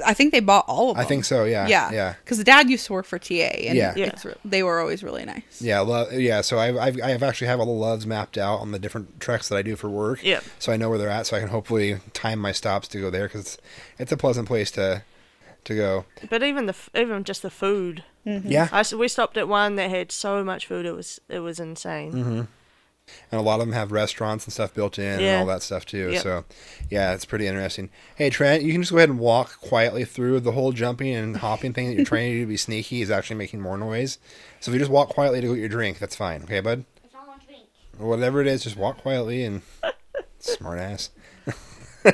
I 0.04 0.14
think 0.14 0.32
they 0.32 0.40
bought 0.40 0.64
all 0.68 0.90
of 0.90 0.96
them. 0.96 1.04
I 1.04 1.08
think 1.08 1.24
so. 1.24 1.44
Yeah. 1.44 1.66
Yeah, 1.68 1.90
Yeah. 1.92 2.14
Because 2.24 2.38
the 2.38 2.44
dad 2.44 2.68
used 2.70 2.86
to 2.86 2.92
work 2.92 3.06
for 3.06 3.18
TA, 3.18 3.34
and 3.34 3.76
Yeah. 3.76 3.94
Yeah. 3.96 4.14
re- 4.24 4.34
they 4.44 4.62
were 4.62 4.80
always 4.80 5.02
really 5.02 5.24
nice. 5.24 5.60
Yeah, 5.60 5.80
lo- 5.80 6.08
yeah. 6.10 6.40
So 6.40 6.58
I've, 6.58 6.76
I've 6.76 7.02
I've 7.02 7.22
actually 7.22 7.46
have 7.48 7.60
all 7.60 7.66
the 7.66 7.72
loves 7.72 8.06
mapped 8.06 8.36
out 8.38 8.60
on 8.60 8.72
the 8.72 8.78
different 8.78 9.20
treks 9.20 9.48
that 9.48 9.56
I 9.56 9.62
do 9.62 9.76
for 9.76 9.88
work. 9.88 10.22
Yep. 10.24 10.44
So 10.58 10.72
I 10.72 10.76
know 10.76 10.88
where 10.88 10.98
they're 10.98 11.08
at, 11.08 11.26
so 11.26 11.36
I 11.36 11.40
can 11.40 11.48
hopefully 11.48 11.98
time 12.12 12.38
my 12.38 12.52
stops 12.52 12.88
to 12.88 13.00
go 13.00 13.10
there 13.10 13.26
because 13.28 13.40
it's, 13.42 13.58
it's 13.98 14.12
a 14.12 14.16
pleasant 14.16 14.46
place 14.48 14.70
to 14.72 15.02
to 15.64 15.74
go. 15.76 16.04
But 16.30 16.42
even 16.42 16.66
the 16.66 16.74
even 16.94 17.22
just 17.24 17.42
the 17.42 17.50
food. 17.50 18.02
Yeah. 18.24 18.68
I 18.72 18.80
s- 18.80 18.92
we 18.94 19.08
stopped 19.08 19.36
at 19.36 19.48
one 19.48 19.76
that 19.76 19.90
had 19.90 20.12
so 20.12 20.44
much 20.44 20.66
food. 20.66 20.86
It 20.86 20.92
was 20.94 21.20
it 21.28 21.40
was 21.40 21.58
insane. 21.60 22.12
Mm-hmm. 22.12 22.40
And 23.30 23.38
a 23.40 23.42
lot 23.42 23.60
of 23.60 23.66
them 23.66 23.72
have 23.74 23.92
restaurants 23.92 24.44
and 24.44 24.52
stuff 24.52 24.74
built 24.74 24.98
in 24.98 25.20
Yeah. 25.20 25.32
and 25.34 25.40
all 25.40 25.46
that 25.54 25.62
stuff 25.62 25.84
too. 25.86 26.10
Yep. 26.12 26.22
So, 26.22 26.44
yeah, 26.90 27.12
it's 27.14 27.24
pretty 27.24 27.46
interesting. 27.46 27.90
Hey, 28.16 28.30
Trent, 28.30 28.62
you 28.62 28.72
can 28.72 28.82
just 28.82 28.90
go 28.92 28.98
ahead 28.98 29.08
and 29.08 29.18
walk 29.18 29.60
quietly 29.60 30.04
through 30.04 30.40
the 30.40 30.52
whole 30.52 30.72
jumping 30.72 31.14
and 31.14 31.36
hopping 31.36 31.72
thing 31.72 31.88
that 31.88 31.94
you're 31.96 32.04
trying 32.04 32.30
to 32.32 32.36
do 32.38 32.40
to 32.42 32.46
be 32.48 32.56
sneaky 32.56 33.02
is 33.02 33.10
actually 33.10 33.36
making 33.36 33.60
more 33.60 33.76
noise. 33.78 34.18
So 34.60 34.70
if 34.70 34.74
you 34.74 34.78
just 34.78 34.90
walk 34.90 35.08
quietly 35.08 35.40
to 35.40 35.46
get 35.48 35.58
your 35.58 35.68
drink, 35.68 35.98
that's 35.98 36.16
fine. 36.16 36.42
Okay, 36.44 36.60
bud. 36.60 36.84
whatever 37.98 38.40
it 38.40 38.46
is, 38.46 38.62
just 38.64 38.76
walk 38.76 38.98
quietly 38.98 39.44
and 39.44 39.62
smart 40.38 40.78
ass. 40.78 41.10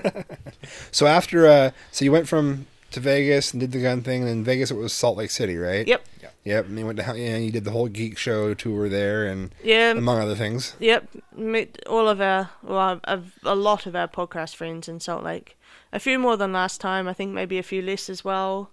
so 0.90 1.06
after, 1.06 1.46
uh, 1.46 1.70
so 1.92 2.04
you 2.04 2.12
went 2.12 2.28
from 2.28 2.66
to 2.90 3.00
Vegas 3.00 3.52
and 3.52 3.60
did 3.60 3.72
the 3.72 3.82
gun 3.82 4.02
thing, 4.02 4.22
and 4.22 4.30
in 4.30 4.44
Vegas 4.44 4.70
it 4.70 4.74
was 4.76 4.92
Salt 4.92 5.16
Lake 5.16 5.30
City, 5.30 5.56
right? 5.56 5.86
Yep. 5.86 6.04
Yep. 6.22 6.34
Yep, 6.46 6.66
and 6.66 6.78
you 6.78 6.86
went 6.86 6.98
to, 7.00 7.04
yeah, 7.18 7.36
you 7.38 7.50
did 7.50 7.64
the 7.64 7.72
whole 7.72 7.88
geek 7.88 8.16
show 8.16 8.54
tour 8.54 8.88
there, 8.88 9.26
and 9.26 9.52
Yeah. 9.64 9.90
among 9.90 10.20
other 10.20 10.36
things. 10.36 10.76
Yep, 10.78 11.08
met 11.36 11.82
all 11.88 12.08
of 12.08 12.20
our, 12.20 12.50
well, 12.62 13.00
a, 13.04 13.20
a 13.42 13.56
lot 13.56 13.84
of 13.84 13.96
our 13.96 14.06
podcast 14.06 14.54
friends 14.54 14.88
in 14.88 15.00
Salt 15.00 15.24
Lake. 15.24 15.58
A 15.92 15.98
few 15.98 16.20
more 16.20 16.36
than 16.36 16.52
last 16.52 16.80
time. 16.80 17.08
I 17.08 17.12
think 17.14 17.32
maybe 17.32 17.58
a 17.58 17.64
few 17.64 17.82
less 17.82 18.08
as 18.08 18.24
well. 18.24 18.70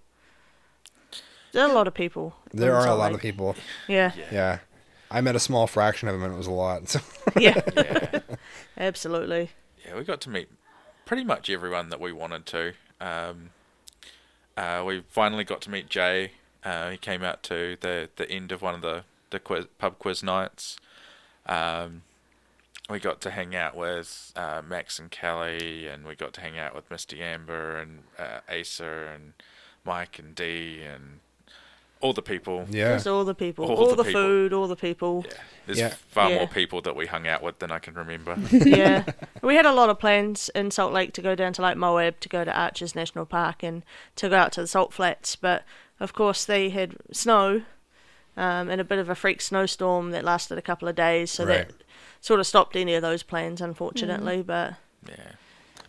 There 1.52 1.64
are 1.64 1.70
a 1.70 1.72
lot 1.74 1.88
of 1.88 1.94
people. 1.94 2.36
There 2.52 2.70
in 2.70 2.76
are 2.76 2.86
a 2.86 2.94
lot 2.94 3.06
Lake. 3.10 3.14
of 3.16 3.20
people. 3.20 3.56
Yeah, 3.88 4.12
Yeah. 4.30 4.58
I 5.10 5.20
met 5.20 5.34
a 5.36 5.40
small 5.40 5.66
fraction 5.66 6.08
of 6.08 6.14
them, 6.14 6.22
and 6.22 6.32
it 6.32 6.36
was 6.36 6.46
a 6.46 6.52
lot. 6.52 6.88
So 6.88 7.00
yeah, 7.38 7.60
Yeah. 7.76 8.20
absolutely. 8.78 9.50
Yeah, 9.84 9.96
we 9.96 10.04
got 10.04 10.20
to 10.22 10.30
meet 10.30 10.48
pretty 11.06 11.24
much 11.24 11.50
everyone 11.50 11.88
that 11.90 12.00
we 12.00 12.12
wanted 12.12 12.46
to. 12.46 12.72
Um, 13.00 13.50
uh, 14.56 14.82
we 14.86 15.02
finally 15.08 15.42
got 15.44 15.60
to 15.62 15.70
meet 15.70 15.88
Jay. 15.88 16.32
Uh, 16.64 16.90
he 16.90 16.96
came 16.96 17.22
out 17.22 17.42
to 17.44 17.76
the, 17.80 18.08
the 18.16 18.30
end 18.30 18.50
of 18.50 18.62
one 18.62 18.74
of 18.74 18.80
the, 18.80 19.04
the 19.30 19.38
quiz, 19.38 19.66
pub 19.78 19.98
quiz 19.98 20.22
nights. 20.22 20.78
Um, 21.46 22.02
we 22.88 22.98
got 22.98 23.20
to 23.22 23.30
hang 23.30 23.54
out 23.54 23.76
with 23.76 24.32
uh, 24.36 24.62
Max 24.66 24.98
and 24.98 25.10
Kelly, 25.10 25.86
and 25.86 26.06
we 26.06 26.14
got 26.14 26.32
to 26.34 26.40
hang 26.40 26.58
out 26.58 26.74
with 26.74 26.90
Misty 26.90 27.22
Amber 27.22 27.78
and 27.78 28.00
uh, 28.18 28.40
Acer 28.48 29.06
and 29.06 29.32
Mike 29.84 30.18
and 30.18 30.34
Dee 30.34 30.82
and 30.82 31.20
all 32.04 32.12
the 32.12 32.20
people. 32.22 32.66
yeah. 32.70 32.92
Just 32.94 33.06
all 33.06 33.24
the 33.24 33.34
people, 33.34 33.64
All 33.64 33.76
all, 33.76 33.88
the 33.90 33.96
the, 33.96 34.04
people. 34.04 34.20
food, 34.20 34.52
all 34.52 34.68
the 34.68 34.76
people. 34.76 35.24
Yeah, 35.26 35.34
there's 35.66 35.78
Yeah. 35.78 35.88
far 36.08 36.30
Yeah. 36.30 36.36
more 36.36 36.46
people 36.48 36.82
that 36.82 36.94
we 36.94 37.06
hung 37.06 37.26
out 37.26 37.42
with 37.42 37.58
than 37.60 37.70
I 37.72 37.78
can 37.78 37.94
remember. 37.94 38.36
yeah. 38.52 39.04
We 39.42 39.54
had 39.56 39.64
a 39.64 39.72
lot 39.72 39.88
of 39.88 39.98
plans 39.98 40.50
in 40.54 40.70
Salt 40.70 40.92
Lake 40.92 41.14
to 41.14 41.22
go 41.22 41.34
down 41.34 41.54
to 41.54 41.62
like 41.62 41.78
Moab, 41.78 42.20
to 42.20 42.28
go 42.28 42.44
to 42.44 42.52
Arches 42.52 42.94
National 42.94 43.24
Park, 43.24 43.62
and 43.62 43.82
to 44.16 44.28
go 44.28 44.36
out 44.36 44.52
to 44.52 44.60
the 44.60 44.66
Salt 44.66 44.92
Flats. 44.92 45.34
But 45.34 45.64
of 45.98 46.12
course, 46.12 46.44
they 46.44 46.68
had 46.68 46.96
snow 47.10 47.62
um, 48.36 48.68
and 48.68 48.80
a 48.80 48.84
bit 48.84 48.98
of 48.98 49.08
a 49.08 49.14
freak 49.14 49.40
snowstorm 49.40 50.10
that 50.10 50.24
lasted 50.24 50.58
a 50.58 50.62
couple 50.62 50.88
of 50.88 50.94
days, 50.96 51.30
so 51.30 51.46
Right. 51.46 51.68
that 51.68 51.74
sort 52.20 52.38
of 52.40 52.46
stopped 52.46 52.76
any 52.76 52.94
of 52.94 53.00
those 53.00 53.22
plans, 53.22 53.60
unfortunately. 53.62 54.42
But 54.42 54.74
yeah. 55.08 55.32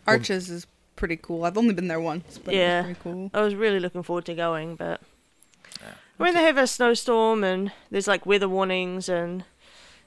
Arches 0.07 0.49
is 0.49 0.67
pretty 0.95 1.17
cool. 1.17 1.43
I've 1.43 1.57
only 1.57 1.73
been 1.73 1.87
there 1.89 1.99
once, 1.99 2.37
but 2.37 2.53
Yeah. 2.53 2.79
it's 2.87 2.99
pretty 2.99 2.99
cool. 3.03 3.31
I 3.33 3.41
was 3.41 3.53
really 3.55 3.81
looking 3.81 4.03
forward 4.03 4.25
to 4.27 4.33
going. 4.35 4.75
But 4.77 5.01
when 6.17 6.33
they 6.33 6.43
have 6.43 6.57
a 6.57 6.67
snowstorm 6.67 7.43
and 7.43 7.71
there's 7.91 8.07
like 8.07 8.25
weather 8.25 8.49
warnings 8.49 9.09
and 9.09 9.43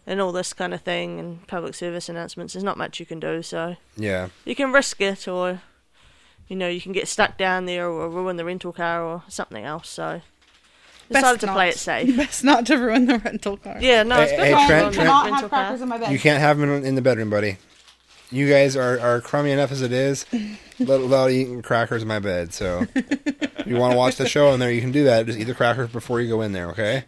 and 0.07 0.21
all 0.23 0.33
this 0.33 0.55
kind 0.55 0.73
of 0.73 0.81
thing 0.81 1.19
and 1.21 1.47
public 1.47 1.75
service 1.75 2.09
announcements, 2.09 2.55
there's 2.55 2.65
not 2.65 2.79
much 2.79 2.99
you 2.99 3.05
can 3.05 3.21
do. 3.21 3.43
So. 3.43 3.77
Yeah. 3.97 4.29
you 4.47 4.55
can 4.55 4.73
risk 4.73 5.01
it 5.03 5.29
or 5.29 5.61
you 6.47 6.57
know 6.57 6.69
you 6.69 6.81
can 6.81 6.93
get 6.93 7.09
stuck 7.09 7.37
down 7.37 7.67
there 7.67 7.87
or 7.89 8.09
ruin 8.09 8.37
the 8.37 8.45
rental 8.45 8.73
car 8.73 9.03
or 9.05 9.23
something 9.29 9.65
else 9.67 9.91
so 9.91 10.23
decided 11.11 11.41
to 11.41 11.53
play 11.53 11.69
it 11.69 11.77
safe 11.77 12.17
Best 12.17 12.43
not 12.43 12.65
to 12.67 12.77
ruin 12.77 13.05
the 13.05 13.19
rental 13.19 13.59
car. 13.59 13.77
yeah 13.81 14.03
no 14.03 14.19
it's 14.23 14.31
Hey, 14.33 14.37
good 14.37 14.45
hey, 14.47 14.53
not 14.53 14.67
Trent, 14.67 14.85
on 14.87 14.91
the 14.93 14.97
Trent. 14.97 15.25
rental 15.33 15.49
car. 15.51 15.87
my 15.87 15.99
bed. 15.99 16.11
You 16.13 16.19
can't 16.19 16.41
have 16.41 16.57
them 16.57 16.71
in, 16.71 16.85
in 16.87 16.95
the 16.95 17.03
bedroom, 17.03 17.29
buddy. 17.29 17.59
You 18.31 18.49
guys 18.49 18.77
are, 18.77 18.99
are 19.01 19.21
crummy 19.21 19.51
enough 19.51 19.71
as 19.73 19.83
it 19.83 19.93
is, 19.93 20.25
let 20.33 20.68
without 20.79 21.31
eating 21.31 21.63
crackers 21.63 22.03
in 22.03 22.09
my 22.09 22.19
bed. 22.19 22.53
So, 22.55 22.87
if 22.95 23.67
you 23.67 23.77
want 23.77 23.93
to 23.93 23.97
watch 23.99 24.17
the 24.17 24.27
show 24.29 24.53
in 24.55 24.61
there, 24.61 24.71
you 24.73 24.81
can 24.81 24.93
do 24.93 25.05
that. 25.05 25.27
Just 25.27 25.39
eat 25.39 25.45
the 25.45 25.55
crackers 25.55 25.91
before 25.91 26.21
you 26.21 26.29
go 26.29 26.41
in 26.43 26.53
there, 26.53 26.69
okay? 26.71 27.05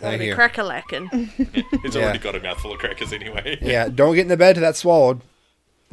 Gotta 0.00 0.18
Thank 0.18 0.22
you. 0.22 0.34
cracker 0.34 0.62
lacking 0.64 1.06
He's 1.82 1.94
Yeah. 1.94 2.02
already 2.02 2.18
got 2.18 2.34
a 2.34 2.40
mouthful 2.40 2.72
of 2.72 2.78
crackers 2.80 3.12
anyway. 3.12 3.58
Yeah, 3.62 3.88
don't 3.88 4.14
get 4.16 4.22
in 4.22 4.28
the 4.28 4.36
bed 4.36 4.54
till 4.56 4.62
that's 4.62 4.78
swallowed. 4.80 5.20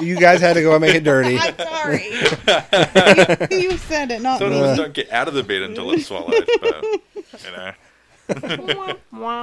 you 0.00 0.16
guys 0.20 0.40
had 0.40 0.54
to 0.54 0.62
go 0.62 0.72
and 0.72 0.80
make 0.82 0.94
it 0.96 1.04
dirty. 1.04 1.38
I'm 1.38 1.56
sorry. 1.56 2.04
you 3.62 3.78
said 3.78 4.10
it, 4.10 4.20
not 4.20 4.38
Thought 4.40 4.50
me. 4.50 4.60
was 4.60 4.76
don't 4.76 4.92
get 4.92 5.10
out 5.12 5.28
of 5.28 5.34
the 5.34 5.42
bed 5.42 5.62
until 5.62 5.90
it's 5.92 6.06
swallowed, 6.06 6.46
but 6.60 6.84
you 7.44 7.52
know. 7.56 7.72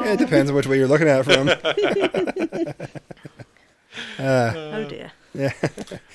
It 0.06 0.20
depends 0.20 0.52
on 0.52 0.56
which 0.56 0.68
way 0.68 0.78
you're 0.78 0.88
looking 0.88 1.08
at 1.08 1.22
it 1.22 1.24
from. 1.24 1.48
Oh 4.20 4.86
dear 4.90 5.12
Yeah, 5.36 5.52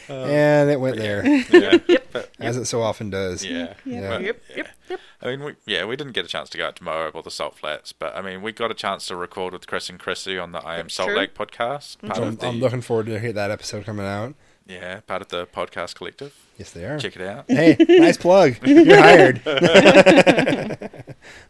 And 0.09 0.71
it 0.71 0.81
went 0.81 0.97
there, 0.97 1.23
Yeah. 1.51 1.77
But, 2.11 2.31
as 2.40 2.57
it 2.57 2.64
so 2.64 2.81
often 2.81 3.11
does. 3.11 3.45
yeah. 3.45 3.75
Yeah. 3.85 4.09
But, 4.09 4.23
yep 4.23 4.43
yeah. 4.49 4.57
yep 4.57 4.69
yep 4.88 5.01
I 5.23 5.27
mean, 5.27 5.45
we, 5.45 5.55
yeah, 5.66 5.85
we 5.85 5.95
didn't 5.97 6.14
get 6.14 6.25
a 6.25 6.29
chance 6.29 6.49
to 6.51 6.59
go 6.59 6.66
out 6.66 6.77
to 6.77 6.85
Moab 6.85 7.14
or 7.14 7.23
the 7.23 7.31
Salt 7.31 7.59
Flats, 7.59 7.93
but 7.93 8.16
I 8.16 8.23
mean, 8.23 8.40
we 8.40 8.53
got 8.53 8.71
a 8.71 8.75
chance 8.75 9.07
to 9.09 9.16
record 9.16 9.53
with 9.53 9.66
Chris 9.66 9.90
and 9.90 9.99
Chrissy 9.99 10.38
on 10.38 10.53
the 10.53 10.61
I 10.61 10.77
Am 10.79 10.87
That's 10.87 10.95
Salt 10.95 11.11
true. 11.11 11.19
Lake 11.19 11.35
podcast. 11.35 11.99
Part 12.01 12.16
So 12.16 12.23
I'm, 12.23 12.29
of 12.29 12.38
the, 12.38 12.47
I'm 12.49 12.61
looking 12.61 12.81
forward 12.81 13.05
to 13.07 13.21
hear 13.21 13.33
that 13.35 13.51
episode 13.51 13.85
coming 13.85 14.07
out. 14.07 14.35
yeah, 14.66 15.01
part 15.01 15.21
of 15.21 15.29
the 15.29 15.47
podcast 15.47 15.97
collective. 15.97 16.35
Yes, 16.57 16.71
they 16.71 16.87
are. 16.87 16.99
Check 16.99 17.16
it 17.16 17.23
out. 17.23 17.45
Hey, 17.49 17.77
nice 17.88 18.16
plug. 18.16 18.57
You're 18.66 18.97
hired. 18.97 19.45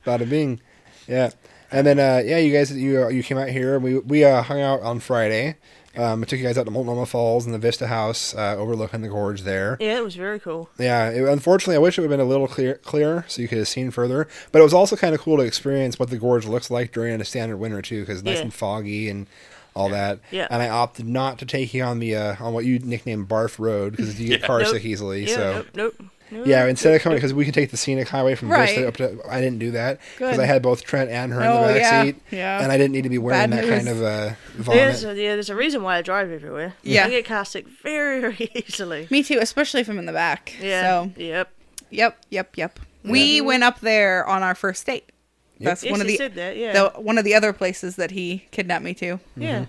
Bada 0.04 0.28
bing. 0.28 0.60
Yeah. 1.06 1.30
And 1.72 1.86
then 1.86 2.00
uh, 2.00 2.22
yeah, 2.24 2.38
you 2.38 2.52
guys 2.52 2.72
you 2.76 3.04
uh, 3.04 3.08
you 3.08 3.22
came 3.22 3.38
out 3.38 3.48
here. 3.48 3.78
We 3.78 3.98
we 4.00 4.24
uh, 4.24 4.42
hung 4.42 4.60
out 4.60 4.80
on 4.82 4.98
Friday. 5.00 5.56
Um, 5.96 6.22
I 6.22 6.26
took 6.26 6.38
you 6.38 6.44
guys 6.44 6.56
out 6.56 6.64
to 6.66 6.70
Multnomah 6.70 7.06
Falls 7.06 7.46
and 7.46 7.52
the 7.54 7.58
Vista 7.58 7.88
House 7.88 8.32
uh, 8.34 8.54
overlooking 8.56 9.02
the 9.02 9.08
gorge 9.08 9.42
there. 9.42 9.76
yeah 9.80 9.98
it 9.98 10.04
was 10.04 10.14
very 10.14 10.38
cool 10.38 10.68
Yeah, 10.78 11.10
it, 11.10 11.24
unfortunately, 11.28 11.74
I 11.74 11.78
wish 11.78 11.98
it 11.98 12.02
would 12.02 12.10
have 12.10 12.16
been 12.18 12.24
a 12.24 12.28
little 12.28 12.46
clear, 12.46 12.74
clearer 12.76 13.24
so 13.26 13.42
you 13.42 13.48
could 13.48 13.58
have 13.58 13.66
seen 13.68 13.90
further. 13.90 14.28
But 14.52 14.60
it 14.60 14.62
was 14.62 14.72
also 14.74 14.94
kind 14.96 15.14
of 15.16 15.20
cool 15.20 15.36
to 15.38 15.42
experience 15.42 15.98
what 15.98 16.10
the 16.10 16.16
gorge 16.18 16.46
looks 16.46 16.70
like 16.70 16.92
during 16.92 17.20
a 17.20 17.24
standard 17.24 17.56
winter 17.56 17.82
too, 17.82 18.00
because 18.02 18.18
it's 18.18 18.24
nice 18.24 18.36
Yeah. 18.36 18.42
and 18.42 18.54
foggy 18.54 19.08
and 19.10 19.26
all 19.74 19.88
that. 19.88 20.20
Yeah. 20.30 20.46
And 20.50 20.62
I 20.62 20.68
opted 20.68 21.06
not 21.08 21.38
to 21.40 21.46
take 21.46 21.72
you 21.74 21.82
on 21.82 21.98
the 21.98 22.14
uh, 22.16 22.36
on 22.38 22.52
what 22.54 22.64
you 22.64 22.78
nicknamed 22.78 23.28
Barf 23.28 23.58
Road 23.58 23.92
because 23.96 24.20
you 24.20 24.28
get 24.28 24.40
Yeah. 24.42 24.46
car 24.46 24.60
Nope. 24.60 24.68
sick 24.68 24.84
easily. 24.84 25.26
yeah 25.26 25.34
so 25.34 25.52
nope 25.54 25.66
nope 25.74 25.94
No, 26.30 26.44
yeah, 26.44 26.66
instead 26.66 26.94
of 26.94 27.02
coming 27.02 27.16
because 27.16 27.34
we 27.34 27.44
can 27.44 27.52
take 27.52 27.70
the 27.70 27.76
scenic 27.76 28.08
highway 28.08 28.34
from 28.34 28.48
Right. 28.50 28.68
Vista 28.68 28.86
up 28.88 28.96
to. 28.98 29.20
I 29.28 29.40
didn't 29.40 29.58
do 29.58 29.72
that 29.72 29.98
because 30.16 30.38
I 30.38 30.46
had 30.46 30.62
both 30.62 30.84
Trent 30.84 31.10
and 31.10 31.32
her 31.32 31.40
in 31.40 31.46
Oh, 31.46 31.66
the 31.66 31.72
back 31.74 31.76
yeah, 31.80 32.02
seat, 32.04 32.16
yeah. 32.30 32.62
and 32.62 32.70
I 32.70 32.76
didn't 32.78 32.92
need 32.92 33.02
to 33.02 33.08
be 33.08 33.18
wearing 33.18 33.50
Bad 33.50 33.58
that 33.64 33.68
kind 33.68 33.84
news. 33.86 33.96
of 33.98 34.02
uh, 34.04 34.34
there's 34.72 35.04
a, 35.04 35.08
yeah 35.14 35.34
there's 35.34 35.50
a 35.50 35.54
reason 35.56 35.82
why 35.82 35.96
I 35.96 36.02
drive 36.02 36.30
everywhere 36.30 36.74
Yeah. 36.82 37.06
I 37.06 37.10
get 37.10 37.24
car 37.24 37.44
sick 37.44 37.66
very 37.68 38.20
very 38.20 38.50
easily 38.54 39.08
Me 39.10 39.22
too, 39.22 39.38
especially 39.40 39.80
if 39.80 39.88
I'm 39.88 39.98
in 39.98 40.06
the 40.06 40.12
back. 40.12 40.54
yeah 40.60 40.82
So, 41.04 41.12
yep 41.16 41.50
yep, 41.90 42.18
yep, 42.30 42.56
yep. 42.56 42.78
We 43.02 43.40
went 43.40 43.64
up 43.64 43.80
there 43.80 44.24
on 44.26 44.42
our 44.42 44.54
first 44.54 44.86
date. 44.86 45.10
That's 45.58 45.82
yes 45.82 45.90
one 45.90 46.00
of 46.00 46.06
the, 46.06 46.16
said 46.16 46.34
that 46.36 46.56
yeah 46.56 46.72
the 46.72 47.00
one 47.00 47.18
of 47.18 47.24
the 47.24 47.34
other 47.34 47.52
places 47.52 47.96
that 47.96 48.12
he 48.12 48.46
kidnapped 48.50 48.84
me 48.84 48.94
to. 48.94 49.18
Yeah. 49.36 49.66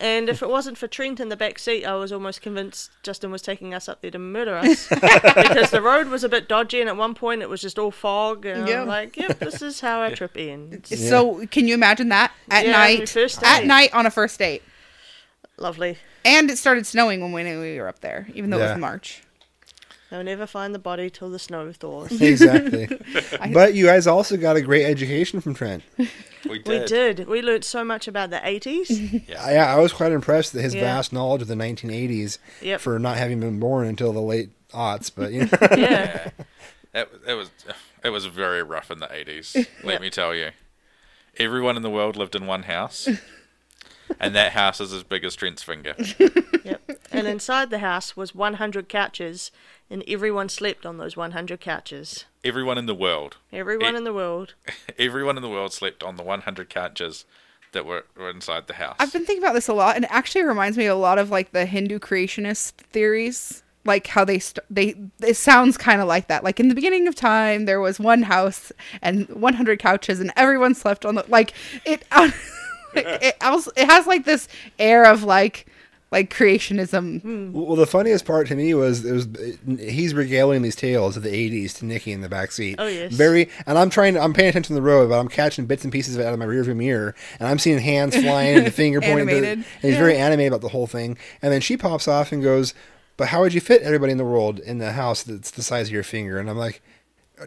And 0.00 0.30
if 0.30 0.42
it 0.42 0.48
wasn't 0.48 0.78
for 0.78 0.88
Trent 0.88 1.20
in 1.20 1.28
the 1.28 1.36
back 1.36 1.58
seat, 1.58 1.84
I 1.84 1.94
was 1.94 2.10
almost 2.10 2.40
convinced 2.40 2.90
Justin 3.02 3.30
was 3.30 3.42
taking 3.42 3.74
us 3.74 3.86
up 3.86 4.00
there 4.00 4.10
to 4.10 4.18
murder 4.18 4.56
us 4.56 4.88
because 4.88 5.70
the 5.70 5.82
road 5.82 6.08
was 6.08 6.24
a 6.24 6.28
bit 6.28 6.48
dodgy, 6.48 6.80
and 6.80 6.88
at 6.88 6.96
one 6.96 7.14
point 7.14 7.42
it 7.42 7.50
was 7.50 7.60
just 7.60 7.78
all 7.78 7.90
fog. 7.90 8.46
And 8.46 8.66
Yeah. 8.66 8.80
I'm 8.82 8.88
like, 8.88 9.14
"Yep, 9.18 9.38
this 9.40 9.60
is 9.60 9.80
how 9.80 10.00
our 10.00 10.10
trip 10.10 10.32
ends." 10.38 10.98
So, 11.08 11.46
can 11.48 11.68
you 11.68 11.74
imagine 11.74 12.08
that 12.08 12.32
at 12.50 12.64
Yeah, 12.64 12.72
night? 12.72 13.08
first 13.10 13.42
At 13.42 13.66
night 13.66 13.92
on 13.92 14.06
a 14.06 14.10
first 14.10 14.38
date. 14.38 14.62
Lovely. 15.58 15.98
And 16.24 16.50
it 16.50 16.56
started 16.56 16.86
snowing 16.86 17.20
when 17.20 17.32
we 17.32 17.42
knew 17.42 17.60
we 17.60 17.78
were 17.78 17.88
up 17.88 18.00
there, 18.00 18.26
even 18.34 18.48
though 18.50 18.58
it 18.58 18.70
was 18.70 18.78
March. 18.78 19.22
They'll 20.10 20.24
never 20.24 20.44
find 20.46 20.74
the 20.74 20.78
body 20.80 21.08
till 21.08 21.30
the 21.30 21.38
snow 21.38 21.70
thaws. 21.72 22.12
exactly. 22.20 22.88
but 23.52 23.74
you 23.74 23.86
guys 23.86 24.06
also 24.08 24.36
got 24.36 24.56
a 24.56 24.60
great 24.60 24.84
education 24.84 25.40
from 25.40 25.54
Trent. 25.54 25.84
We 26.48 26.58
did. 26.58 26.66
we 26.68 26.86
did. 26.86 27.28
We 27.28 27.42
learnt 27.42 27.64
so 27.64 27.84
much 27.84 28.08
about 28.08 28.30
the 28.30 28.38
80s. 28.38 29.28
Yeah, 29.28 29.72
I 29.72 29.78
was 29.78 29.92
quite 29.92 30.10
impressed 30.10 30.54
at 30.56 30.62
his 30.62 30.74
Yeah. 30.74 30.80
vast 30.82 31.12
knowledge 31.12 31.42
of 31.42 31.48
the 31.48 31.54
1980s 31.54 32.38
Yep. 32.60 32.80
for 32.80 32.98
not 32.98 33.18
having 33.18 33.38
been 33.40 33.60
born 33.60 33.86
until 33.86 34.12
the 34.12 34.20
late 34.20 34.50
aughts. 34.72 35.10
But 35.14 35.32
you 35.32 35.40
know, 35.52 35.76
yeah. 35.76 36.30
It, 36.92 37.08
it 37.28 37.34
was 37.34 37.50
it 38.02 38.10
was 38.10 38.26
very 38.26 38.64
rough 38.64 38.90
in 38.90 38.98
the 38.98 39.12
eighties. 39.12 39.54
Let 39.84 39.94
Yeah. 39.94 39.98
me 40.00 40.10
tell 40.10 40.34
you. 40.34 40.50
Everyone 41.38 41.76
in 41.76 41.82
the 41.82 41.90
world 41.90 42.16
lived 42.16 42.34
in 42.34 42.46
one 42.46 42.64
house, 42.64 43.08
and 44.18 44.34
that 44.34 44.52
house 44.52 44.80
is 44.80 44.92
as 44.92 45.04
big 45.04 45.24
as 45.24 45.36
Trent's 45.36 45.62
finger. 45.62 45.94
Yep. 46.64 46.79
And 47.12 47.26
inside 47.26 47.70
the 47.70 47.78
house 47.80 48.16
was 48.16 48.34
100 48.34 48.88
couches, 48.88 49.50
and 49.90 50.04
everyone 50.06 50.48
slept 50.48 50.86
on 50.86 50.98
those 50.98 51.16
100 51.16 51.60
couches. 51.60 52.24
Everyone 52.44 52.78
in 52.78 52.86
the 52.86 52.94
world, 52.94 53.36
Everyone 53.52 53.94
Eh. 53.94 53.98
in 53.98 54.04
the 54.04 54.12
world. 54.14 54.54
everyone 54.98 55.36
in 55.36 55.42
the 55.42 55.48
world 55.48 55.72
slept 55.72 56.02
on 56.02 56.16
the 56.16 56.22
one 56.22 56.42
hundred 56.42 56.70
couches 56.70 57.24
that 57.72 57.84
were, 57.84 58.04
were 58.16 58.30
inside 58.30 58.66
the 58.66 58.74
house. 58.74 58.96
I've 58.98 59.12
been 59.12 59.24
thinking 59.26 59.42
about 59.44 59.54
this 59.54 59.68
a 59.68 59.74
lot, 59.74 59.96
and 59.96 60.04
it 60.04 60.10
actually 60.10 60.44
reminds 60.44 60.78
me 60.78 60.86
a 60.86 60.94
lot 60.94 61.18
of 61.18 61.30
like 61.30 61.52
the 61.52 61.66
Hindu 61.66 61.98
creationist 61.98 62.72
theories, 62.72 63.62
like 63.84 64.06
how 64.06 64.24
they 64.24 64.38
st- 64.38 64.64
they. 64.70 64.94
It 65.20 65.36
sounds 65.36 65.76
kind 65.76 66.00
of 66.00 66.08
like 66.08 66.28
that. 66.28 66.42
Like 66.44 66.58
in 66.60 66.68
the 66.68 66.74
beginning 66.74 67.06
of 67.08 67.14
time, 67.14 67.64
there 67.66 67.80
was 67.80 67.98
one 68.00 68.22
house 68.22 68.72
and 69.02 69.28
100 69.28 69.78
couches, 69.78 70.18
and 70.20 70.32
everyone 70.36 70.74
slept 70.74 71.04
on 71.04 71.16
the 71.16 71.24
like 71.28 71.52
it. 71.84 72.04
like, 72.12 72.32
it 72.94 73.36
also 73.42 73.70
it 73.76 73.88
has 73.90 74.06
like 74.06 74.24
this 74.24 74.48
air 74.78 75.04
of 75.04 75.22
like 75.24 75.66
like 76.10 76.32
creationism. 76.34 77.52
Well, 77.52 77.76
the 77.76 77.86
funniest 77.86 78.24
part 78.24 78.46
to 78.48 78.56
me 78.56 78.74
was 78.74 79.04
it 79.04 79.12
was 79.12 79.28
he's 79.78 80.12
regaling 80.14 80.62
these 80.62 80.74
tales 80.76 81.16
of 81.16 81.22
the 81.22 81.30
'80s 81.30 81.76
to 81.78 81.84
Nikki 81.84 82.12
in 82.12 82.20
the 82.20 82.28
back 82.28 82.52
seat. 82.52 82.76
Oh, 82.78 82.86
yes. 82.86 83.12
very. 83.12 83.48
And 83.66 83.78
I'm 83.78 83.90
trying. 83.90 84.16
I'm 84.18 84.32
paying 84.32 84.48
attention 84.48 84.74
to 84.74 84.80
the 84.80 84.86
road, 84.86 85.08
but 85.08 85.18
I'm 85.18 85.28
catching 85.28 85.66
bits 85.66 85.84
and 85.84 85.92
pieces 85.92 86.14
of 86.16 86.20
it 86.22 86.26
out 86.26 86.32
of 86.32 86.38
my 86.38 86.46
rearview 86.46 86.74
mirror, 86.76 87.14
and 87.38 87.48
I'm 87.48 87.58
seeing 87.58 87.78
hands 87.78 88.16
flying 88.20 88.56
and 88.58 88.66
the 88.66 88.70
finger 88.70 89.00
pointing. 89.00 89.26
to- 89.28 89.32
Animated. 89.36 89.58
and 89.58 89.64
he's 89.82 89.96
very 89.96 90.16
animated 90.16 90.52
about 90.52 90.62
the 90.62 90.68
whole 90.70 90.86
thing. 90.86 91.16
And 91.42 91.52
then 91.52 91.60
she 91.60 91.76
pops 91.76 92.08
off 92.08 92.32
and 92.32 92.42
goes, 92.42 92.74
"But 93.16 93.28
how 93.28 93.40
would 93.42 93.54
you 93.54 93.60
fit 93.60 93.82
everybody 93.82 94.12
in 94.12 94.18
the 94.18 94.24
world 94.24 94.58
in 94.60 94.78
the 94.78 94.92
house 94.92 95.22
that's 95.22 95.50
the 95.52 95.62
size 95.62 95.88
of 95.88 95.92
your 95.92 96.02
finger?" 96.02 96.38
And 96.38 96.48
I'm 96.50 96.58
like. 96.58 96.82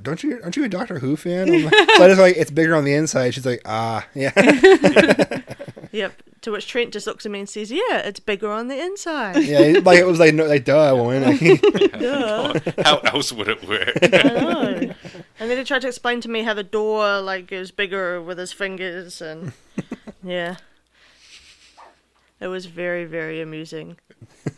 Don't 0.01 0.23
you? 0.23 0.39
Aren't 0.41 0.57
you 0.57 0.63
a 0.63 0.69
Doctor 0.69 0.97
Who 0.97 1.15
fan? 1.15 1.53
I'm 1.53 1.65
like- 1.65 1.73
so 1.97 2.03
I 2.03 2.07
just 2.07 2.19
like 2.19 2.35
it's 2.35 2.49
bigger 2.49 2.73
on 2.73 2.83
the 2.83 2.95
inside. 2.95 3.35
She's 3.35 3.45
like, 3.45 3.61
ah, 3.63 4.03
yeah. 4.15 4.31
Yep. 5.91 6.13
To 6.43 6.51
which 6.51 6.67
Trent 6.67 6.91
just 6.91 7.07
looks 7.07 7.25
at 7.25 7.31
me 7.31 7.39
and 7.39 7.49
says, 7.49 7.71
"Yeah, 7.71 7.99
it's 7.99 8.19
bigger 8.19 8.51
on 8.51 8.67
the 8.67 8.79
inside." 8.79 9.43
Yeah, 9.43 9.79
like 9.83 9.99
it 9.99 10.05
was 10.05 10.19
like 10.19 10.33
no, 10.33 10.45
like 10.45 10.65
duh, 10.65 10.93
woman. 10.95 11.37
Duh. 11.99 12.59
How 12.83 12.97
else 12.99 13.31
would 13.31 13.47
it 13.47 13.67
work? 13.67 13.97
I 14.01 14.29
know. 14.29 14.93
And 15.39 15.49
then 15.49 15.57
he 15.57 15.63
tried 15.63 15.81
to 15.81 15.87
explain 15.87 16.21
to 16.21 16.29
me 16.29 16.43
how 16.43 16.53
the 16.53 16.63
door 16.63 17.21
like 17.21 17.51
is 17.51 17.71
bigger 17.71 18.21
with 18.21 18.37
his 18.37 18.53
fingers 18.53 19.21
and 19.21 19.53
yeah. 20.23 20.57
It 22.39 22.47
was 22.47 22.65
very, 22.65 23.05
very 23.05 23.39
amusing. 23.39 23.97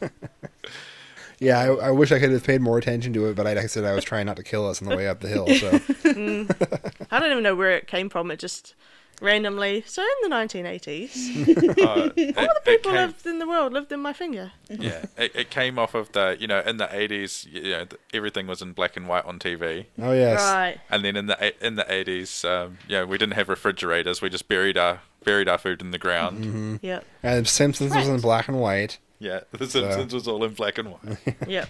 yeah, 1.39 1.59
I, 1.59 1.67
I 1.67 1.91
wish 1.91 2.11
I 2.11 2.19
could 2.19 2.31
have 2.31 2.43
paid 2.43 2.61
more 2.61 2.79
attention 2.79 3.13
to 3.13 3.27
it, 3.27 3.35
but 3.35 3.45
I, 3.45 3.53
like 3.53 3.65
I 3.65 3.67
said 3.67 3.83
I 3.83 3.93
was 3.93 4.03
trying 4.03 4.25
not 4.25 4.37
to 4.37 4.43
kill 4.43 4.67
us 4.67 4.81
on 4.81 4.89
the 4.89 4.95
way 4.95 5.07
up 5.07 5.19
the 5.19 5.27
hill. 5.27 5.45
So 5.45 5.71
mm. 5.79 7.07
I 7.11 7.19
don't 7.19 7.31
even 7.31 7.43
know 7.43 7.55
where 7.55 7.77
it 7.77 7.85
came 7.87 8.09
from. 8.09 8.31
It 8.31 8.39
just 8.39 8.73
randomly. 9.21 9.83
So 9.87 10.01
in 10.01 10.29
the 10.29 10.35
1980s, 10.35 11.75
Uh, 11.85 12.09
all 12.39 12.53
the 12.53 12.61
people 12.65 12.91
came, 12.91 12.99
lived 13.01 13.25
in 13.25 13.39
the 13.39 13.47
world 13.47 13.73
lived 13.73 13.91
in 13.91 13.99
my 13.99 14.13
finger. 14.13 14.51
yeah, 14.69 15.05
it, 15.17 15.35
it 15.35 15.49
came 15.49 15.77
off 15.79 15.93
of 15.95 16.11
the 16.13 16.35
you 16.39 16.47
know 16.47 16.59
in 16.59 16.77
the 16.77 16.93
eighties, 16.95 17.45
you 17.51 17.71
know, 17.71 17.85
everything 18.13 18.47
was 18.47 18.61
in 18.61 18.73
black 18.73 18.95
and 18.97 19.07
white 19.07 19.25
on 19.25 19.39
TV, 19.39 19.85
oh 20.01 20.11
yes, 20.13 20.39
Right. 20.41 20.77
and 20.89 21.03
then 21.05 21.15
in 21.15 21.27
the 21.27 21.65
in 21.65 21.75
the 21.75 21.91
eighties, 21.91 22.43
um, 22.45 22.77
yeah, 22.87 23.03
we 23.03 23.17
didn't 23.17 23.33
have 23.35 23.49
refrigerators. 23.49 24.21
We 24.21 24.29
just 24.29 24.47
buried 24.47 24.77
our 24.77 25.01
buried 25.23 25.47
our 25.49 25.57
food 25.57 25.81
in 25.81 25.91
the 25.91 25.97
ground. 25.97 26.43
Mm-hmm. 26.43 26.75
Yep. 26.81 27.05
and 27.23 27.47
Simpsons 27.47 27.95
was 27.95 28.07
in 28.07 28.19
black 28.21 28.47
and 28.47 28.59
white. 28.59 28.99
Yeah, 29.19 29.41
The 29.51 29.67
Simpsons 29.67 30.13
was 30.13 30.27
all 30.27 30.43
in 30.43 30.53
black 30.53 30.77
and 30.77 30.91
white. 30.91 31.35
Yep. 31.47 31.69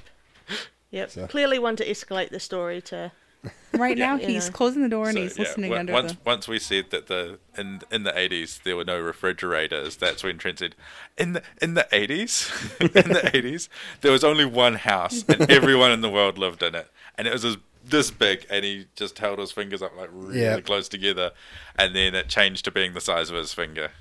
Yep. 0.91 1.09
So- 1.11 1.27
Clearly, 1.27 1.59
one 1.59 1.75
to 1.77 1.85
escalate 1.85 2.29
the 2.29 2.39
story 2.39 2.81
to. 2.83 3.11
Right 3.75 3.97
now, 3.97 4.15
You 4.15 4.27
he's 4.27 4.49
closing 4.49 4.83
the 4.83 4.87
door 4.89 5.09
and 5.09 5.15
So, 5.17 5.21
he's 5.23 5.37
listening 5.37 5.73
on- 5.73 5.79
under 5.79 5.91
once 5.93 6.13
the. 6.13 6.17
once 6.25 6.47
we 6.47 6.59
said 6.59 6.91
that 6.91 7.07
the 7.07 7.39
in 7.57 7.81
in 7.91 8.03
the 8.03 8.17
eighties 8.17 8.61
there 8.63 8.77
were 8.77 8.85
no 8.85 8.97
refrigerators, 8.99 9.97
that's 9.97 10.23
when 10.23 10.37
Trent 10.37 10.59
said, 10.59 10.75
in 11.17 11.33
the 11.33 11.43
in 11.61 11.73
the 11.73 11.85
eighties, 11.91 12.49
in 12.79 12.87
the 12.87 13.29
eighties 13.33 13.67
there 13.99 14.13
was 14.13 14.23
only 14.23 14.45
one 14.45 14.75
house 14.75 15.25
and 15.27 15.49
everyone 15.51 15.91
in 15.91 15.99
the 15.99 16.09
world 16.09 16.37
lived 16.37 16.63
in 16.63 16.73
it, 16.73 16.89
and 17.17 17.27
it 17.27 17.33
was 17.33 17.41
this, 17.43 17.57
this 17.83 18.11
big, 18.11 18.45
and 18.49 18.63
he 18.63 18.85
just 18.95 19.19
held 19.19 19.39
his 19.39 19.51
fingers 19.51 19.81
up 19.81 19.91
like 19.97 20.09
really 20.13 20.39
Yeah. 20.41 20.61
close 20.61 20.87
together, 20.87 21.31
and 21.77 21.93
then 21.93 22.15
it 22.15 22.29
changed 22.29 22.63
to 22.65 22.71
being 22.71 22.93
the 22.93 23.01
size 23.01 23.29
of 23.29 23.35
his 23.35 23.53
finger. 23.53 23.91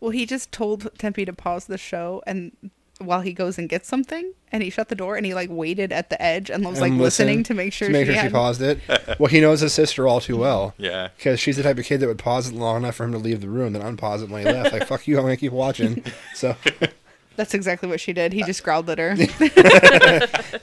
Well, 0.00 0.10
he 0.10 0.24
just 0.24 0.52
told 0.52 0.88
Tempe 0.98 1.24
to 1.26 1.32
pause 1.34 1.66
the 1.66 1.76
show 1.78 2.22
and 2.26 2.56
while 2.98 3.20
he 3.20 3.32
goes 3.32 3.58
and 3.58 3.68
gets 3.68 3.88
something, 3.88 4.32
and 4.52 4.62
he 4.62 4.70
shut 4.70 4.88
the 4.88 4.94
door 4.94 5.16
and 5.16 5.26
he 5.26 5.34
like 5.34 5.50
waited 5.50 5.92
at 5.92 6.08
the 6.10 6.20
edge 6.20 6.50
and 6.50 6.64
was 6.64 6.80
like 6.80 6.92
And 6.92 7.00
listening 7.00 7.42
to 7.44 7.54
make 7.54 7.72
sure 7.72 7.88
to 7.88 7.92
make 7.92 8.06
she, 8.06 8.14
sure 8.14 8.22
she 8.22 8.28
paused 8.30 8.62
it. 8.62 8.80
well, 9.18 9.28
he 9.28 9.40
knows 9.40 9.60
his 9.60 9.72
sister 9.72 10.06
all 10.08 10.20
too 10.20 10.36
well. 10.36 10.74
Yeah. 10.78 11.08
Because 11.16 11.38
she's 11.40 11.56
the 11.56 11.62
type 11.62 11.78
of 11.78 11.84
kid 11.84 12.00
that 12.00 12.06
would 12.06 12.18
pause 12.18 12.48
it 12.48 12.54
long 12.54 12.78
enough 12.78 12.96
for 12.96 13.04
him 13.04 13.12
to 13.12 13.18
leave 13.18 13.40
the 13.40 13.48
room, 13.48 13.72
then 13.72 13.82
unpause 13.82 14.22
it 14.22 14.30
when 14.30 14.46
he 14.46 14.52
left. 14.52 14.72
Like, 14.72 14.86
fuck 14.86 15.06
you, 15.06 15.16
I'm 15.18 15.24
going 15.24 15.36
to 15.36 15.40
keep 15.40 15.52
watching. 15.52 16.02
So, 16.34 16.54
That's 17.36 17.52
exactly 17.54 17.88
what 17.88 18.00
she 18.00 18.12
did. 18.14 18.32
He 18.32 18.42
just 18.42 18.62
growled 18.62 18.88
at 18.88 18.98
her. 18.98 19.14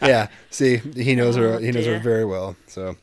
yeah. 0.02 0.28
See, 0.50 0.78
he 0.78 1.16
knows 1.16 1.36
her. 1.36 1.60
He 1.60 1.72
knows 1.72 1.86
her 1.86 2.00
very 2.00 2.26
well. 2.26 2.56
So, 2.68 2.96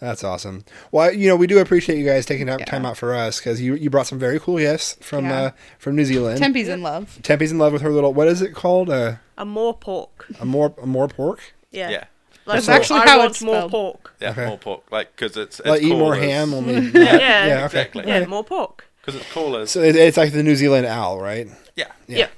that's 0.00 0.22
awesome. 0.24 0.64
Well, 0.92 1.12
you 1.12 1.28
know, 1.28 1.36
we 1.36 1.46
do 1.46 1.58
appreciate 1.58 1.98
you 1.98 2.04
guys 2.04 2.24
taking 2.26 2.48
out 2.48 2.60
Yeah. 2.60 2.66
time 2.66 2.86
out 2.86 2.96
for 2.96 3.14
us 3.14 3.38
because 3.38 3.60
you 3.60 3.74
you 3.74 3.90
brought 3.90 4.06
some 4.06 4.18
very 4.18 4.38
cool 4.40 4.58
gifts 4.58 4.96
from 5.00 5.24
Yeah. 5.26 5.40
uh, 5.40 5.50
from 5.78 5.96
New 5.96 6.04
Zealand. 6.04 6.38
Tempe's 6.38 6.68
in 6.68 6.82
love. 6.82 7.18
Tempe's 7.22 7.50
in 7.50 7.58
love 7.58 7.72
with 7.72 7.82
her 7.82 7.90
little. 7.90 8.12
What 8.14 8.28
is 8.28 8.40
it 8.42 8.54
called? 8.54 8.90
Uh, 8.90 9.14
A 9.36 9.44
more 9.44 9.74
pork. 9.76 10.26
a 10.40 10.44
more 10.44 10.74
a 10.82 10.86
more 10.86 11.08
pork. 11.08 11.40
Yeah. 11.70 11.90
Yeah. 11.90 12.04
Like, 12.46 12.56
That's 12.56 12.68
more- 12.68 12.76
actually 12.76 13.00
I 13.00 13.06
how 13.08 13.22
it's 13.26 13.42
more 13.42 13.54
spelled. 13.56 13.70
pork. 13.72 14.14
Yeah, 14.20 14.30
Okay. 14.30 14.46
more 14.46 14.56
pork, 14.58 14.82
like 14.90 15.14
because 15.14 15.36
it's, 15.36 15.60
it's 15.60 15.68
Like 15.68 15.82
eat 15.82 15.90
more 15.94 16.14
as- 16.14 16.22
ham. 16.22 16.54
Only 16.54 16.74
Yeah. 16.94 17.16
yeah. 17.46 17.54
Okay. 17.56 17.64
Exactly. 17.64 18.04
Yeah, 18.06 18.24
more 18.24 18.42
pork. 18.44 18.86
because 19.02 19.20
it's 19.20 19.30
cooler. 19.32 19.66
So 19.66 19.82
it, 19.82 19.96
it's 19.96 20.16
like 20.16 20.32
the 20.32 20.42
New 20.42 20.56
Zealand 20.56 20.86
owl, 20.86 21.20
right? 21.20 21.46
yeah. 21.76 21.92
Yeah. 22.06 22.28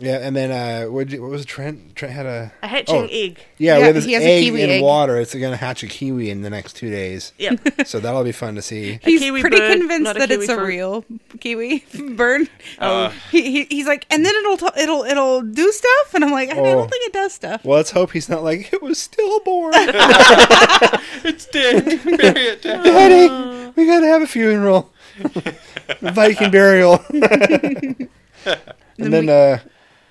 Yeah. 0.00 0.18
Yeah, 0.18 0.26
and 0.26 0.34
then 0.34 0.50
uh, 0.50 0.90
what, 0.90 1.08
what 1.12 1.30
was 1.30 1.42
it, 1.42 1.46
Trent? 1.46 1.94
Trent 1.94 2.12
had 2.12 2.26
a 2.26 2.52
A 2.64 2.66
hatching 2.66 2.94
Oh. 2.96 3.08
egg. 3.08 3.38
yeah, 3.58 3.74
Yeah, 3.74 3.78
we 3.78 3.84
have 3.84 3.94
this 3.94 4.04
he 4.04 4.12
has 4.14 4.24
a 4.24 4.26
egg 4.28 4.44
kiwi 4.44 4.62
in 4.62 4.70
egg. 4.70 4.82
water. 4.82 5.20
It's 5.20 5.32
going 5.32 5.52
to 5.52 5.56
hatch 5.56 5.84
a 5.84 5.86
kiwi 5.86 6.30
in 6.30 6.42
the 6.42 6.50
next 6.50 6.72
two 6.74 6.90
days, 6.90 7.32
Yep. 7.38 7.60
so 7.86 8.00
that'll 8.00 8.24
be 8.24 8.32
fun 8.32 8.56
to 8.56 8.62
see. 8.62 8.98
He's 9.04 9.20
kiwi 9.20 9.40
pretty 9.40 9.58
bird, 9.58 9.78
convinced 9.78 10.14
that 10.14 10.32
it's 10.32 10.46
kiwi 10.46 10.52
a 10.52 10.56
fruit. 10.56 10.66
real 10.66 11.04
kiwi 11.38 11.84
bird. 12.16 12.48
Uh, 12.80 13.10
He, 13.30 13.42
he, 13.52 13.64
he's 13.70 13.86
like, 13.86 14.04
and 14.10 14.26
then 14.26 14.34
it'll 14.34 14.56
t- 14.56 14.80
it'll 14.82 15.04
it'll 15.04 15.42
do 15.42 15.70
stuff, 15.70 16.14
and 16.14 16.24
I'm 16.24 16.32
like, 16.32 16.50
I 16.50 16.58
Oh. 16.58 16.64
don't 16.64 16.90
think 16.90 17.06
it 17.06 17.12
does 17.12 17.32
stuff. 17.32 17.64
Well, 17.64 17.76
let's 17.76 17.92
hope 17.92 18.10
he's 18.10 18.28
not 18.28 18.42
like 18.42 18.72
it 18.72 18.82
was 18.82 18.98
stillborn. 19.00 19.74
It's 21.26 21.46
dead. 21.46 21.84
Bury 22.04 22.46
it 22.48 22.62
down. 22.62 22.82
Daddy, 22.84 23.72
we 23.76 23.86
gotta 23.86 24.06
have 24.08 24.22
a 24.22 24.26
funeral, 24.26 24.92
Viking 26.02 26.50
burial. 26.50 27.02
and 27.10 28.08
then, 28.98 29.28
uh, 29.28 29.58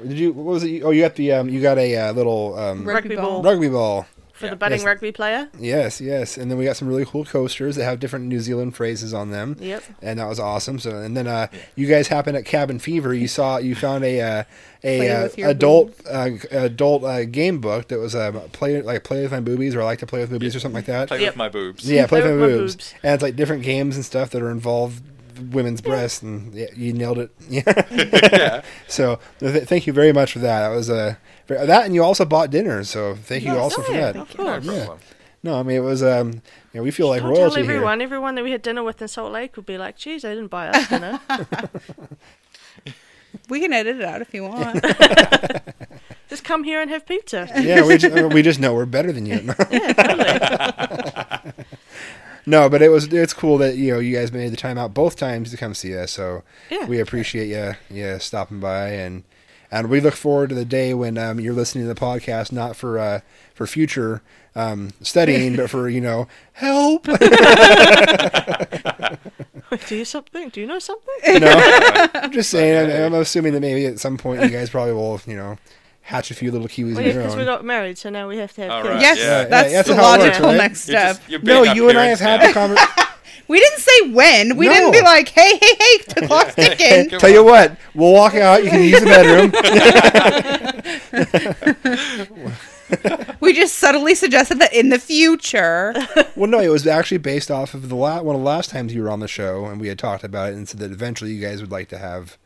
did 0.08 0.18
you? 0.20 0.32
What 0.34 0.46
was 0.46 0.64
it? 0.64 0.84
Oh, 0.84 0.92
you 0.92 1.02
got 1.02 1.16
the 1.16 1.32
um, 1.34 1.50
you 1.50 1.62
got 1.62 1.78
a 1.78 1.96
uh, 1.96 2.14
little 2.14 2.58
um, 2.58 2.86
Rugby 2.86 3.16
ball. 3.16 3.42
rugby 3.44 3.70
ball. 3.70 4.06
For 4.34 4.46
Yeah. 4.48 4.50
the 4.52 4.56
budding 4.56 4.80
Yes. 4.80 4.86
rugby 4.86 5.12
player. 5.12 5.48
Yes, 5.60 6.02
yes, 6.02 6.38
and 6.38 6.50
then 6.50 6.58
we 6.58 6.66
got 6.66 6.76
some 6.76 6.88
really 6.88 7.06
cool 7.06 7.24
coasters 7.24 7.76
that 7.76 7.84
have 7.84 8.00
different 8.00 8.26
New 8.26 8.40
Zealand 8.40 8.76
phrases 8.76 9.14
on 9.14 9.30
them. 9.30 9.56
Yep. 9.60 9.84
and 10.02 10.18
that 10.20 10.28
was 10.28 10.40
awesome. 10.40 10.80
So, 10.80 10.98
and 10.98 11.16
then 11.16 11.28
uh, 11.28 11.48
you 11.76 11.86
guys 11.86 12.08
happened 12.08 12.36
at 12.38 12.44
Cabin 12.44 12.80
Fever. 12.80 13.14
You 13.14 13.28
saw 13.28 13.58
you 13.58 13.76
found 13.76 14.04
a 14.04 14.22
uh, 14.22 14.44
a 14.84 15.10
uh, 15.12 15.30
adult 15.50 15.94
uh, 16.10 16.32
adult 16.50 17.04
uh, 17.04 17.26
game 17.26 17.60
book 17.60 17.90
that 17.90 18.00
was 18.00 18.16
uh, 18.16 18.32
play 18.54 18.82
like 18.82 19.04
play 19.04 19.22
with 19.22 19.32
my 19.32 19.40
boobies 19.40 19.76
or 19.76 19.82
I 19.82 19.86
like 19.86 20.00
to 20.00 20.08
play 20.08 20.22
with 20.22 20.32
boobies 20.32 20.56
or 20.56 20.60
something 20.60 20.78
like 20.78 20.88
that. 20.88 21.10
Play 21.10 21.22
Yep. 21.22 21.34
with 21.34 21.38
my 21.38 21.50
boobs. 21.50 21.88
yeah, 21.90 22.08
play, 22.08 22.22
Play 22.22 22.32
with 22.32 22.40
my 22.40 22.46
with 22.48 22.52
my 22.56 22.58
boobs. 22.58 22.76
boobs. 22.76 22.94
and 23.04 23.14
it's 23.14 23.24
like 23.24 23.36
different 23.36 23.62
games 23.62 23.96
and 23.98 24.04
stuff 24.04 24.32
that 24.32 24.42
are 24.42 24.50
involved 24.52 25.04
women's 25.40 25.82
breasts, 25.82 26.22
and 26.22 26.54
yeah, 26.54 26.68
you 26.76 26.94
nailed 26.94 27.20
it. 27.20 27.32
Yeah. 27.50 27.64
yeah. 27.92 28.62
so 28.88 29.20
th- 29.40 29.64
thank 29.68 29.88
you 29.88 29.94
very 29.94 30.12
much 30.14 30.34
for 30.34 30.40
that. 30.40 30.68
That 30.70 30.76
was 30.76 30.90
uh, 30.90 31.16
ver- 31.48 31.66
that, 31.66 31.86
and 31.86 31.94
you 31.96 32.04
also 32.04 32.26
bought 32.26 32.50
dinner. 32.52 32.84
So 32.84 33.16
thank 33.16 33.44
you 33.44 33.52
Yes. 33.54 33.60
also 33.62 33.82
Oh, 33.82 33.86
for 33.86 33.92
yeah, 33.94 34.12
that. 34.12 34.16
Of 34.16 34.38
No 34.38 34.44
course. 34.44 34.66
problem. 34.66 35.00
No, 35.44 35.60
I 35.60 35.64
mean 35.64 35.76
it 35.78 35.82
was 35.82 36.02
um, 36.02 36.32
you 36.32 36.42
know, 36.76 36.84
we 36.84 36.92
feel 36.92 37.10
like 37.10 37.22
Don't 37.22 37.32
royalty 37.32 37.56
tell 37.56 37.64
here. 37.64 37.74
everyone. 37.74 38.02
Everyone 38.02 38.36
that 38.36 38.44
we 38.44 38.52
had 38.52 38.62
dinner 38.62 38.82
with 38.84 39.02
in 39.02 39.08
Salt 39.10 39.32
Lake 39.34 39.56
would 39.58 39.66
be 39.66 39.78
like, 39.78 39.98
"Geez, 39.98 40.22
they 40.22 40.34
didn't 40.34 40.48
buy 40.50 40.70
us 40.70 40.88
dinner." 40.90 41.20
We 43.50 43.60
can 43.60 43.74
edit 43.74 43.98
it 43.98 44.04
out 44.04 44.22
if 44.22 44.32
you 44.34 44.44
want. 44.44 44.82
Just 46.30 46.44
come 46.44 46.64
here 46.64 46.82
and 46.82 46.90
have 46.92 47.06
pizza. 47.06 47.50
yeah, 47.60 47.84
we 47.86 47.98
just, 47.98 48.16
we 48.34 48.42
just 48.44 48.60
know 48.60 48.74
we're 48.76 48.86
better 48.86 49.12
than 49.12 49.26
you. 49.26 49.42
Yeah, 49.72 49.94
totally. 49.94 51.54
No, 52.46 52.70
but 52.70 52.82
it 52.82 52.90
was 52.90 53.06
it's 53.14 53.34
cool 53.34 53.58
that 53.60 53.76
you 53.78 53.94
know 53.94 54.00
you 54.00 54.16
guys 54.16 54.32
made 54.32 54.52
the 54.52 54.58
time 54.58 54.78
out 54.78 54.94
both 54.94 55.16
times 55.16 55.52
to 55.52 55.58
come 55.58 55.74
see 55.74 55.98
us. 55.98 56.12
So 56.12 56.44
Yeah. 56.70 56.86
we 56.86 57.00
appreciate 57.00 57.48
you 57.48 57.76
yeah 57.90 58.18
stopping 58.18 58.60
by 58.60 58.90
and 58.90 59.24
and 59.72 59.90
we 59.90 60.00
look 60.02 60.14
forward 60.14 60.50
to 60.50 60.56
the 60.56 60.66
day 60.66 60.94
when 60.94 61.18
um, 61.18 61.40
you're 61.40 61.54
listening 61.54 61.86
to 61.88 61.94
the 61.94 62.00
podcast 62.00 62.52
not 62.52 62.76
for 62.76 63.00
uh, 63.00 63.22
for 63.56 63.66
future 63.66 64.22
um, 64.56 64.92
studying 65.02 65.56
but 65.56 65.70
for 65.70 65.90
you 65.90 66.02
know 66.02 66.28
help. 66.54 67.08
Do 69.88 69.96
you 69.98 70.06
something? 70.06 70.50
Do 70.50 70.62
you 70.62 70.68
know 70.68 70.78
something? 70.80 71.40
no, 71.40 72.10
I'm 72.14 72.32
just 72.40 72.50
saying. 72.52 72.92
I'm, 72.92 73.14
I'm 73.14 73.22
assuming 73.22 73.54
that 73.54 73.60
maybe 73.62 73.86
at 73.88 74.00
some 74.00 74.18
point 74.18 74.44
you 74.44 74.50
guys 74.50 74.70
probably 74.70 74.94
will 74.94 75.20
you 75.26 75.36
know 75.36 75.58
hatch 76.04 76.32
a 76.32 76.36
few 76.36 76.52
little 76.52 76.68
kiwis 76.68 76.96
Well, 76.96 77.06
yeah, 77.06 77.14
because 77.14 77.36
we 77.36 77.42
own. 77.42 77.48
got 77.48 77.66
married, 77.66 77.98
so 77.98 78.10
now 78.10 78.28
we 78.30 78.38
have 78.38 78.54
to 78.54 78.62
have 78.62 78.72
All 78.72 78.82
kids. 78.84 78.94
right. 78.94 79.02
yes, 79.02 79.18
Yeah. 79.18 79.24
Yeah, 79.24 79.44
that's 79.46 79.72
that's 79.74 79.88
the 79.88 79.96
how 79.96 80.14
it 80.16 80.20
works, 80.20 80.28
logical 80.28 80.48
right? 80.50 80.58
next 80.58 80.88
You're 80.88 81.00
step. 81.00 81.18
just- 81.18 81.30
you're 81.30 81.42
No, 81.42 81.64
you 81.64 81.90
and 81.90 81.98
I 81.98 82.06
have 82.08 82.20
parents 82.20 82.44
had 82.44 82.50
the 82.50 82.54
conversation. 82.54 82.90
We 83.46 83.60
didn't 83.60 83.80
say 83.80 84.12
when. 84.12 84.56
We 84.56 84.70
didn't 84.70 84.92
be 84.94 85.02
like, 85.02 85.28
hey, 85.28 85.58
hey, 85.58 85.76
hey, 85.78 85.98
the 86.16 86.28
clock's 86.28 86.56
ticking. 86.56 87.10
Tell 87.20 87.30
you 87.30 87.44
what, 87.44 87.76
we'll 87.94 88.14
walk 88.14 88.36
out. 88.36 88.64
You 88.64 88.70
can 88.70 88.84
use 88.84 89.02
the 89.02 89.06
bedroom. 89.06 89.52
we 93.42 93.52
just 93.54 93.78
subtly 93.80 94.16
suggested 94.16 94.60
that 94.60 94.74
in 94.74 94.90
the 94.90 95.00
future. 95.00 95.94
Well, 96.38 96.50
no, 96.50 96.60
it 96.60 96.70
was 96.70 96.88
actually 96.88 97.18
based 97.18 97.52
off 97.52 97.74
of 97.74 97.90
the 97.90 97.96
la- 97.96 98.22
one 98.22 98.36
of 98.36 98.42
the 98.42 98.48
last 98.48 98.70
times 98.70 98.94
you 98.94 99.04
were 99.04 99.10
on 99.12 99.20
the 99.20 99.28
show, 99.28 99.66
and 99.66 99.82
we 99.82 99.88
had 99.90 100.00
talked 100.00 100.24
about 100.24 100.54
it, 100.54 100.56
and 100.56 100.68
said 100.68 100.80
that 100.80 100.92
eventually 100.92 101.34
you 101.34 101.46
guys 101.46 101.60
would 101.62 101.72
like 101.72 101.90
to 101.90 101.98
have. 101.98 102.38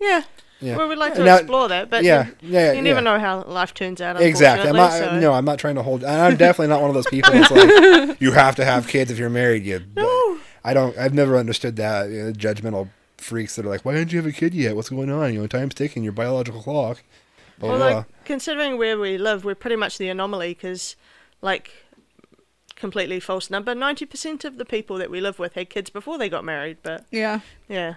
Yeah. 0.00 0.24
Yeah. 0.60 0.76
Well, 0.76 0.88
we'd 0.88 0.98
like 0.98 1.14
to 1.14 1.24
Now- 1.24 1.36
explore 1.36 1.68
that, 1.68 1.88
but 1.88 2.04
yeah, 2.04 2.26
you, 2.42 2.50
yeah, 2.50 2.72
you 2.72 2.82
never 2.82 3.00
yeah. 3.00 3.04
know 3.04 3.18
how 3.18 3.42
life 3.44 3.72
turns 3.72 4.00
out. 4.00 4.20
Exactly. 4.20 4.68
I'm 4.68 4.76
not. 4.76 4.92
unfortunately, 4.92 5.20
so- 5.22 5.30
No, 5.30 5.32
I'm 5.34 5.44
not 5.44 5.58
trying 5.58 5.76
to 5.76 5.82
hold. 5.82 6.04
and 6.04 6.20
I'm 6.20 6.36
definitely 6.36 6.68
not 6.68 6.80
one 6.82 6.90
of 6.90 6.94
those 6.94 7.06
people 7.06 7.32
that's 7.32 7.50
like, 7.50 8.20
you 8.20 8.32
have 8.32 8.56
to 8.56 8.64
have 8.64 8.86
kids 8.86 9.10
if 9.10 9.18
you're 9.18 9.30
married. 9.30 9.64
You. 9.64 9.80
No. 9.96 10.38
I 10.62 10.74
don't. 10.74 10.96
I've 10.98 11.14
never 11.14 11.38
understood 11.38 11.76
that 11.76 12.10
you 12.10 12.22
know, 12.24 12.32
judgmental 12.32 12.90
freaks 13.16 13.56
that 13.56 13.64
are 13.64 13.70
like, 13.70 13.84
"Why 13.86 13.94
didn't 13.94 14.12
you 14.12 14.18
have 14.18 14.26
a 14.26 14.32
kid 14.32 14.52
yet? 14.54 14.76
What's 14.76 14.90
going 14.90 15.10
on? 15.10 15.32
You 15.32 15.40
know, 15.40 15.46
time's 15.46 15.74
ticking. 15.74 16.02
Your 16.04 16.12
biological 16.12 16.60
clock." 16.62 17.02
Blah 17.58 17.68
Well, 17.70 17.78
blah. 17.78 17.96
like, 17.98 18.06
considering 18.26 18.76
where 18.76 18.98
we 18.98 19.16
live, 19.16 19.44
we're 19.44 19.54
pretty 19.54 19.76
much 19.76 19.96
the 19.98 20.08
anomaly 20.10 20.50
because, 20.54 20.96
like, 21.42 21.70
completely 22.76 23.20
false 23.20 23.50
number. 23.50 23.74
Ninety 23.74 24.04
percent 24.06 24.44
of 24.44 24.58
the 24.58 24.64
people 24.64 24.96
that 24.98 25.10
we 25.10 25.20
live 25.20 25.38
with 25.38 25.54
had 25.54 25.70
kids 25.70 25.90
before 25.90 26.18
they 26.18 26.28
got 26.28 26.44
married. 26.44 26.78
But 26.82 27.04
Yeah. 27.10 27.40
yeah, 27.68 27.94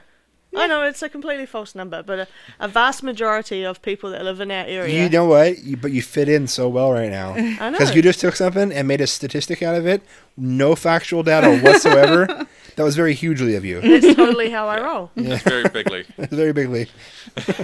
I 0.55 0.67
know 0.67 0.83
it's 0.83 1.01
a 1.01 1.09
completely 1.09 1.45
false 1.45 1.73
number. 1.75 2.03
But 2.03 2.19
a, 2.19 2.27
a 2.59 2.67
vast 2.67 3.03
majority 3.03 3.63
of 3.63 3.81
people 3.81 4.11
that 4.11 4.23
live 4.23 4.39
in 4.39 4.51
our 4.51 4.65
area, 4.65 5.03
You 5.03 5.09
know 5.09 5.25
what? 5.25 5.59
You, 5.63 5.77
but 5.77 5.91
you 5.91 6.01
fit 6.01 6.29
in 6.29 6.47
so 6.47 6.69
well 6.69 6.91
right 6.91 7.09
now 7.09 7.33
I 7.59 7.69
know. 7.69 7.71
because 7.71 7.95
you 7.95 8.01
just 8.01 8.19
took 8.19 8.35
something 8.35 8.71
and 8.71 8.87
made 8.87 9.01
a 9.01 9.07
statistic 9.07 9.61
out 9.63 9.75
of 9.75 9.87
it. 9.87 10.01
No 10.37 10.75
factual 10.75 11.23
data 11.23 11.59
whatsoever. 11.59 12.25
that 12.75 12.83
was 12.83 12.95
very 12.95 13.13
hugely 13.13 13.55
of 13.55 13.63
you. 13.65 13.81
That's 13.81 14.15
totally 14.15 14.49
how 14.49 14.67
I 14.67 14.81
roll, 14.81 15.11
It's 15.15 15.43
very 15.43 15.69
bigly. 15.69 16.05
very 16.17 16.53
bigly. 16.53 16.87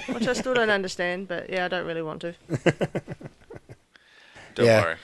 which 0.09 0.27
I 0.27 0.33
still 0.33 0.53
don't 0.53 0.69
understand. 0.69 1.27
But 1.27 1.49
yeah, 1.49 1.65
I 1.65 1.67
don't 1.67 1.85
really 1.85 2.01
want 2.03 2.21
to. 2.21 2.35
Don't 4.55 4.65
Yeah. 4.65 4.81
worry. 4.81 4.95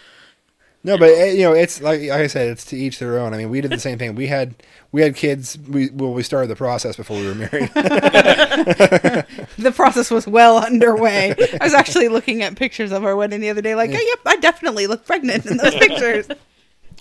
No, 0.86 1.00
but 1.00 1.10
eh, 1.10 1.32
you 1.32 1.42
know, 1.42 1.54
it's 1.54 1.82
like, 1.82 2.00
like 2.02 2.12
I 2.12 2.28
said, 2.28 2.48
it's 2.48 2.64
to 2.66 2.78
each 2.78 3.00
their 3.00 3.18
own. 3.18 3.34
I 3.34 3.38
mean, 3.38 3.50
we 3.50 3.60
did 3.60 3.72
the 3.72 3.80
same 3.80 3.98
thing. 3.98 4.14
We 4.14 4.28
had 4.28 4.54
we 4.92 5.02
had 5.02 5.16
kids. 5.16 5.58
We 5.68 5.90
well, 5.90 6.14
we 6.14 6.22
started 6.22 6.48
the 6.48 6.56
process 6.56 6.96
before 6.96 7.18
we 7.18 7.28
were 7.28 7.34
married. 7.34 7.72
The 9.58 9.72
process 9.74 10.12
was 10.12 10.28
well 10.28 10.60
underway. 10.64 11.34
I 11.60 11.64
was 11.64 11.74
actually 11.74 12.08
looking 12.08 12.44
at 12.44 12.56
pictures 12.56 12.92
of 12.92 13.04
our 13.04 13.16
wedding 13.16 13.42
the 13.42 13.50
other 13.50 13.64
day, 13.64 13.74
like, 13.74 13.90
oh, 13.90 13.94
yep, 13.94 14.20
I 14.28 14.36
definitely 14.36 14.86
look 14.86 15.08
pregnant 15.08 15.48
in 15.48 15.58
those 15.58 15.74
pictures. 15.74 16.28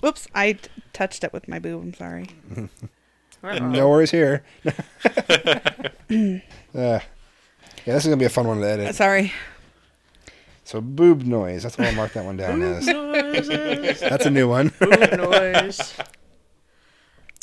Whoops, 0.01 0.27
I 0.33 0.53
t- 0.53 0.69
touched 0.93 1.23
it 1.23 1.31
with 1.31 1.47
my 1.47 1.59
boob. 1.59 1.83
I'm 1.83 1.93
sorry. 1.93 2.29
no 3.43 3.89
worries 3.89 4.09
here. 4.11 4.43
Uh, 6.75 6.99
yeah, 7.85 7.93
this 7.93 8.03
is 8.03 8.05
gonna 8.05 8.17
be 8.17 8.25
a 8.25 8.29
fun 8.29 8.47
one 8.47 8.59
to 8.59 8.67
edit. 8.67 8.95
Sorry. 8.95 9.31
So 10.65 10.81
boob 10.81 11.23
noise. 11.23 11.63
That's 11.63 11.77
what 11.77 11.87
I'll 11.87 11.95
mark 11.95 12.11
that 12.13 12.25
one 12.25 12.35
down 12.37 12.61
as. 12.61 12.85
Noises, 12.87 13.99
That's 14.01 14.25
a 14.25 14.29
new 14.31 14.49
one. 14.49 14.73
boob 14.79 14.99
noise. 15.17 15.93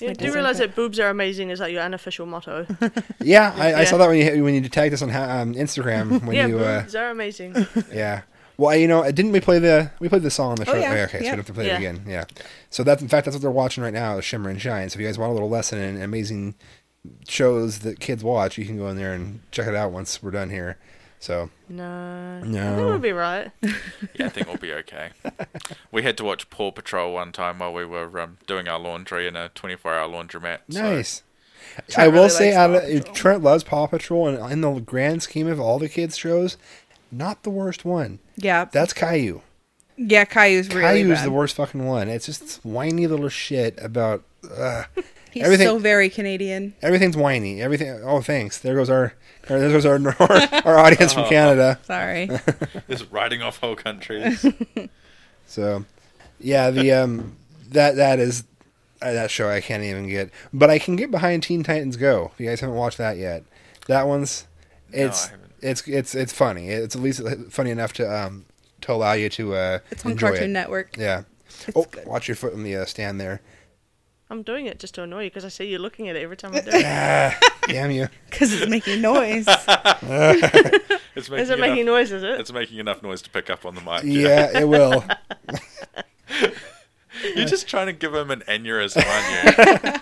Yeah, 0.00 0.10
I 0.10 0.12
do 0.14 0.24
you 0.24 0.34
realize 0.34 0.58
that 0.58 0.74
boobs 0.74 0.98
are 0.98 1.10
amazing 1.10 1.50
is 1.50 1.60
like 1.60 1.72
your 1.72 1.82
unofficial 1.82 2.26
motto? 2.26 2.66
yeah, 3.22 3.54
I, 3.56 3.66
I 3.66 3.70
Yeah. 3.82 3.84
saw 3.84 3.98
that 3.98 4.08
when 4.08 4.18
you 4.36 4.42
when 4.42 4.52
you 4.54 4.68
tagged 4.68 4.92
us 4.92 5.00
on 5.00 5.10
ha- 5.10 5.38
um, 5.40 5.54
Instagram 5.54 6.20
when 6.26 6.32
yeah, 6.34 6.46
you 6.48 6.58
uh, 6.58 6.80
boobs 6.80 6.96
are 6.96 7.10
amazing. 7.10 7.54
yeah. 7.92 8.22
Well, 8.56 8.74
you 8.76 8.88
know, 8.88 9.04
didn't 9.12 9.30
we 9.30 9.38
play 9.40 9.60
the 9.60 9.92
we 10.00 10.08
played 10.08 10.22
the 10.22 10.30
song 10.30 10.50
on 10.52 10.56
the 10.56 10.64
show? 10.64 10.72
Oh, 10.72 10.76
yeah. 10.76 11.06
okay, 11.08 11.12
so 11.12 11.18
we 11.18 11.24
Yeah. 11.26 11.30
don't 11.30 11.38
have 11.38 11.46
to 11.46 11.52
play 11.52 11.66
Yeah. 11.68 11.74
it 11.74 11.78
again. 11.78 12.04
Yeah. 12.08 12.24
So 12.70 12.82
that's 12.82 13.00
in 13.00 13.06
fact 13.06 13.26
that's 13.26 13.36
what 13.36 13.42
they're 13.42 13.50
watching 13.52 13.84
right 13.84 13.92
now, 13.94 14.18
is 14.18 14.24
Shimmer 14.24 14.50
and 14.50 14.60
Shine. 14.60 14.88
So 14.90 14.96
if 14.96 15.00
you 15.02 15.06
guys 15.06 15.18
want 15.18 15.30
a 15.30 15.34
little 15.34 15.50
lesson 15.50 15.78
in 15.78 16.02
amazing 16.02 16.56
shows 17.28 17.80
that 17.80 18.00
kids 18.00 18.24
watch, 18.24 18.58
you 18.58 18.64
can 18.66 18.78
go 18.78 18.88
in 18.88 18.96
there 18.96 19.12
and 19.12 19.38
check 19.52 19.68
it 19.68 19.74
out 19.76 19.92
once 19.92 20.20
we're 20.20 20.32
done 20.32 20.50
here. 20.50 20.78
So 21.22 21.50
No, 21.68 22.40
no, 22.40 22.72
I 22.72 22.74
think 22.74 22.88
we'll 22.88 22.98
be 22.98 23.12
right. 23.12 23.52
Yeah, 24.14 24.26
I 24.26 24.28
think 24.28 24.48
we'll 24.48 24.56
be 24.56 24.72
okay. 24.72 25.10
we 25.92 26.02
had 26.02 26.16
to 26.16 26.24
watch 26.24 26.50
Paw 26.50 26.72
Patrol 26.72 27.12
one 27.14 27.30
time 27.30 27.60
while 27.60 27.72
we 27.72 27.84
were 27.84 28.18
um, 28.20 28.38
doing 28.48 28.66
our 28.66 28.80
laundry 28.80 29.28
in 29.28 29.36
a 29.36 29.48
24-hour 29.54 30.08
laundromat. 30.08 30.58
so- 30.68 30.82
nice. 30.82 31.22
I 31.96 32.08
will 32.08 32.14
really 32.14 32.28
say, 32.28 32.58
likes 32.58 32.82
out 32.82 32.90
of, 33.08 33.12
Trent 33.14 33.42
loves 33.44 33.62
Paw 33.62 33.86
Patrol, 33.86 34.26
and 34.26 34.52
in 34.52 34.60
the 34.62 34.80
grand 34.80 35.22
scheme 35.22 35.46
of 35.46 35.60
all 35.60 35.78
the 35.78 35.88
kids 35.88 36.18
shows, 36.18 36.56
not 37.12 37.44
the 37.44 37.50
worst 37.50 37.84
one. 37.84 38.18
Yeah. 38.36 38.64
That's 38.64 38.92
Caillou. 38.92 39.42
yeah, 39.96 40.24
Caillou's 40.24 40.68
really 40.74 40.82
Caillou's 41.04 41.18
bad. 41.18 41.26
the 41.26 41.30
worst 41.30 41.54
fucking 41.54 41.86
one. 41.86 42.08
It's 42.08 42.26
just 42.26 42.56
whiny 42.64 43.06
little 43.06 43.28
shit 43.28 43.78
about 43.80 44.24
uh, 44.50 44.84
He's 45.30 45.44
everything- 45.44 45.66
so 45.66 45.78
very 45.78 46.10
Canadian. 46.10 46.74
everything's 46.82 47.16
whiny. 47.16 47.62
Everything. 47.62 47.88
Oh, 48.04 48.20
thanks. 48.20 48.58
There 48.58 48.74
goes 48.74 48.90
our 48.90 49.14
or 49.48 49.58
there 49.58 49.70
goes 49.70 49.86
our 49.86 49.94
our, 50.20 50.66
our 50.66 50.78
audience 50.78 51.12
from 51.14 51.28
Canada. 51.28 51.78
Sorry. 51.84 52.28
Just 52.90 53.10
writing 53.10 53.40
off 53.42 53.58
whole 53.58 53.76
countries. 53.76 54.44
So, 55.46 55.84
yeah, 56.40 56.70
the 56.70 56.92
um 56.92 57.36
that 57.70 57.96
that 57.96 58.18
is 58.18 58.44
uh, 59.02 59.12
that 59.12 59.30
show 59.30 59.50
I 59.50 59.60
can't 59.60 59.82
even 59.82 60.08
get, 60.08 60.30
but 60.52 60.70
I 60.70 60.78
can 60.78 60.96
get 60.96 61.10
behind 61.10 61.42
Teen 61.42 61.62
Titans 61.62 61.96
Go. 61.98 62.30
If 62.32 62.40
you 62.40 62.48
guys 62.48 62.60
haven't 62.60 62.76
watched 62.76 62.96
that 62.98 63.18
yet, 63.18 63.44
that 63.86 64.06
one's 64.06 64.46
it's 64.92 65.28
I 65.28 65.32
it's 65.60 65.86
it's 65.86 66.14
it's 66.14 66.32
funny. 66.32 66.68
It's 66.70 66.96
at 66.96 67.02
least 67.02 67.20
funny 67.50 67.70
enough 67.70 67.92
to 67.94 68.10
um 68.10 68.46
to 68.82 68.92
allow 68.92 69.12
you 69.12 69.28
to 69.30 69.54
uh 69.54 69.78
It's 69.90 70.06
on 70.06 70.12
enjoy 70.12 70.28
Cartoon 70.28 70.44
it. 70.44 70.52
Network. 70.54 70.96
Yeah. 70.96 71.24
It's 71.46 71.76
oh, 71.76 71.84
good. 71.90 72.06
watch 72.06 72.28
your 72.28 72.36
foot 72.36 72.54
on 72.54 72.62
the 72.62 72.76
uh, 72.76 72.84
stand 72.86 73.20
there. 73.20 73.42
I'm 74.32 74.42
doing 74.42 74.64
it 74.64 74.78
just 74.78 74.94
to 74.94 75.02
annoy 75.02 75.24
you 75.24 75.30
because 75.30 75.44
I 75.44 75.48
see 75.48 75.66
you 75.66 75.78
looking 75.78 76.08
at 76.08 76.16
it 76.16 76.22
every 76.22 76.38
time 76.38 76.54
I 76.54 76.60
do 76.62 76.70
it. 76.72 77.34
Damn 77.68 77.90
you. 77.90 78.08
Because 78.30 78.54
it's 78.54 78.68
making 78.68 79.02
noise. 79.02 79.46
It's 81.14 81.28
making 81.28 81.42
Is 81.42 81.50
it 81.50 81.58
making 81.58 81.84
noise? 81.84 82.10
Is 82.10 82.22
it? 82.22 82.40
It's 82.40 82.50
making 82.50 82.78
enough 82.78 83.02
noise 83.02 83.20
to 83.20 83.28
pick 83.28 83.50
up 83.50 83.66
on 83.66 83.74
the 83.74 83.82
mic. 83.82 84.04
Yeah, 84.04 84.58
it 84.58 84.66
will. 84.66 85.04
You're 87.36 87.44
just 87.44 87.68
trying 87.68 87.88
to 87.88 87.92
give 87.92 88.14
him 88.14 88.30
an 88.30 88.40
aneurysm, 88.48 89.04
aren't 89.06 89.84
you? 89.84 90.00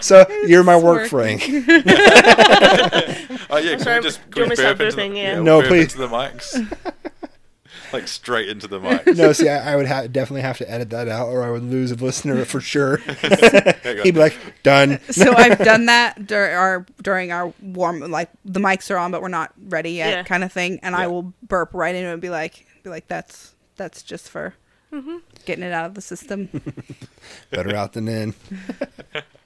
So 0.00 0.24
you're 0.46 0.64
my 0.64 0.76
work, 0.76 1.12
working. 1.12 1.38
Frank. 1.38 1.42
Oh 3.50 3.58
yeah, 3.58 3.70
can 3.72 3.80
sorry, 3.80 3.98
we 3.98 4.02
just 4.04 4.20
do 4.30 4.30
can 4.30 4.40
we 4.40 4.40
want 4.40 4.50
me 4.50 4.56
to 4.56 4.62
start 4.62 4.78
burp 4.78 4.86
into 4.86 4.96
the, 4.96 5.02
burping? 5.02 5.16
Yeah. 5.18 5.40
No, 5.40 5.60
burp 5.60 5.68
please. 5.68 5.82
into 5.94 5.98
the 5.98 6.08
mics, 6.08 6.92
like 7.92 8.08
straight 8.08 8.48
into 8.48 8.66
the 8.66 8.80
mic. 8.80 9.06
No, 9.06 9.32
see, 9.32 9.48
I, 9.48 9.72
I 9.72 9.76
would 9.76 9.86
ha- 9.86 10.06
definitely 10.06 10.42
have 10.42 10.58
to 10.58 10.70
edit 10.70 10.90
that 10.90 11.08
out, 11.08 11.28
or 11.28 11.42
I 11.42 11.50
would 11.50 11.62
lose 11.62 11.90
a 11.90 11.96
listener 11.96 12.44
for 12.44 12.60
sure. 12.60 12.98
There 13.08 13.92
you 13.92 13.96
go. 13.96 14.02
He'd 14.02 14.14
be 14.14 14.20
like, 14.20 14.62
"Done." 14.62 15.00
so 15.10 15.34
I've 15.34 15.58
done 15.58 15.86
that 15.86 16.26
dur- 16.26 16.50
our 16.50 16.86
during 17.02 17.32
our 17.32 17.52
warm 17.62 18.00
like 18.00 18.30
the 18.44 18.60
mics 18.60 18.90
are 18.90 18.98
on 18.98 19.10
but 19.10 19.22
we're 19.22 19.28
not 19.28 19.52
ready 19.68 19.92
yet 19.92 20.10
Yeah. 20.10 20.22
kind 20.24 20.44
of 20.44 20.52
thing 20.52 20.80
and 20.82 20.94
I 20.94 21.06
will 21.06 21.32
burp 21.42 21.74
right 21.74 21.94
into 21.94 22.08
it 22.08 22.12
and 22.12 22.22
be 22.22 22.30
like 22.30 22.66
be 22.82 22.90
like 22.90 23.08
that's 23.08 23.54
that's 23.76 24.02
just 24.02 24.28
for 24.28 24.54
mm-hmm. 24.92 25.16
getting 25.44 25.64
it 25.64 25.72
out 25.72 25.86
of 25.86 25.94
the 25.94 26.00
system. 26.00 26.48
Better 27.50 27.74
out 27.74 27.92
than 27.94 28.08
in. 28.08 28.34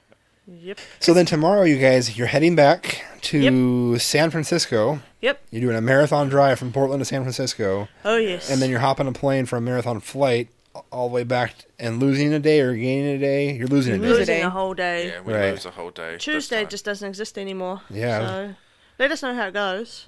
Yep. 0.47 0.77
So 0.99 1.13
then 1.13 1.25
tomorrow, 1.25 1.63
you 1.63 1.77
guys, 1.77 2.17
you're 2.17 2.27
heading 2.27 2.55
back 2.55 3.03
to 3.21 3.97
San 3.99 4.29
Francisco. 4.29 4.99
Yep. 5.21 5.41
You're 5.51 5.61
doing 5.61 5.77
a 5.77 5.81
marathon 5.81 6.27
drive 6.29 6.59
from 6.59 6.73
Portland 6.73 6.99
to 7.01 7.05
San 7.05 7.21
Francisco, 7.21 7.87
Oh 8.03 8.17
yes. 8.17 8.49
and 8.51 8.61
then 8.61 8.69
you're 8.69 8.79
hopping 8.81 9.07
a 9.07 9.13
plane 9.13 9.45
for 9.45 9.55
a 9.57 9.61
marathon 9.61 9.99
flight 10.01 10.49
all 10.91 11.07
the 11.07 11.13
way 11.13 11.23
back 11.23 11.55
and 11.79 11.99
losing 11.99 12.33
a 12.33 12.39
day 12.39 12.59
or 12.59 12.75
gaining 12.75 13.15
a 13.15 13.19
day. 13.19 13.53
You're 13.55 13.67
losing 13.67 13.93
a 13.93 13.97
day. 13.99 14.01
Lose 14.03 14.15
a 14.17 14.19
losing 14.19 14.35
day. 14.37 14.41
a 14.41 14.49
whole 14.49 14.73
day. 14.73 15.07
Yeah, 15.07 15.21
we 15.21 15.33
Right. 15.33 15.51
lose 15.51 15.65
a 15.65 15.71
whole 15.71 15.91
day. 15.91 16.17
Tuesday 16.17 16.65
just 16.65 16.83
doesn't 16.83 17.07
exist 17.07 17.37
anymore. 17.37 17.81
Yeah. 17.89 18.19
So 18.27 18.55
let 18.99 19.11
us 19.11 19.21
know 19.23 19.33
how 19.33 19.47
it 19.47 19.53
goes. 19.53 20.03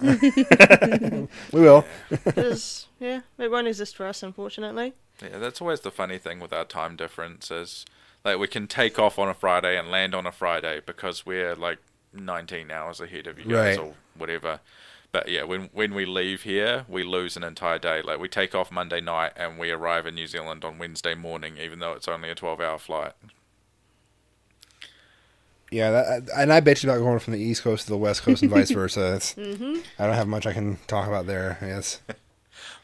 We 1.52 1.60
will. 1.60 1.84
Because 2.24 2.86
yeah, 3.00 3.20
it 3.38 3.50
won't 3.50 3.68
exist 3.68 3.96
for 3.96 4.06
us, 4.06 4.22
unfortunately. 4.22 4.92
Yeah, 5.22 5.38
that's 5.38 5.60
always 5.60 5.80
the 5.80 5.90
funny 5.90 6.18
thing 6.18 6.40
with 6.40 6.52
our 6.52 6.64
time 6.64 6.96
difference 6.96 7.50
is 7.50 7.84
like 8.26 8.38
we 8.38 8.48
can 8.48 8.66
take 8.66 8.98
off 8.98 9.18
on 9.18 9.28
a 9.28 9.34
Friday 9.34 9.78
and 9.78 9.90
land 9.90 10.14
on 10.14 10.26
a 10.26 10.32
Friday 10.32 10.80
because 10.84 11.24
we're 11.24 11.54
like 11.54 11.78
19 12.12 12.70
hours 12.70 13.00
ahead 13.00 13.26
of 13.26 13.38
you 13.38 13.44
guys 13.44 13.78
Right. 13.78 13.86
or 13.86 13.94
whatever. 14.18 14.60
But 15.12 15.28
yeah, 15.28 15.44
when 15.44 15.70
when 15.72 15.94
we 15.94 16.04
leave 16.04 16.42
here, 16.42 16.84
we 16.88 17.04
lose 17.04 17.36
an 17.36 17.44
entire 17.44 17.78
day. 17.78 18.02
Like 18.02 18.18
we 18.18 18.28
take 18.28 18.54
off 18.54 18.70
Monday 18.70 19.00
night 19.00 19.32
and 19.36 19.58
we 19.58 19.70
arrive 19.70 20.06
in 20.06 20.14
New 20.16 20.26
Zealand 20.26 20.64
on 20.64 20.76
Wednesday 20.78 21.14
morning, 21.14 21.56
even 21.56 21.78
though 21.78 21.92
it's 21.92 22.08
only 22.08 22.28
a 22.28 22.34
12-hour 22.34 22.78
flight. 22.78 23.12
Yeah, 25.70 25.90
that, 25.90 26.28
and 26.36 26.52
I 26.52 26.60
bitched 26.60 26.84
about 26.84 26.98
going 26.98 27.18
from 27.18 27.32
the 27.32 27.40
East 27.40 27.62
Coast 27.62 27.86
to 27.86 27.90
the 27.90 27.96
West 27.98 28.22
Coast 28.22 28.42
and 28.42 28.50
vice 28.50 28.70
versa. 28.80 29.14
It's, 29.14 29.34
mm-hmm. 29.34 29.80
I 29.98 30.06
don't 30.06 30.14
have 30.14 30.28
much 30.28 30.46
I 30.46 30.52
can 30.52 30.78
talk 30.86 31.08
about 31.08 31.26
there. 31.26 31.58
Yes. 31.62 32.00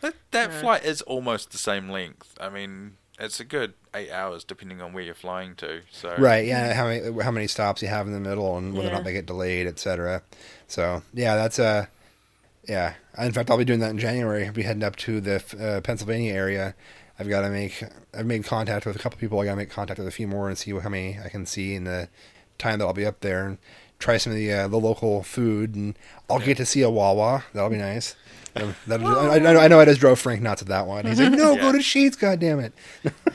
That 0.03 0.15
that 0.33 0.53
flight 0.53 0.85
is 0.85 1.01
almost 1.03 1.53
the 1.53 1.59
same 1.59 1.89
length. 1.89 2.37
I 2.41 2.49
mean, 2.51 2.97
it's 3.23 3.39
a 3.39 3.45
good 3.45 3.73
eight 3.95 4.11
hours 4.11 4.43
depending 4.45 4.83
on 4.83 4.93
where 4.93 5.03
you're 5.03 5.15
flying 5.15 5.55
to. 5.57 5.83
So 5.91 6.15
Right. 6.19 6.45
Yeah. 6.45 6.75
How 6.75 6.87
many 6.87 7.23
how 7.23 7.31
many 7.31 7.47
stops 7.47 7.81
you 7.81 7.89
have 7.89 8.07
in 8.07 8.13
the 8.13 8.21
middle 8.21 8.59
and 8.59 8.75
whether 8.75 8.89
or 8.89 8.93
not 8.93 9.05
they 9.05 9.13
get 9.13 9.27
delayed, 9.27 9.67
etc. 9.67 10.23
So 10.67 11.03
yeah, 11.15 11.37
that's 11.37 11.59
a 11.59 11.89
yeah. 12.69 12.95
In 13.19 13.33
fact, 13.33 13.51
I'll 13.51 13.59
be 13.59 13.65
doing 13.65 13.81
that 13.81 13.91
in 13.91 13.99
January. 13.99 14.47
I'll 14.47 14.53
be 14.53 14.63
heading 14.63 14.83
up 14.83 14.97
to 14.97 15.21
the 15.21 15.37
uh, 15.61 15.81
Pennsylvania 15.83 16.33
area. 16.33 16.75
I've 17.19 17.29
got 17.29 17.43
to 17.43 17.51
make. 17.51 17.83
I've 18.13 18.27
made 18.27 18.45
contact 18.45 18.87
with 18.87 18.97
a 18.97 18.99
couple 18.99 19.19
people. 19.19 19.39
I 19.39 19.45
got 19.45 19.53
to 19.53 19.57
make 19.57 19.71
contact 19.71 19.99
with 19.99 20.09
a 20.09 20.13
few 20.13 20.27
more 20.27 20.49
and 20.49 20.59
see 20.59 20.73
how 20.73 20.89
many 20.89 21.19
I 21.25 21.29
can 21.29 21.47
see 21.47 21.75
in 21.75 21.85
the 21.85 22.09
time 22.59 22.79
that 22.79 22.87
I'll 22.87 22.93
be 22.93 23.07
up 23.07 23.21
there 23.21 23.47
and 23.47 23.59
try 23.99 24.17
some 24.17 24.33
of 24.33 24.37
the 24.37 24.53
uh, 24.53 24.69
the 24.69 24.79
local 24.79 25.23
food. 25.23 25.75
And 25.75 25.97
I'll 26.29 26.41
get 26.41 26.57
to 26.57 26.67
see 26.67 26.83
a 26.83 26.91
Wawa. 26.91 27.45
That'll 27.53 27.71
be 27.71 27.77
nice. 27.77 28.17
That'll 28.55 29.07
I, 29.07 29.37
I 29.37 29.39
know, 29.39 29.57
I 29.59 29.69
know 29.69 29.81
I 29.81 29.85
just 29.87 30.01
drove 30.01 30.19
Frank 30.19 30.43
not 30.43 30.59
to 30.59 30.65
that 30.67 30.87
one. 30.87 31.07
He's 31.07 31.19
like, 31.21 31.33
"No, 31.39 31.53
Yeah. 31.55 31.63
go 31.63 31.73
to 31.73 31.79
Sheetz, 31.79 32.19
God 32.19 32.39
damn 32.41 32.61
it!" 32.61 32.73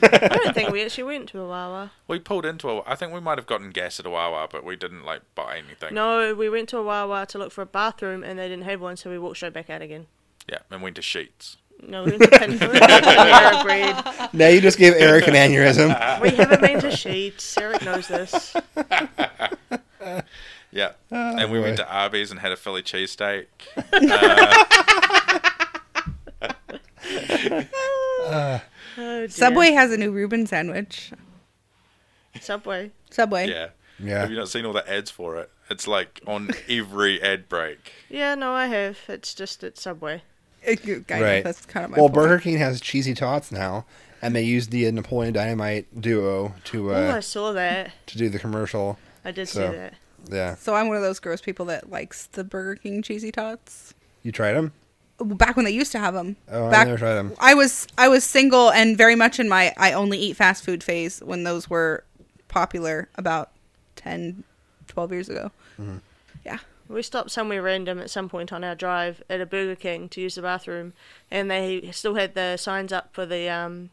I 0.02 0.28
don't 0.28 0.54
think 0.54 0.70
we 0.70 0.82
actually 0.84 1.04
went 1.04 1.28
to 1.30 1.40
a 1.40 1.48
Wawa. 1.48 1.90
we 2.06 2.18
pulled 2.20 2.46
into 2.46 2.68
a. 2.70 2.82
I 2.86 2.94
think 2.94 3.12
we 3.12 3.20
might 3.20 3.36
have 3.38 3.46
gotten 3.46 3.70
gas 3.70 3.98
at 3.98 4.06
a 4.06 4.10
Wawa, 4.10 4.48
but 4.50 4.64
we 4.64 4.76
didn't 4.76 5.04
like 5.04 5.22
buy 5.34 5.58
anything. 5.58 5.94
No, 5.94 6.34
we 6.34 6.48
went 6.48 6.68
to 6.70 6.78
a 6.78 6.82
Wawa 6.82 7.26
to 7.26 7.38
look 7.38 7.50
for 7.52 7.62
a 7.62 7.66
bathroom 7.66 8.22
and 8.22 8.38
they 8.38 8.48
didn't 8.48 8.64
have 8.64 8.80
one, 8.80 8.96
so 8.96 9.10
we 9.10 9.18
walked 9.18 9.36
straight 9.38 9.52
back 9.52 9.68
out 9.70 9.82
again. 9.82 10.06
Yeah, 10.48 10.58
and 10.70 10.82
went 10.82 10.96
to 10.96 11.02
Sheetz. 11.02 11.56
No, 11.86 12.04
we 12.04 12.10
went 12.12 12.22
to 12.22 12.28
Pan- 12.38 12.50
we 12.52 12.56
went 12.58 12.74
to 12.74 12.80
Panera 12.86 13.62
Bread. 13.62 14.30
Now 14.32 14.48
you 14.48 14.60
just 14.60 14.78
gave 14.78 14.94
Eric 14.94 15.28
an 15.28 15.34
aneurysm. 15.34 16.20
We 16.20 16.30
haven't 16.30 16.60
been 16.60 16.80
to 16.80 16.88
Sheetz. 16.88 17.60
Eric 17.60 17.82
knows 17.84 18.08
this. 18.08 18.54
Yeah, 20.78 20.92
Yeah, 21.10 21.32
Oh, 21.34 21.38
and 21.42 21.52
we 21.52 21.60
went 21.60 21.76
to 21.78 21.88
Arby's 21.92 22.30
and 22.30 22.40
had 22.40 22.52
a 22.52 22.56
Philly 22.56 22.82
cheesesteak. 22.82 23.46
Oh. 29.00 29.26
Subway 29.28 29.72
has 29.72 29.92
a 29.92 29.96
new 29.96 30.10
Reuben 30.10 30.46
sandwich. 30.46 31.12
Subway. 32.40 32.90
Subway. 33.10 33.48
Yeah. 33.48 33.68
Yeah. 33.98 34.20
Have 34.20 34.30
you 34.30 34.36
not 34.36 34.48
seen 34.48 34.64
all 34.64 34.72
the 34.72 34.88
ads 34.90 35.10
for 35.10 35.36
it? 35.38 35.50
It's 35.70 35.86
like 35.88 36.20
on 36.26 36.50
every 36.68 37.20
ad 37.22 37.48
break. 37.48 37.92
Yeah, 38.08 38.34
no, 38.34 38.52
I 38.52 38.66
have. 38.66 38.98
It's 39.08 39.34
just 39.34 39.62
at 39.64 39.78
Subway. 39.78 40.22
It- 40.62 41.10
I 41.10 41.20
Right. 41.20 41.44
That's 41.44 41.64
kind 41.66 41.84
of 41.84 41.90
my 41.90 41.96
Well, 41.98 42.08
point. 42.08 42.14
Burger 42.14 42.38
King 42.40 42.58
has 42.58 42.80
cheesy 42.80 43.14
tots 43.14 43.52
now, 43.52 43.84
and 44.22 44.34
they 44.34 44.42
used 44.42 44.70
the 44.70 44.86
uh, 44.86 44.90
Napoleon 44.90 45.32
Dynamite 45.32 46.00
duo 46.00 46.54
to 46.64 46.92
oh, 46.92 46.94
I 46.94 47.18
uh, 47.18 47.20
saw 47.20 47.52
that. 47.52 47.92
to 48.06 48.18
do 48.18 48.28
the 48.28 48.38
commercial. 48.38 48.98
I 49.24 49.30
did 49.30 49.48
so- 49.48 49.70
see 49.70 49.76
that. 49.76 49.94
Yeah, 50.30 50.56
So 50.56 50.74
I'm 50.74 50.88
one 50.88 50.96
of 50.96 51.02
those 51.02 51.20
gross 51.20 51.40
people 51.40 51.66
that 51.66 51.90
likes 51.90 52.26
the 52.26 52.44
Burger 52.44 52.76
King 52.76 53.02
cheesy 53.02 53.32
tots. 53.32 53.94
you 54.22 54.32
tried 54.32 54.52
them? 54.52 54.72
Back 55.20 55.56
when 55.56 55.64
they 55.64 55.72
used 55.72 55.90
to 55.92 55.98
have 55.98 56.14
them. 56.14 56.36
Oh, 56.50 56.68
I 56.68 56.84
never 56.84 56.96
tried 56.98 57.14
them. 57.14 57.32
I 57.40 57.54
was 57.54 57.88
I 57.96 58.08
was 58.08 58.22
single 58.22 58.70
and 58.70 58.96
very 58.96 59.16
much 59.16 59.40
in 59.40 59.48
my 59.48 59.74
I 59.76 59.92
only 59.92 60.18
eat 60.18 60.36
fast 60.36 60.64
food 60.64 60.84
phase 60.84 61.20
when 61.20 61.42
those 61.42 61.68
were 61.68 62.04
popular 62.46 63.08
about 63.16 63.50
10, 63.96 64.44
12 64.86 65.12
years 65.12 65.28
ago. 65.28 65.50
Mm-hmm. 65.80 65.96
Yeah. 66.46 66.58
We 66.88 67.02
stopped 67.02 67.30
somewhere 67.30 67.60
random 67.60 67.98
at 67.98 68.10
some 68.10 68.28
point 68.28 68.52
on 68.52 68.62
our 68.64 68.74
drive 68.74 69.22
at 69.28 69.40
a 69.40 69.46
Burger 69.46 69.74
King 69.74 70.08
to 70.10 70.20
use 70.20 70.36
the 70.36 70.42
bathroom, 70.42 70.94
and 71.30 71.50
they 71.50 71.90
still 71.90 72.14
had 72.14 72.34
the 72.34 72.56
signs 72.56 72.92
up 72.92 73.10
for 73.12 73.26
the 73.26 73.48
um, 73.50 73.90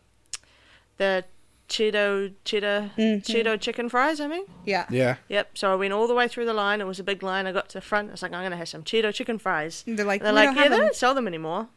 the 0.98 1.26
Cheeto 1.68 2.34
cheddar 2.44 2.92
mm-hmm. 2.98 3.32
Cheeto 3.32 3.60
chicken 3.60 3.90
fries. 3.90 4.20
I 4.20 4.28
mean, 4.28 4.46
Yeah. 4.66 4.86
Yeah. 4.90 5.18
yep. 5.28 5.58
So 5.58 5.72
I 5.72 5.76
went 5.76 5.94
all 5.94 6.08
the 6.08 6.14
way 6.14 6.28
through 6.28 6.46
the 6.46 6.54
line. 6.54 6.82
It 6.82 6.88
was 6.88 7.00
a 7.00 7.04
big 7.04 7.24
line. 7.24 7.48
I 7.48 7.52
got 7.52 7.70
to 7.70 7.78
the 7.78 7.82
front. 7.82 8.10
I 8.10 8.12
was 8.12 8.22
like, 8.22 8.34
I'm 8.34 8.44
gonna 8.44 8.58
have 8.58 8.70
some 8.70 8.84
Cheeto 8.84 9.14
chicken 9.14 9.40
fries. 9.40 9.84
They're 9.88 10.06
like, 10.06 10.22
They're 10.22 10.32
like, 10.32 10.56
yeah, 10.56 10.64
they 10.64 10.70
them." 10.70 10.80
don't 10.80 10.96
sell 10.96 11.14
them 11.14 11.28
anymore. 11.28 11.70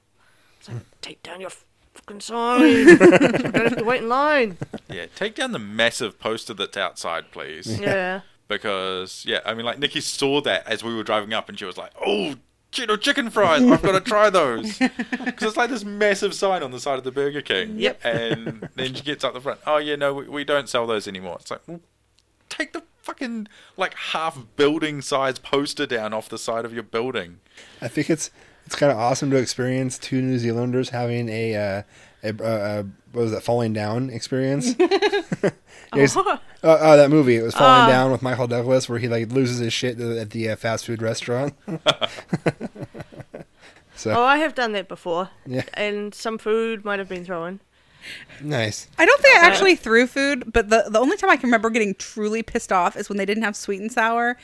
It's 0.58 0.68
like, 0.68 0.78
hmm. 0.78 0.84
take 1.00 1.22
down 1.22 1.40
your 1.40 1.50
fucking 1.94 2.20
sign. 2.20 2.60
don't 2.98 3.54
have 3.54 3.76
to 3.76 3.84
wait 3.84 4.02
in 4.02 4.08
line. 4.08 4.58
Yeah, 4.90 5.06
take 5.14 5.34
down 5.34 5.52
the 5.52 5.58
massive 5.58 6.18
poster 6.18 6.54
that's 6.54 6.76
outside, 6.76 7.30
please. 7.30 7.80
Yeah. 7.80 8.22
Because 8.48 9.26
yeah, 9.26 9.40
I 9.44 9.52
mean, 9.52 9.66
like 9.66 9.78
Nikki 9.78 10.00
saw 10.00 10.40
that 10.40 10.66
as 10.66 10.82
we 10.82 10.94
were 10.94 11.02
driving 11.02 11.34
up, 11.34 11.50
and 11.50 11.58
she 11.58 11.66
was 11.66 11.76
like, 11.76 11.92
"Oh, 12.00 12.36
Cheeto 12.72 13.00
chicken 13.00 13.30
fries! 13.30 13.62
I've 13.62 13.82
got 13.82 13.92
to 13.92 14.00
try 14.00 14.30
those." 14.30 14.78
Because 15.28 15.50
it's 15.50 15.56
like 15.56 15.70
this 15.70 15.84
massive 15.84 16.34
sign 16.34 16.62
on 16.62 16.70
the 16.72 16.80
side 16.80 16.98
of 16.98 17.04
the 17.04 17.12
Burger 17.12 17.42
King. 17.42 17.78
Yep. 17.78 18.04
And 18.04 18.68
then 18.74 18.94
she 18.94 19.02
gets 19.02 19.22
up 19.22 19.34
the 19.34 19.40
front. 19.40 19.60
Oh 19.66 19.76
yeah, 19.76 19.94
no, 19.94 20.14
we, 20.14 20.28
we 20.28 20.44
don't 20.44 20.68
sell 20.68 20.86
those 20.86 21.06
anymore. 21.06 21.36
It's 21.40 21.50
like, 21.50 21.60
well, 21.66 21.80
take 22.48 22.72
the 22.72 22.82
fucking 23.02 23.48
like 23.76 23.94
half 23.94 24.38
building 24.56 25.00
size 25.00 25.38
poster 25.38 25.86
down 25.86 26.12
off 26.12 26.28
the 26.28 26.38
side 26.38 26.64
of 26.64 26.72
your 26.74 26.82
building. 26.82 27.40
I 27.80 27.88
think 27.88 28.10
it's 28.10 28.30
it's 28.66 28.74
kind 28.74 28.92
of 28.92 28.98
awesome 28.98 29.30
to 29.30 29.36
experience 29.36 29.98
two 29.98 30.20
New 30.20 30.38
Zealanders 30.38 30.90
having 30.90 31.28
a 31.28 31.56
uh, 31.56 31.82
a, 32.22 32.28
uh, 32.28 32.44
uh, 32.44 32.82
what 33.12 33.22
was 33.22 33.32
that 33.32 33.42
falling 33.42 33.72
down 33.72 34.10
experience. 34.10 34.74
Yes. 35.94 36.14
Oh. 36.18 36.38
Uh, 36.62 36.66
uh, 36.66 36.96
that 36.96 37.08
movie. 37.08 37.36
It 37.36 37.42
was 37.42 37.54
falling 37.54 37.84
Ah. 37.84 37.88
down 37.88 38.12
with 38.12 38.20
Michael 38.20 38.46
Douglas, 38.46 38.90
where 38.90 38.98
he 38.98 39.08
like 39.08 39.32
loses 39.32 39.56
his 39.58 39.72
shit 39.72 39.98
at 39.98 40.30
the 40.30 40.50
uh, 40.50 40.56
fast 40.56 40.84
food 40.84 41.00
restaurant. 41.00 41.54
so 43.96 44.12
Oh, 44.12 44.22
I 44.22 44.36
have 44.38 44.54
done 44.54 44.72
that 44.72 44.86
before. 44.88 45.30
Yeah. 45.46 45.62
And 45.74 46.14
some 46.14 46.36
food 46.36 46.84
might 46.84 46.98
have 46.98 47.08
been 47.08 47.24
thrown. 47.24 47.60
nice. 48.42 48.86
I 48.98 49.06
don't 49.06 49.20
think 49.22 49.38
I 49.38 49.46
actually 49.46 49.76
threw 49.76 50.06
food, 50.06 50.52
but 50.52 50.68
the 50.68 50.84
the 50.90 50.98
only 51.00 51.16
time 51.16 51.30
I 51.30 51.36
can 51.36 51.46
remember 51.48 51.70
getting 51.70 51.94
truly 51.94 52.42
pissed 52.42 52.70
off 52.72 52.96
is 52.96 53.08
when 53.08 53.16
they 53.18 53.26
didn't 53.26 53.42
have 53.44 53.56
sweet 53.56 53.80
and 53.80 53.90
sour. 53.90 54.36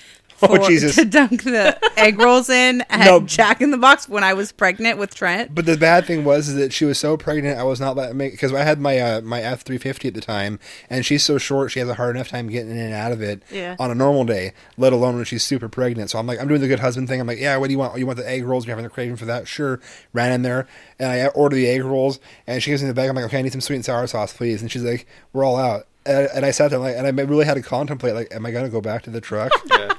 Oh, 0.50 0.56
for- 0.56 0.68
Jesus. 0.68 0.94
To 0.96 1.04
dunk 1.04 1.42
the 1.44 1.78
egg 1.98 2.18
rolls 2.18 2.48
in 2.50 2.82
at 2.90 3.04
No. 3.04 3.20
Jack 3.20 3.60
in 3.60 3.70
the 3.70 3.78
Box 3.78 4.08
when 4.08 4.24
I 4.24 4.32
was 4.34 4.52
pregnant 4.52 4.98
with 4.98 5.14
Trent. 5.14 5.54
But 5.54 5.66
the 5.66 5.76
bad 5.76 6.06
thing 6.06 6.24
was 6.24 6.48
is 6.48 6.54
that 6.56 6.72
she 6.72 6.84
was 6.84 6.98
so 6.98 7.16
pregnant. 7.16 7.58
I 7.58 7.62
was 7.64 7.80
not 7.80 7.96
letting 7.96 8.16
make 8.16 8.32
because 8.32 8.52
I 8.52 8.62
had 8.62 8.78
my 8.80 8.98
uh, 8.98 9.20
my 9.22 9.40
F 9.42 9.62
three 9.62 9.78
fifty 9.78 10.08
at 10.08 10.14
the 10.14 10.20
time, 10.20 10.58
and 10.90 11.04
she's 11.06 11.22
so 11.22 11.38
short. 11.38 11.70
She 11.70 11.80
has 11.80 11.88
a 11.88 11.94
hard 11.94 12.16
enough 12.16 12.28
time 12.28 12.48
getting 12.48 12.70
in 12.70 12.78
and 12.78 12.94
out 12.94 13.12
of 13.12 13.22
it 13.22 13.42
Yeah. 13.50 13.76
on 13.78 13.90
a 13.90 13.94
normal 13.94 14.24
day, 14.24 14.52
let 14.76 14.92
alone 14.92 15.16
when 15.16 15.24
she's 15.24 15.42
super 15.44 15.68
pregnant. 15.68 16.10
So 16.10 16.18
I'm 16.18 16.26
like, 16.26 16.40
I'm 16.40 16.48
doing 16.48 16.60
the 16.60 16.68
good 16.68 16.80
husband 16.80 17.08
thing. 17.08 17.20
I'm 17.20 17.26
like, 17.26 17.38
yeah, 17.40 17.56
what 17.56 17.68
do 17.68 17.72
you 17.72 17.78
want? 17.78 17.94
Oh, 17.94 17.96
you 17.96 18.06
want 18.06 18.18
the 18.18 18.28
egg 18.28 18.44
rolls? 18.44 18.66
You're 18.66 18.72
having 18.76 18.86
a 18.86 18.90
craving 18.90 19.16
for 19.16 19.24
that? 19.26 19.48
Sure. 19.48 19.80
Ran 20.12 20.32
in 20.32 20.42
there 20.42 20.66
and 20.98 21.10
I 21.10 21.26
order 21.28 21.56
the 21.56 21.66
egg 21.68 21.82
rolls, 21.84 22.20
and 22.46 22.62
she 22.62 22.70
gives 22.70 22.82
me 22.82 22.88
the 22.88 22.94
bag. 22.94 23.08
I'm 23.08 23.16
like, 23.16 23.24
okay, 23.26 23.38
I 23.38 23.42
need 23.42 23.52
some 23.52 23.60
sweet 23.60 23.76
and 23.76 23.84
sour 23.84 24.06
sauce, 24.06 24.32
please. 24.32 24.62
And 24.62 24.70
she's 24.70 24.82
like, 24.84 25.06
we're 25.32 25.44
all 25.44 25.56
out. 25.56 25.86
And, 26.06 26.28
and 26.34 26.44
I 26.44 26.50
sat 26.50 26.68
there 26.70 26.78
like, 26.78 26.94
and 26.96 27.06
I 27.06 27.22
really 27.24 27.46
had 27.46 27.54
to 27.54 27.62
contemplate 27.62 28.14
like, 28.14 28.28
am 28.34 28.44
I 28.44 28.50
gonna 28.50 28.68
go 28.68 28.80
back 28.80 29.02
to 29.04 29.10
the 29.10 29.20
truck? 29.20 29.52
Yeah, 29.70 29.92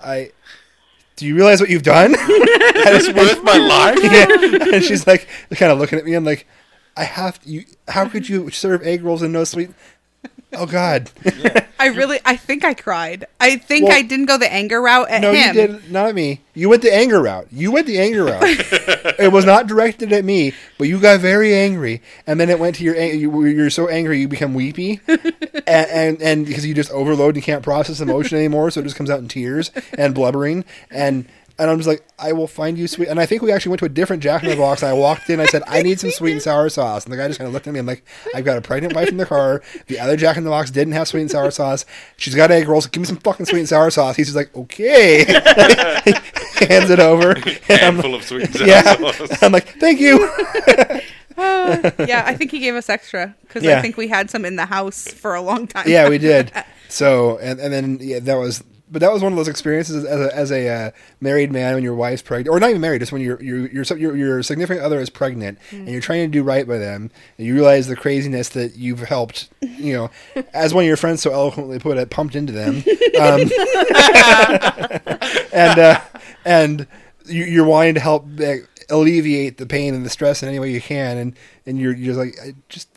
I. 0.00 0.32
Do 1.16 1.26
you 1.26 1.34
realize 1.36 1.60
what 1.60 1.68
you've 1.68 1.82
done? 1.82 2.14
it's 2.18 3.12
worth 3.12 3.42
my 3.44 3.56
life. 3.58 3.98
yeah. 4.02 4.74
And 4.74 4.82
she's 4.84 5.06
like, 5.06 5.28
kind 5.54 5.70
of 5.70 5.78
looking 5.78 5.98
at 5.98 6.04
me. 6.04 6.14
I'm 6.14 6.24
like, 6.24 6.46
I 6.96 7.04
have 7.04 7.38
you. 7.44 7.64
How 7.88 8.08
could 8.08 8.28
you 8.28 8.50
serve 8.50 8.82
egg 8.82 9.02
rolls 9.02 9.20
and 9.22 9.32
no 9.32 9.44
sweet? 9.44 9.70
Oh 10.52 10.66
God! 10.66 11.10
I 11.78 11.86
really, 11.86 12.18
I 12.24 12.36
think 12.36 12.64
I 12.64 12.74
cried. 12.74 13.26
I 13.38 13.56
think 13.56 13.86
Well- 13.88 13.96
I 13.96 14.02
didn't 14.02 14.26
go 14.26 14.36
the 14.36 14.52
anger 14.52 14.82
route 14.82 15.08
at 15.08 15.20
no, 15.20 15.32
him. 15.32 15.56
you 15.56 15.66
did 15.66 15.90
not 15.92 16.14
me. 16.14 16.40
You 16.54 16.68
went 16.68 16.82
the 16.82 16.92
anger 16.92 17.22
route. 17.22 17.46
You 17.52 17.70
went 17.70 17.86
the 17.86 18.00
anger 18.00 18.24
route. 18.24 18.42
it 18.42 19.32
was 19.32 19.44
not 19.44 19.66
directed 19.68 20.12
at 20.12 20.24
me, 20.24 20.52
but 20.76 20.88
you 20.88 20.98
got 21.00 21.20
very 21.20 21.54
angry, 21.54 22.02
and 22.26 22.40
then 22.40 22.50
it 22.50 22.58
went 22.58 22.76
to 22.76 22.84
your. 22.84 22.96
You, 22.96 23.44
you're 23.46 23.70
so 23.70 23.88
angry 23.88 24.20
you 24.20 24.28
become 24.28 24.52
weepy, 24.54 25.00
and, 25.08 25.64
and 25.66 26.22
and 26.22 26.46
because 26.46 26.66
you 26.66 26.74
just 26.74 26.90
overload, 26.90 27.36
you 27.36 27.42
can't 27.42 27.62
process 27.62 28.00
emotion 28.00 28.36
anymore, 28.36 28.70
so 28.70 28.80
it 28.80 28.84
just 28.84 28.96
comes 28.96 29.08
out 29.08 29.20
in 29.20 29.28
tears 29.28 29.70
and 29.96 30.14
blubbering 30.14 30.64
and. 30.90 31.26
And 31.60 31.70
I'm 31.70 31.76
just 31.76 31.86
like, 31.86 32.04
I 32.18 32.32
will 32.32 32.46
find 32.46 32.78
you 32.78 32.88
sweet. 32.88 33.08
And 33.08 33.20
I 33.20 33.26
think 33.26 33.42
we 33.42 33.52
actually 33.52 33.70
went 33.70 33.80
to 33.80 33.84
a 33.84 33.90
different 33.90 34.22
Jack 34.22 34.42
in 34.42 34.48
the 34.48 34.56
Box. 34.56 34.82
And 34.82 34.90
I 34.90 34.94
walked 34.94 35.28
in. 35.28 35.38
I 35.40 35.44
said, 35.46 35.62
I 35.66 35.82
need 35.82 36.00
some 36.00 36.10
sweet 36.10 36.32
and 36.32 36.40
sour 36.42 36.68
sauce. 36.70 37.04
And 37.04 37.12
the 37.12 37.18
guy 37.18 37.26
just 37.28 37.38
kind 37.38 37.46
of 37.46 37.52
looked 37.52 37.66
at 37.66 37.72
me. 37.74 37.78
I'm 37.78 37.86
like, 37.86 38.02
I've 38.34 38.44
got 38.46 38.56
a 38.56 38.62
pregnant 38.62 38.94
wife 38.94 39.08
in 39.08 39.18
the 39.18 39.26
car. 39.26 39.62
The 39.86 39.98
other 40.00 40.16
Jack 40.16 40.38
in 40.38 40.44
the 40.44 40.50
Box 40.50 40.70
didn't 40.70 40.94
have 40.94 41.06
sweet 41.06 41.20
and 41.20 41.30
sour 41.30 41.50
sauce. 41.50 41.84
She's 42.16 42.34
got 42.34 42.50
egg 42.50 42.66
rolls. 42.66 42.86
Give 42.86 43.02
me 43.02 43.06
some 43.06 43.18
fucking 43.18 43.44
sweet 43.46 43.58
and 43.60 43.68
sour 43.68 43.90
sauce. 43.90 44.16
He's 44.16 44.26
just 44.26 44.36
like, 44.36 44.56
okay. 44.56 45.24
Hands 45.24 46.90
it 46.90 46.98
over. 46.98 47.32
And 47.32 47.46
I'm 47.68 47.94
Handful 47.94 48.14
of 48.14 48.24
sweet 48.24 48.44
and 48.46 48.54
sour 48.56 48.66
yeah. 48.66 49.12
sauce. 49.12 49.42
I'm 49.42 49.52
like, 49.52 49.68
thank 49.78 50.00
you. 50.00 50.28
Uh, 51.38 51.90
yeah, 52.06 52.22
I 52.26 52.34
think 52.34 52.50
he 52.50 52.58
gave 52.58 52.74
us 52.74 52.90
extra 52.90 53.34
because 53.40 53.62
Yeah. 53.62 53.78
I 53.78 53.80
think 53.82 53.96
we 53.96 54.08
had 54.08 54.28
some 54.28 54.44
in 54.44 54.56
the 54.56 54.66
house 54.66 55.08
for 55.10 55.34
a 55.34 55.40
long 55.40 55.66
time. 55.66 55.88
yeah, 55.88 56.08
we 56.08 56.18
did. 56.18 56.52
So, 56.90 57.38
and, 57.38 57.60
and 57.60 57.72
then 57.72 57.98
yeah, 58.00 58.18
that 58.18 58.34
was, 58.34 58.64
but 58.90 59.00
that 59.00 59.12
was 59.12 59.22
one 59.22 59.32
of 59.32 59.36
those 59.36 59.48
experiences 59.48 60.04
as 60.04 60.20
a, 60.20 60.36
as 60.36 60.50
a 60.50 60.68
uh, 60.68 60.90
married 61.20 61.52
man 61.52 61.74
when 61.74 61.84
your 61.84 61.94
wife's 61.94 62.22
pregnant, 62.22 62.48
or 62.48 62.58
not 62.58 62.70
even 62.70 62.80
married, 62.80 63.00
just 63.00 63.12
when 63.12 63.22
your 63.22 63.40
your 63.42 63.68
your 63.68 63.84
your, 63.96 64.16
your 64.16 64.42
significant 64.42 64.84
other 64.84 65.00
is 65.00 65.10
pregnant 65.10 65.58
and 65.70 65.88
you're 65.88 66.00
trying 66.00 66.30
to 66.30 66.32
do 66.32 66.42
right 66.42 66.66
by 66.66 66.78
them, 66.78 67.10
and 67.38 67.46
you 67.46 67.54
realize 67.54 67.86
the 67.86 67.96
craziness 67.96 68.48
that 68.50 68.76
you've 68.76 69.00
helped, 69.00 69.48
you 69.60 69.94
know, 69.94 70.10
as 70.52 70.74
one 70.74 70.84
of 70.84 70.88
your 70.88 70.96
friends 70.96 71.22
so 71.22 71.32
eloquently 71.32 71.78
put 71.78 71.96
it, 71.96 72.10
pumped 72.10 72.34
into 72.34 72.52
them, 72.52 72.76
um, 73.20 73.40
and 75.52 75.78
uh, 75.78 76.00
and 76.44 76.86
you, 77.26 77.44
you're 77.44 77.66
wanting 77.66 77.94
to 77.94 78.00
help. 78.00 78.26
like, 78.36 78.66
alleviate 78.90 79.58
the 79.58 79.66
pain 79.66 79.94
and 79.94 80.04
the 80.04 80.10
stress 80.10 80.42
in 80.42 80.48
any 80.48 80.58
way 80.58 80.70
you 80.70 80.80
can 80.80 81.16
and 81.16 81.36
and 81.66 81.78
you're 81.78 81.94
you're 81.94 82.14
just 82.14 82.18
like 82.18 82.34
I 82.42 82.54
just 82.68 82.88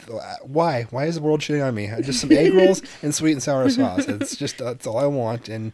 why? 0.44 0.84
Why 0.90 1.06
is 1.06 1.16
the 1.16 1.22
world 1.22 1.42
shitting 1.42 1.66
on 1.66 1.76
me? 1.76 1.92
Just 2.02 2.22
some 2.22 2.32
egg 2.32 2.54
rolls 2.56 2.82
and 3.02 3.14
sweet 3.14 3.34
and 3.34 3.44
sour 3.44 3.70
sauce. 3.70 4.08
It's 4.08 4.36
just 4.44 4.58
that's 4.58 4.88
all 4.88 4.98
i 4.98 5.06
want 5.06 5.50
and 5.50 5.72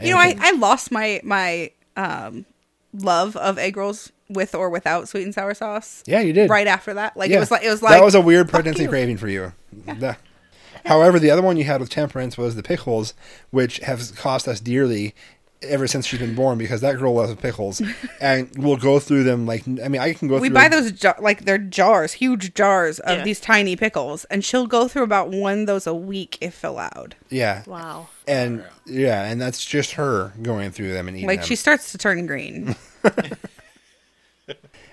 You 0.00 0.10
know, 0.10 0.18
I, 0.18 0.36
I 0.38 0.52
lost 0.52 0.90
my 0.90 1.20
my 1.24 1.70
um, 1.96 2.44
love 2.92 3.36
of 3.36 3.58
egg 3.58 3.76
rolls 3.76 4.12
with 4.28 4.54
or 4.54 4.68
without 4.70 5.08
sweet 5.08 5.22
and 5.24 5.32
sour 5.34 5.54
sauce. 5.54 6.02
yeah 6.06 6.20
you 6.20 6.32
did. 6.32 6.50
Right 6.50 6.66
after 6.66 6.94
that, 6.94 7.16
like 7.16 7.30
Yeah. 7.30 7.36
it 7.36 7.40
was 7.40 7.50
like 7.50 7.62
it 7.62 7.70
was 7.70 7.82
like 7.82 7.92
that 7.92 8.04
was 8.04 8.14
a 8.14 8.20
weird 8.20 8.48
pregnancy 8.48 8.86
craving 8.86 9.16
for 9.18 9.28
you. 9.28 9.52
The- 9.72 10.16
however 10.84 11.18
the 11.18 11.30
other 11.30 11.42
one 11.42 11.56
you 11.56 11.64
had 11.64 11.80
with 11.80 11.90
temperance 11.90 12.38
was 12.38 12.54
the 12.54 12.62
pickles 12.62 13.12
which 13.50 13.78
have 13.78 14.14
cost 14.16 14.46
us 14.46 14.60
dearly 14.60 15.14
ever 15.62 15.86
since 15.86 16.06
she's 16.06 16.20
been 16.20 16.34
born 16.34 16.58
because 16.58 16.82
that 16.82 16.96
girl 16.98 17.14
loves 17.14 17.34
pickles 17.36 17.80
and 18.20 18.50
we'll 18.58 18.76
go 18.76 18.98
through 18.98 19.24
them 19.24 19.46
like 19.46 19.66
i 19.82 19.88
mean 19.88 20.00
i 20.00 20.12
can 20.12 20.28
go 20.28 20.38
We 20.38 20.48
through 20.48 20.54
buy 20.54 20.66
a- 20.66 20.70
those 20.70 20.92
jar- 20.92 21.16
like 21.20 21.44
they're 21.46 21.56
jars, 21.58 22.12
huge 22.12 22.52
jars 22.54 22.98
of 23.00 23.18
Yeah. 23.18 23.24
these 23.24 23.40
tiny 23.40 23.74
pickles, 23.74 24.24
and 24.26 24.44
she'll 24.44 24.66
go 24.66 24.86
through 24.86 25.02
about 25.04 25.30
one 25.30 25.60
of 25.60 25.66
those 25.66 25.86
a 25.86 25.94
week 25.94 26.36
if 26.40 26.62
allowed. 26.62 27.16
yeah 27.30 27.62
Wow. 27.66 28.08
and 28.28 28.64
yeah 28.84 29.24
and 29.24 29.40
that's 29.40 29.64
just 29.64 29.92
her 29.92 30.32
going 30.42 30.70
through 30.72 30.92
them 30.92 31.08
and 31.08 31.16
eating 31.16 31.26
Like 31.26 31.40
them. 31.40 31.48
she 31.48 31.56
starts 31.56 31.90
to 31.92 31.98
turn 31.98 32.26
green. 32.26 32.76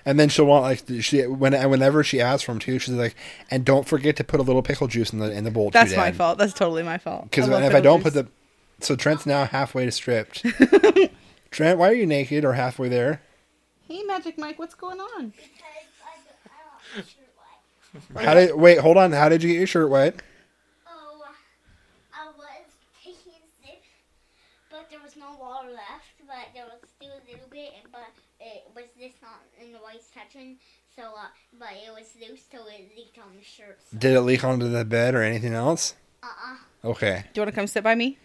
And 0.06 0.20
then 0.20 0.28
she'll 0.28 0.44
want 0.44 0.64
like 0.64 1.02
she 1.02 1.22
when 1.26 1.54
whenever 1.70 2.04
she 2.04 2.20
asks 2.20 2.42
for 2.44 2.52
them 2.52 2.58
too, 2.58 2.78
she's 2.78 2.92
like, 2.94 3.14
and 3.50 3.64
don't 3.64 3.88
forget 3.88 4.16
to 4.16 4.24
put 4.24 4.38
a 4.38 4.42
little 4.42 4.60
pickle 4.60 4.86
juice 4.86 5.14
in 5.14 5.18
the 5.18 5.30
in 5.32 5.44
the 5.44 5.50
bowl. 5.50 5.70
too, 5.70 5.78
That's 5.78 5.96
my 5.96 6.12
fault. 6.12 6.36
That's 6.36 6.52
totally 6.52 6.82
my 6.82 6.98
fault. 6.98 7.30
Because 7.30 7.48
if 7.48 7.74
I 7.74 7.80
don't 7.80 8.02
put 8.02 8.12
the, 8.12 8.26
so 8.80 8.96
Trent's 8.96 9.26
now 9.26 9.44
halfway 9.44 9.84
to 9.84 9.92
stripped. 9.92 10.44
Trent, 11.50 11.78
why 11.78 11.88
are 11.88 11.94
you 11.94 12.06
naked 12.06 12.44
or 12.44 12.54
halfway 12.54 12.88
there? 12.88 13.22
Hey, 13.88 14.02
Magic 14.02 14.38
Mike, 14.38 14.58
what's 14.58 14.74
going 14.74 15.00
on? 15.00 15.32
How 18.16 18.34
did 18.34 18.54
wait? 18.54 18.78
Hold 18.78 18.96
on. 18.96 19.12
How 19.12 19.28
did 19.28 19.42
you 19.42 19.50
get 19.50 19.58
your 19.58 19.66
shirt 19.66 19.90
wet? 19.90 20.20
Oh, 20.86 21.22
I 22.12 22.26
was 22.36 22.66
taking 23.02 23.32
a 23.32 23.66
sip, 23.66 23.82
but 24.70 24.90
there 24.90 25.00
was 25.00 25.16
no 25.16 25.36
water 25.40 25.68
left, 25.70 26.18
but 26.26 26.48
there 26.54 26.64
was 26.64 26.80
still 26.96 27.12
a 27.12 27.22
little 27.30 27.48
bit, 27.50 27.72
but 27.92 28.10
it 28.40 28.64
was 28.74 28.86
this 28.98 29.12
not 29.22 29.42
in 29.62 29.72
the 29.72 29.78
white 29.78 30.02
section. 30.12 30.56
So, 30.96 31.02
uh, 31.02 31.26
but 31.58 31.70
it 31.86 31.92
was 31.92 32.08
loose, 32.20 32.42
so 32.50 32.58
it 32.68 32.90
leaked 32.96 33.18
on 33.18 33.36
the 33.36 33.44
shirt. 33.44 33.78
So. 33.90 33.98
Did 33.98 34.14
it 34.14 34.20
leak 34.22 34.44
onto 34.44 34.68
the 34.68 34.84
bed 34.84 35.14
or 35.14 35.22
anything 35.22 35.54
else? 35.54 35.94
Uh-uh. 36.22 36.88
Okay. 36.90 37.24
Do 37.32 37.40
you 37.40 37.42
want 37.42 37.54
to 37.54 37.60
come 37.60 37.66
sit 37.66 37.82
by 37.82 37.94
me? 37.94 38.18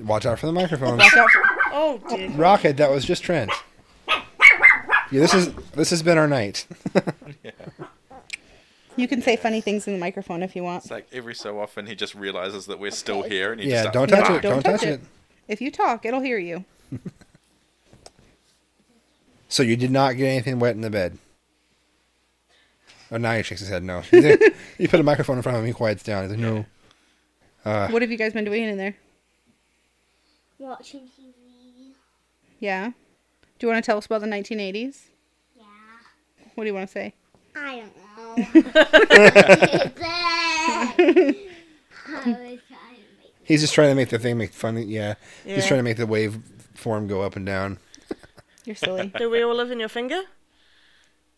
Watch 0.00 0.26
out 0.26 0.38
for 0.38 0.46
the 0.46 0.52
microphone. 0.52 0.98
Watch 0.98 1.16
out 1.16 1.30
for- 1.30 1.42
Oh 1.72 2.00
dear. 2.08 2.30
Rocket, 2.30 2.76
that 2.76 2.90
was 2.90 3.04
just 3.04 3.22
Trent. 3.22 3.50
Yeah, 5.10 5.20
this 5.20 5.34
is 5.34 5.54
this 5.74 5.90
has 5.90 6.02
been 6.02 6.18
our 6.18 6.28
night. 6.28 6.66
you 8.96 9.08
can 9.08 9.22
say 9.22 9.36
funny 9.36 9.60
things 9.60 9.86
in 9.86 9.92
the 9.92 9.98
microphone 9.98 10.42
if 10.42 10.56
you 10.56 10.62
want. 10.62 10.84
It's 10.84 10.90
like 10.90 11.06
every 11.12 11.34
so 11.34 11.60
often 11.60 11.86
he 11.86 11.94
just 11.94 12.14
realizes 12.14 12.66
that 12.66 12.78
we're 12.78 12.90
still 12.90 13.22
here 13.22 13.52
and 13.52 13.60
he 13.60 13.70
yeah, 13.70 13.84
just 13.84 13.94
don't 13.94 14.08
touch 14.08 14.30
it. 14.30 14.42
barking. 14.42 14.50
Don't, 14.50 14.62
touch 14.62 14.82
it. 14.82 15.00
If 15.48 15.60
you 15.60 15.70
talk, 15.70 16.04
it'll 16.06 16.20
hear 16.20 16.38
you. 16.38 16.64
So 19.48 19.62
you 19.62 19.76
did 19.76 19.92
not 19.92 20.16
get 20.16 20.26
anything 20.26 20.58
wet 20.58 20.74
in 20.74 20.80
the 20.80 20.90
bed. 20.90 21.16
Oh, 23.12 23.18
now 23.18 23.36
he 23.36 23.42
shakes 23.44 23.60
his 23.60 23.68
head. 23.68 23.84
No, 23.84 24.02
you 24.10 24.88
put 24.88 24.98
a 24.98 25.04
microphone 25.04 25.36
in 25.36 25.42
front 25.42 25.56
of 25.56 25.62
him. 25.62 25.68
He 25.68 25.72
quiets 25.72 26.02
down. 26.02 26.24
He's 26.24 26.32
like, 26.32 26.40
no. 26.40 26.64
Uh, 27.64 27.88
what 27.88 28.02
have 28.02 28.10
you 28.10 28.18
guys 28.18 28.32
been 28.32 28.44
doing 28.44 28.64
in 28.64 28.76
there? 28.76 28.96
Watching 30.64 31.00
TV. 31.00 31.92
Yeah. 32.58 32.92
Do 33.58 33.66
you 33.66 33.70
want 33.70 33.84
to 33.84 33.86
tell 33.86 33.98
us 33.98 34.06
about 34.06 34.22
the 34.22 34.26
1980s? 34.26 35.10
Yeah. 35.54 35.64
What 36.54 36.64
do 36.64 36.68
you 36.68 36.74
want 36.74 36.88
to 36.88 36.92
say? 36.92 37.12
I 37.54 37.76
don't 37.80 37.94
know. 37.94 38.34
I 42.08 42.30
was 42.30 42.32
trying 42.32 42.34
to 42.36 42.42
make 42.42 42.60
he's 43.42 43.60
just 43.60 43.74
trying 43.74 43.90
to 43.90 43.94
make 43.94 44.08
the 44.08 44.18
thing 44.18 44.38
make 44.38 44.54
funny. 44.54 44.84
Yeah, 44.84 45.16
he's 45.44 45.66
trying 45.66 45.80
to 45.80 45.84
make 45.84 45.98
the 45.98 46.06
wave 46.06 46.38
form 46.72 47.08
go 47.08 47.20
up 47.20 47.36
and 47.36 47.44
down. 47.44 47.76
You're 48.64 48.74
silly. 48.74 49.12
Do 49.18 49.28
we 49.28 49.42
all 49.42 49.54
live 49.54 49.70
in 49.70 49.78
your 49.78 49.90
finger? 49.90 50.22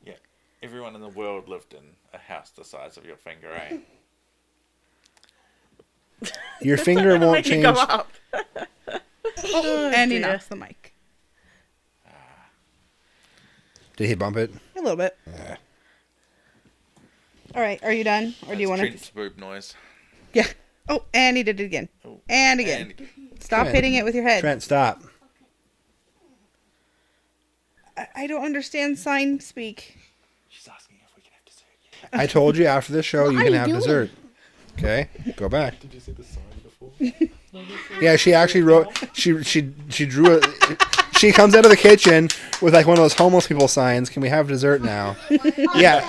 Yeah. 0.04 0.14
Everyone 0.62 0.94
in 0.94 1.00
the 1.00 1.08
world 1.08 1.48
lived 1.48 1.74
in 1.74 1.96
a 2.14 2.18
house 2.18 2.50
the 2.50 2.62
size 2.64 2.96
of 2.96 3.04
your 3.04 3.16
finger, 3.16 3.48
eh? 3.52 3.78
Your 6.60 6.76
finger 6.78 7.18
won't 7.18 7.32
Make 7.32 7.48
you 7.48 7.60
go 7.60 7.74
change. 7.74 8.04
Up. 9.38 9.44
Oh, 9.64 9.90
and 9.94 10.10
he 10.12 10.18
dear. 10.18 10.28
knocks 10.28 10.46
the 10.46 10.56
mic. 10.56 10.92
Did 13.96 14.08
he 14.08 14.14
bump 14.14 14.36
it? 14.36 14.52
A 14.76 14.80
little 14.80 14.96
bit. 14.96 15.16
Yeah. 15.26 15.56
All 17.54 17.62
right. 17.62 17.82
Are 17.82 17.92
you 17.92 18.04
done? 18.04 18.34
Or 18.48 18.54
do 18.54 18.60
you 18.60 18.68
want 18.68 18.82
to? 18.82 18.88
Trent's 18.88 19.08
boob 19.10 19.38
noise. 19.38 19.74
Yeah. 20.34 20.46
Oh, 20.88 21.02
and 21.14 21.36
he 21.36 21.42
did 21.42 21.58
it 21.60 21.64
again. 21.64 21.88
Oh, 22.04 22.20
And 22.28 22.60
again. 22.60 22.92
and- 22.98 23.08
Stop 23.40 23.62
Trent. 23.64 23.74
hitting 23.74 23.94
it 23.94 24.04
with 24.04 24.14
your 24.14 24.24
head. 24.24 24.40
Trent, 24.40 24.62
stop. 24.62 25.02
I, 27.96 28.06
I 28.14 28.26
don't 28.26 28.44
understand 28.44 28.98
sign 28.98 29.40
speak. 29.40 29.96
She's 30.48 30.66
asking 30.68 30.98
if 31.04 31.14
we 31.16 31.22
can 31.22 31.32
have 31.32 31.44
dessert. 31.44 32.08
I 32.12 32.26
told 32.26 32.56
you 32.56 32.66
after 32.66 32.92
the 32.92 33.02
show 33.02 33.28
you 33.30 33.38
can 33.38 33.46
you 33.46 33.52
have 33.54 33.68
doing? 33.68 33.78
dessert. 33.80 34.10
Okay, 34.78 35.08
go 35.36 35.48
back. 35.48 35.80
Did 35.80 35.94
you 35.94 36.00
see 36.00 36.12
the 36.12 36.24
sign 36.24 36.42
before? 36.50 36.55
Yeah, 38.00 38.16
she 38.16 38.32
actually 38.34 38.62
wrote. 38.62 38.88
She 39.14 39.42
she 39.42 39.72
she 39.88 40.06
drew 40.06 40.38
it. 40.38 40.46
She 41.18 41.32
comes 41.32 41.54
out 41.54 41.64
of 41.64 41.70
the 41.70 41.76
kitchen 41.76 42.28
with 42.60 42.74
like 42.74 42.86
one 42.86 42.98
of 42.98 43.02
those 43.02 43.14
homeless 43.14 43.46
people 43.46 43.68
signs. 43.68 44.10
Can 44.10 44.20
we 44.22 44.28
have 44.28 44.48
dessert 44.48 44.82
now? 44.82 45.16
Yeah, 45.74 46.06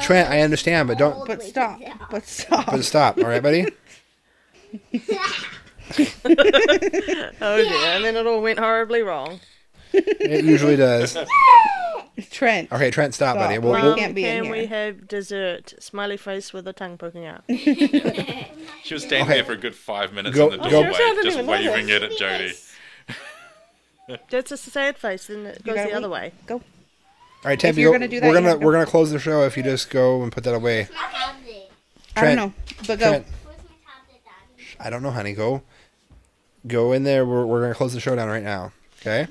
Trent, 0.00 0.28
I 0.30 0.40
understand, 0.40 0.88
but 0.88 0.98
don't. 0.98 1.26
But 1.26 1.42
stop. 1.42 1.80
But 2.10 2.26
stop. 2.26 2.66
But 2.66 2.84
stop. 2.84 3.18
All 3.18 3.24
right, 3.24 3.42
buddy. 3.42 3.66
Oh 5.96 7.62
dear. 7.62 7.72
And 7.72 8.04
then 8.04 8.16
it 8.16 8.26
all 8.26 8.42
went 8.42 8.58
horribly 8.58 9.00
wrong. 9.00 9.40
It 9.92 10.44
usually 10.44 10.76
does. 10.76 11.16
Trent. 12.30 12.72
Okay, 12.72 12.90
Trent, 12.90 13.14
stop, 13.14 13.34
Stop. 13.36 13.46
buddy. 13.48 13.58
We'll, 13.58 13.72
Right. 13.74 13.84
we'll- 13.84 13.96
can't 13.96 14.14
be 14.14 14.24
in 14.24 14.44
Can 14.44 14.52
we 14.52 14.66
have 14.66 15.06
dessert? 15.08 15.74
Smiley 15.78 16.16
face 16.16 16.52
with 16.52 16.66
a 16.68 16.72
tongue 16.72 16.96
poking 16.98 17.26
out. 17.26 17.44
She 18.84 18.94
was 18.94 19.02
standing 19.02 19.26
Okay. 19.26 19.34
there 19.34 19.44
for 19.44 19.52
a 19.52 19.56
good 19.56 19.74
five 19.74 20.12
minutes 20.14 20.34
Go- 20.36 20.50
in 20.50 20.60
the 20.60 20.68
doorway, 20.68 20.92
Seriously, 20.94 21.24
just 21.30 21.44
waving 21.46 21.86
this. 21.86 21.96
it 21.96 22.02
at 22.04 22.16
Jody. 22.18 22.52
That's 24.30 24.52
a 24.52 24.56
sad 24.56 24.96
face, 24.96 25.26
then 25.26 25.44
it 25.46 25.62
goes 25.64 25.74
gotta 25.74 25.90
the 25.90 25.96
other 25.96 26.08
way. 26.08 26.32
Go. 26.46 26.54
all 26.56 26.62
right, 27.44 27.58
Tempe, 27.60 27.82
you're 27.82 27.90
go- 27.92 27.98
gonna 27.98 28.08
do 28.08 28.20
that, 28.20 28.28
we're 28.28 28.34
gonna 28.34 28.48
have 28.48 28.60
to 28.60 28.64
we're 28.66 28.72
gonna 28.72 28.86
close 28.86 29.10
the 29.10 29.18
show 29.18 29.42
if 29.44 29.56
you 29.56 29.62
just 29.62 29.90
go 29.90 30.22
and 30.22 30.32
put 30.32 30.44
that 30.44 30.54
away. 30.54 30.88
my 30.94 31.08
tablet. 31.12 31.70
I 32.16 32.24
don't 32.24 32.36
know. 32.36 32.52
But 32.86 32.98
go. 32.98 33.08
Trent, 33.10 33.26
Where's 33.44 33.58
my 33.58 33.92
tablet, 33.92 34.22
Daddy? 34.56 34.66
I 34.80 34.90
don't 34.90 35.02
know, 35.02 35.10
honey. 35.10 35.34
Go, 35.34 35.62
go 36.66 36.92
in 36.92 37.04
there. 37.04 37.26
We're 37.26 37.44
we're 37.44 37.60
gonna 37.60 37.74
close 37.74 37.92
the 37.92 38.00
show 38.00 38.16
down 38.16 38.28
right 38.28 38.42
now. 38.42 38.72
Okay. 39.02 39.26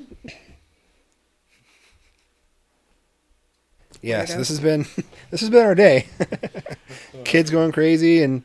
Yes, 4.08 4.32
Weirdo. 4.34 4.38
this 4.38 4.48
has 4.50 4.60
been 4.60 4.86
this 5.32 5.42
has 5.42 5.50
been 5.50 5.66
our 5.66 5.76
day. 5.76 6.08
Kids 7.26 7.50
going 7.50 7.72
crazy, 7.72 8.24
and 8.24 8.44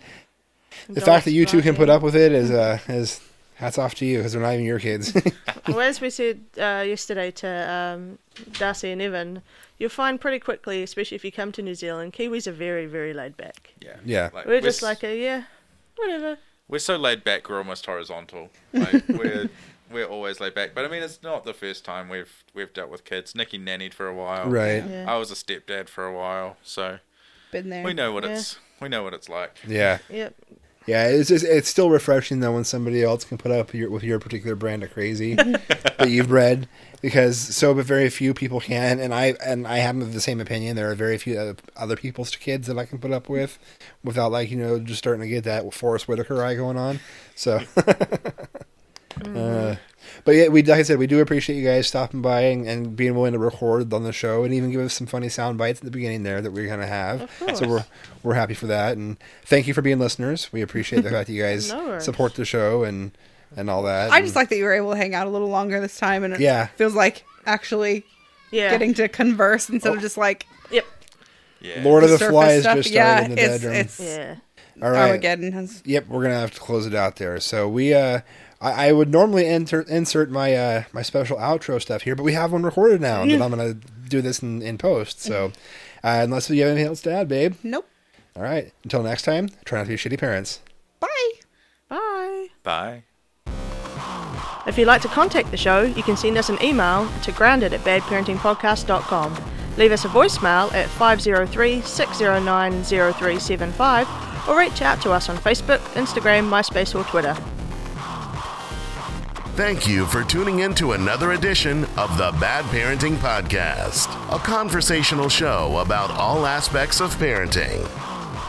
the 0.88 1.00
fact 1.00 1.24
that 1.24 1.32
you 1.32 1.46
two 1.46 1.62
can 1.62 1.74
put 1.76 1.88
up 1.88 2.02
with 2.02 2.16
it 2.16 2.32
is 2.32 2.50
uh 2.50 2.78
is 2.88 3.20
hats 3.54 3.78
off 3.78 3.94
to 3.96 4.04
you 4.06 4.18
because 4.18 4.32
they're 4.32 4.42
not 4.42 4.54
even 4.54 4.64
your 4.66 4.78
kids. 4.80 5.16
Well, 5.68 5.78
as 5.80 6.00
we 6.00 6.10
said 6.10 6.40
uh, 6.58 6.82
yesterday 6.84 7.30
to 7.30 7.48
um, 7.72 8.18
Darcy 8.54 8.90
and 8.90 9.00
Evan, 9.00 9.42
you'll 9.78 9.90
find 9.90 10.20
pretty 10.20 10.40
quickly, 10.40 10.82
especially 10.82 11.14
if 11.14 11.24
you 11.24 11.30
come 11.30 11.52
to 11.52 11.62
New 11.62 11.76
Zealand, 11.76 12.14
Kiwis 12.14 12.48
are 12.48 12.52
very, 12.52 12.86
very 12.86 13.12
laid 13.14 13.36
back. 13.36 13.72
Yeah. 13.80 13.94
Yeah. 14.04 14.30
Like, 14.34 14.46
We're 14.46 14.60
just 14.60 14.78
s- 14.78 14.82
like 14.82 15.04
a 15.04 15.16
yeah, 15.16 15.44
whatever. 15.96 16.38
we're 16.66 16.80
so 16.80 16.96
laid 16.96 17.22
back. 17.22 17.48
We're 17.48 17.58
almost 17.58 17.86
horizontal. 17.86 18.50
Like 18.72 19.04
we're 19.08 19.50
we're 19.92 20.06
always 20.06 20.40
laid 20.40 20.54
back. 20.54 20.74
But 20.74 20.84
I 20.84 20.88
mean, 20.88 21.02
it's 21.02 21.22
not 21.22 21.44
the 21.44 21.54
first 21.54 21.84
time 21.84 22.08
we've 22.08 22.44
we've 22.54 22.72
dealt 22.72 22.90
with 22.90 23.04
kids. 23.04 23.34
Nikki 23.34 23.58
nannied 23.58 23.92
for 23.94 24.06
a 24.08 24.14
while. 24.14 24.48
right. 24.48 24.84
Yeah. 24.88 25.04
I 25.12 25.16
was 25.16 25.30
a 25.30 25.34
stepdad 25.34 25.88
for 25.88 26.06
a 26.06 26.12
while, 26.14 26.56
so 26.62 26.98
Been 27.50 27.68
there. 27.70 27.84
we 27.84 27.92
know 27.94 28.12
what 28.12 28.24
Yeah. 28.24 28.30
it's 28.36 28.58
we 28.80 28.88
know 28.88 29.02
what 29.02 29.14
it's 29.14 29.28
like. 29.28 29.58
Yeah. 29.66 29.98
Yep. 30.10 30.34
Yeah. 30.86 31.06
It's 31.06 31.28
just, 31.28 31.44
it's 31.44 31.68
still 31.68 31.90
refreshing 31.90 32.40
though 32.40 32.52
when 32.54 32.64
somebody 32.64 33.04
else 33.04 33.24
can 33.24 33.38
put 33.38 33.52
up 33.52 33.72
your, 33.72 33.88
with 33.88 34.02
your 34.02 34.18
particular 34.18 34.56
brand 34.56 34.82
of 34.82 34.90
crazy 34.92 35.34
that 35.36 36.08
you've 36.08 36.26
bred 36.28 36.66
because 37.00 37.38
so 37.38 37.72
but 37.74 37.84
very 37.84 38.08
few 38.10 38.34
people 38.34 38.58
can 38.60 38.98
and 38.98 39.14
I 39.14 39.34
and 39.44 39.64
I 39.66 39.78
have 39.78 40.12
the 40.12 40.20
same 40.20 40.40
opinion. 40.40 40.74
There 40.74 40.90
are 40.90 40.94
very 40.96 41.18
few 41.18 41.38
other- 41.38 41.56
other 41.76 41.94
people's 41.96 42.34
kids 42.34 42.66
that 42.66 42.78
I 42.78 42.84
can 42.86 42.98
put 42.98 43.12
up 43.12 43.28
with 43.28 43.58
without 44.02 44.32
like 44.32 44.50
you 44.50 44.56
know 44.56 44.80
just 44.80 44.98
starting 44.98 45.22
to 45.22 45.28
get 45.28 45.44
that 45.44 45.72
Forest 45.72 46.08
Whitaker 46.08 46.42
eye 46.42 46.54
going 46.56 46.76
on. 46.76 46.98
So. 47.36 47.60
Uh, 49.26 49.76
but 50.24 50.32
yeah, 50.34 50.48
we 50.48 50.62
like 50.62 50.80
I 50.80 50.82
said, 50.82 50.98
we 50.98 51.06
do 51.06 51.20
appreciate 51.20 51.56
you 51.56 51.64
guys 51.66 51.86
stopping 51.88 52.22
by 52.22 52.42
and, 52.42 52.66
and 52.66 52.96
being 52.96 53.14
willing 53.14 53.32
to 53.32 53.38
record 53.38 53.92
on 53.92 54.04
the 54.04 54.12
show 54.12 54.44
and 54.44 54.52
even 54.52 54.70
give 54.70 54.80
us 54.80 54.94
some 54.94 55.06
funny 55.06 55.28
sound 55.28 55.58
bites 55.58 55.80
at 55.80 55.84
the 55.84 55.90
beginning 55.90 56.22
there 56.22 56.40
that 56.40 56.50
we're 56.52 56.68
gonna 56.68 56.86
have. 56.86 57.22
Of 57.40 57.56
So 57.56 57.68
we're 57.68 57.84
we're 58.22 58.34
happy 58.34 58.54
for 58.54 58.66
that 58.66 58.96
and 58.96 59.16
thank 59.44 59.66
you 59.66 59.74
for 59.74 59.82
being 59.82 59.98
listeners. 59.98 60.52
We 60.52 60.60
appreciate 60.62 61.02
the 61.02 61.10
fact 61.10 61.28
that 61.28 61.32
you 61.32 61.42
guys 61.42 61.72
No 61.72 61.98
support 61.98 62.34
the 62.34 62.44
show 62.44 62.84
and 62.84 63.12
and 63.56 63.68
all 63.70 63.82
that. 63.84 64.10
I 64.10 64.20
just 64.20 64.30
And- 64.30 64.36
like 64.36 64.48
that 64.48 64.56
you 64.56 64.64
were 64.64 64.72
able 64.72 64.90
to 64.92 64.96
hang 64.96 65.14
out 65.14 65.26
a 65.26 65.30
little 65.30 65.48
longer 65.48 65.78
this 65.80 65.96
time, 65.98 66.24
and 66.24 66.32
it 66.34 66.40
Yeah. 66.40 66.66
feels 66.76 66.94
like 66.94 67.24
actually 67.46 68.04
Yeah. 68.50 68.70
getting 68.70 68.94
to 68.94 69.08
converse 69.08 69.68
instead 69.70 69.94
of 69.94 70.00
just 70.00 70.16
like 70.16 70.46
Yep. 70.70 70.84
Yeah. 71.60 71.82
Lord 71.84 72.02
of 72.04 72.10
the 72.10 72.18
Flies 72.18 72.62
stuff. 72.62 72.76
just 72.78 72.90
started 72.90 72.94
yeah, 73.20 73.24
in 73.26 73.34
the 73.34 73.42
it's, 73.42 73.52
bedroom. 73.62 73.74
It's 73.74 74.00
Yeah. 74.00 74.34
all 74.82 74.90
right. 74.90 75.08
Armageddon 75.10 75.52
has 75.52 75.82
Yep, 75.84 76.08
we're 76.08 76.22
gonna 76.22 76.40
have 76.40 76.54
to 76.54 76.60
close 76.60 76.86
it 76.86 76.94
out 76.94 77.16
there. 77.16 77.38
So 77.40 77.68
we, 77.68 77.92
uh, 77.94 78.20
I, 78.62 78.88
I 78.88 78.92
would 78.92 79.10
normally 79.10 79.46
enter, 79.46 79.82
insert 79.82 80.30
my 80.30 80.54
uh, 80.54 80.84
my 80.92 81.02
special 81.02 81.36
outro 81.36 81.82
stuff 81.82 82.02
here, 82.02 82.14
but 82.14 82.22
we 82.22 82.32
have 82.32 82.52
one 82.52 82.62
recorded 82.62 83.00
now 83.00 83.26
that 83.26 83.42
I'm 83.42 83.50
gonna 83.50 83.74
do 84.08 84.22
this 84.22 84.40
in, 84.42 84.62
in 84.62 84.78
post. 84.78 85.20
So 85.20 85.52
uh, 86.04 86.20
unless 86.22 86.48
you 86.48 86.62
have 86.62 86.70
anything 86.70 86.86
else 86.86 87.02
to 87.02 87.12
add, 87.12 87.28
babe. 87.28 87.54
nope. 87.62 87.88
All 88.34 88.42
right. 88.42 88.72
Until 88.82 89.02
next 89.02 89.22
time, 89.22 89.50
try 89.64 89.78
not 89.78 89.84
to 89.84 89.90
be 89.90 89.96
shitty 89.96 90.18
parents. 90.18 90.60
Bye. 91.00 91.32
Bye. 91.88 92.48
Bye. 92.62 93.02
If 94.66 94.78
you'd 94.78 94.86
like 94.86 95.02
to 95.02 95.08
contact 95.08 95.50
the 95.50 95.56
show, 95.56 95.82
you 95.82 96.02
can 96.02 96.16
send 96.16 96.38
us 96.38 96.48
an 96.48 96.62
email 96.62 97.10
to 97.24 97.32
grounded 97.32 97.74
at 97.74 97.80
badparentingpodcast.com. 97.80 99.36
Leave 99.76 99.92
us 99.92 100.04
a 100.04 100.08
voicemail 100.08 100.72
at 100.72 100.88
503 100.88 101.80
609 101.82 102.84
0375 102.84 104.48
or 104.48 104.58
reach 104.58 104.82
out 104.82 105.00
to 105.02 105.10
us 105.10 105.28
on 105.28 105.36
Facebook, 105.36 105.78
Instagram, 105.94 106.48
MySpace, 106.48 106.98
or 106.98 107.04
Twitter. 107.04 107.36
Thank 109.54 109.86
you 109.86 110.06
for 110.06 110.24
tuning 110.24 110.60
in 110.60 110.74
to 110.76 110.92
another 110.92 111.32
edition 111.32 111.84
of 111.98 112.16
the 112.16 112.34
Bad 112.40 112.64
Parenting 112.66 113.16
Podcast, 113.16 114.08
a 114.34 114.38
conversational 114.38 115.28
show 115.28 115.76
about 115.76 116.10
all 116.10 116.46
aspects 116.46 117.02
of 117.02 117.14
parenting 117.16 117.82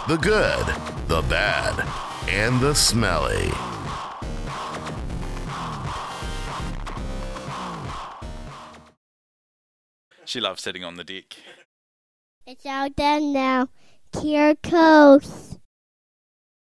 the 0.08 0.16
good, 0.16 0.66
the 1.10 1.22
bad, 1.24 1.86
and 2.30 2.62
the 2.62 2.74
smelly. 2.74 3.52
She 10.24 10.40
loves 10.40 10.64
sitting 10.64 10.86
on 10.86 10.96
the 10.96 11.04
deck. 11.04 11.36
It's 12.46 12.66
all 12.66 12.90
done 12.90 13.34
now. 13.34 13.68
Here 14.22 14.56
goes. 14.62 15.53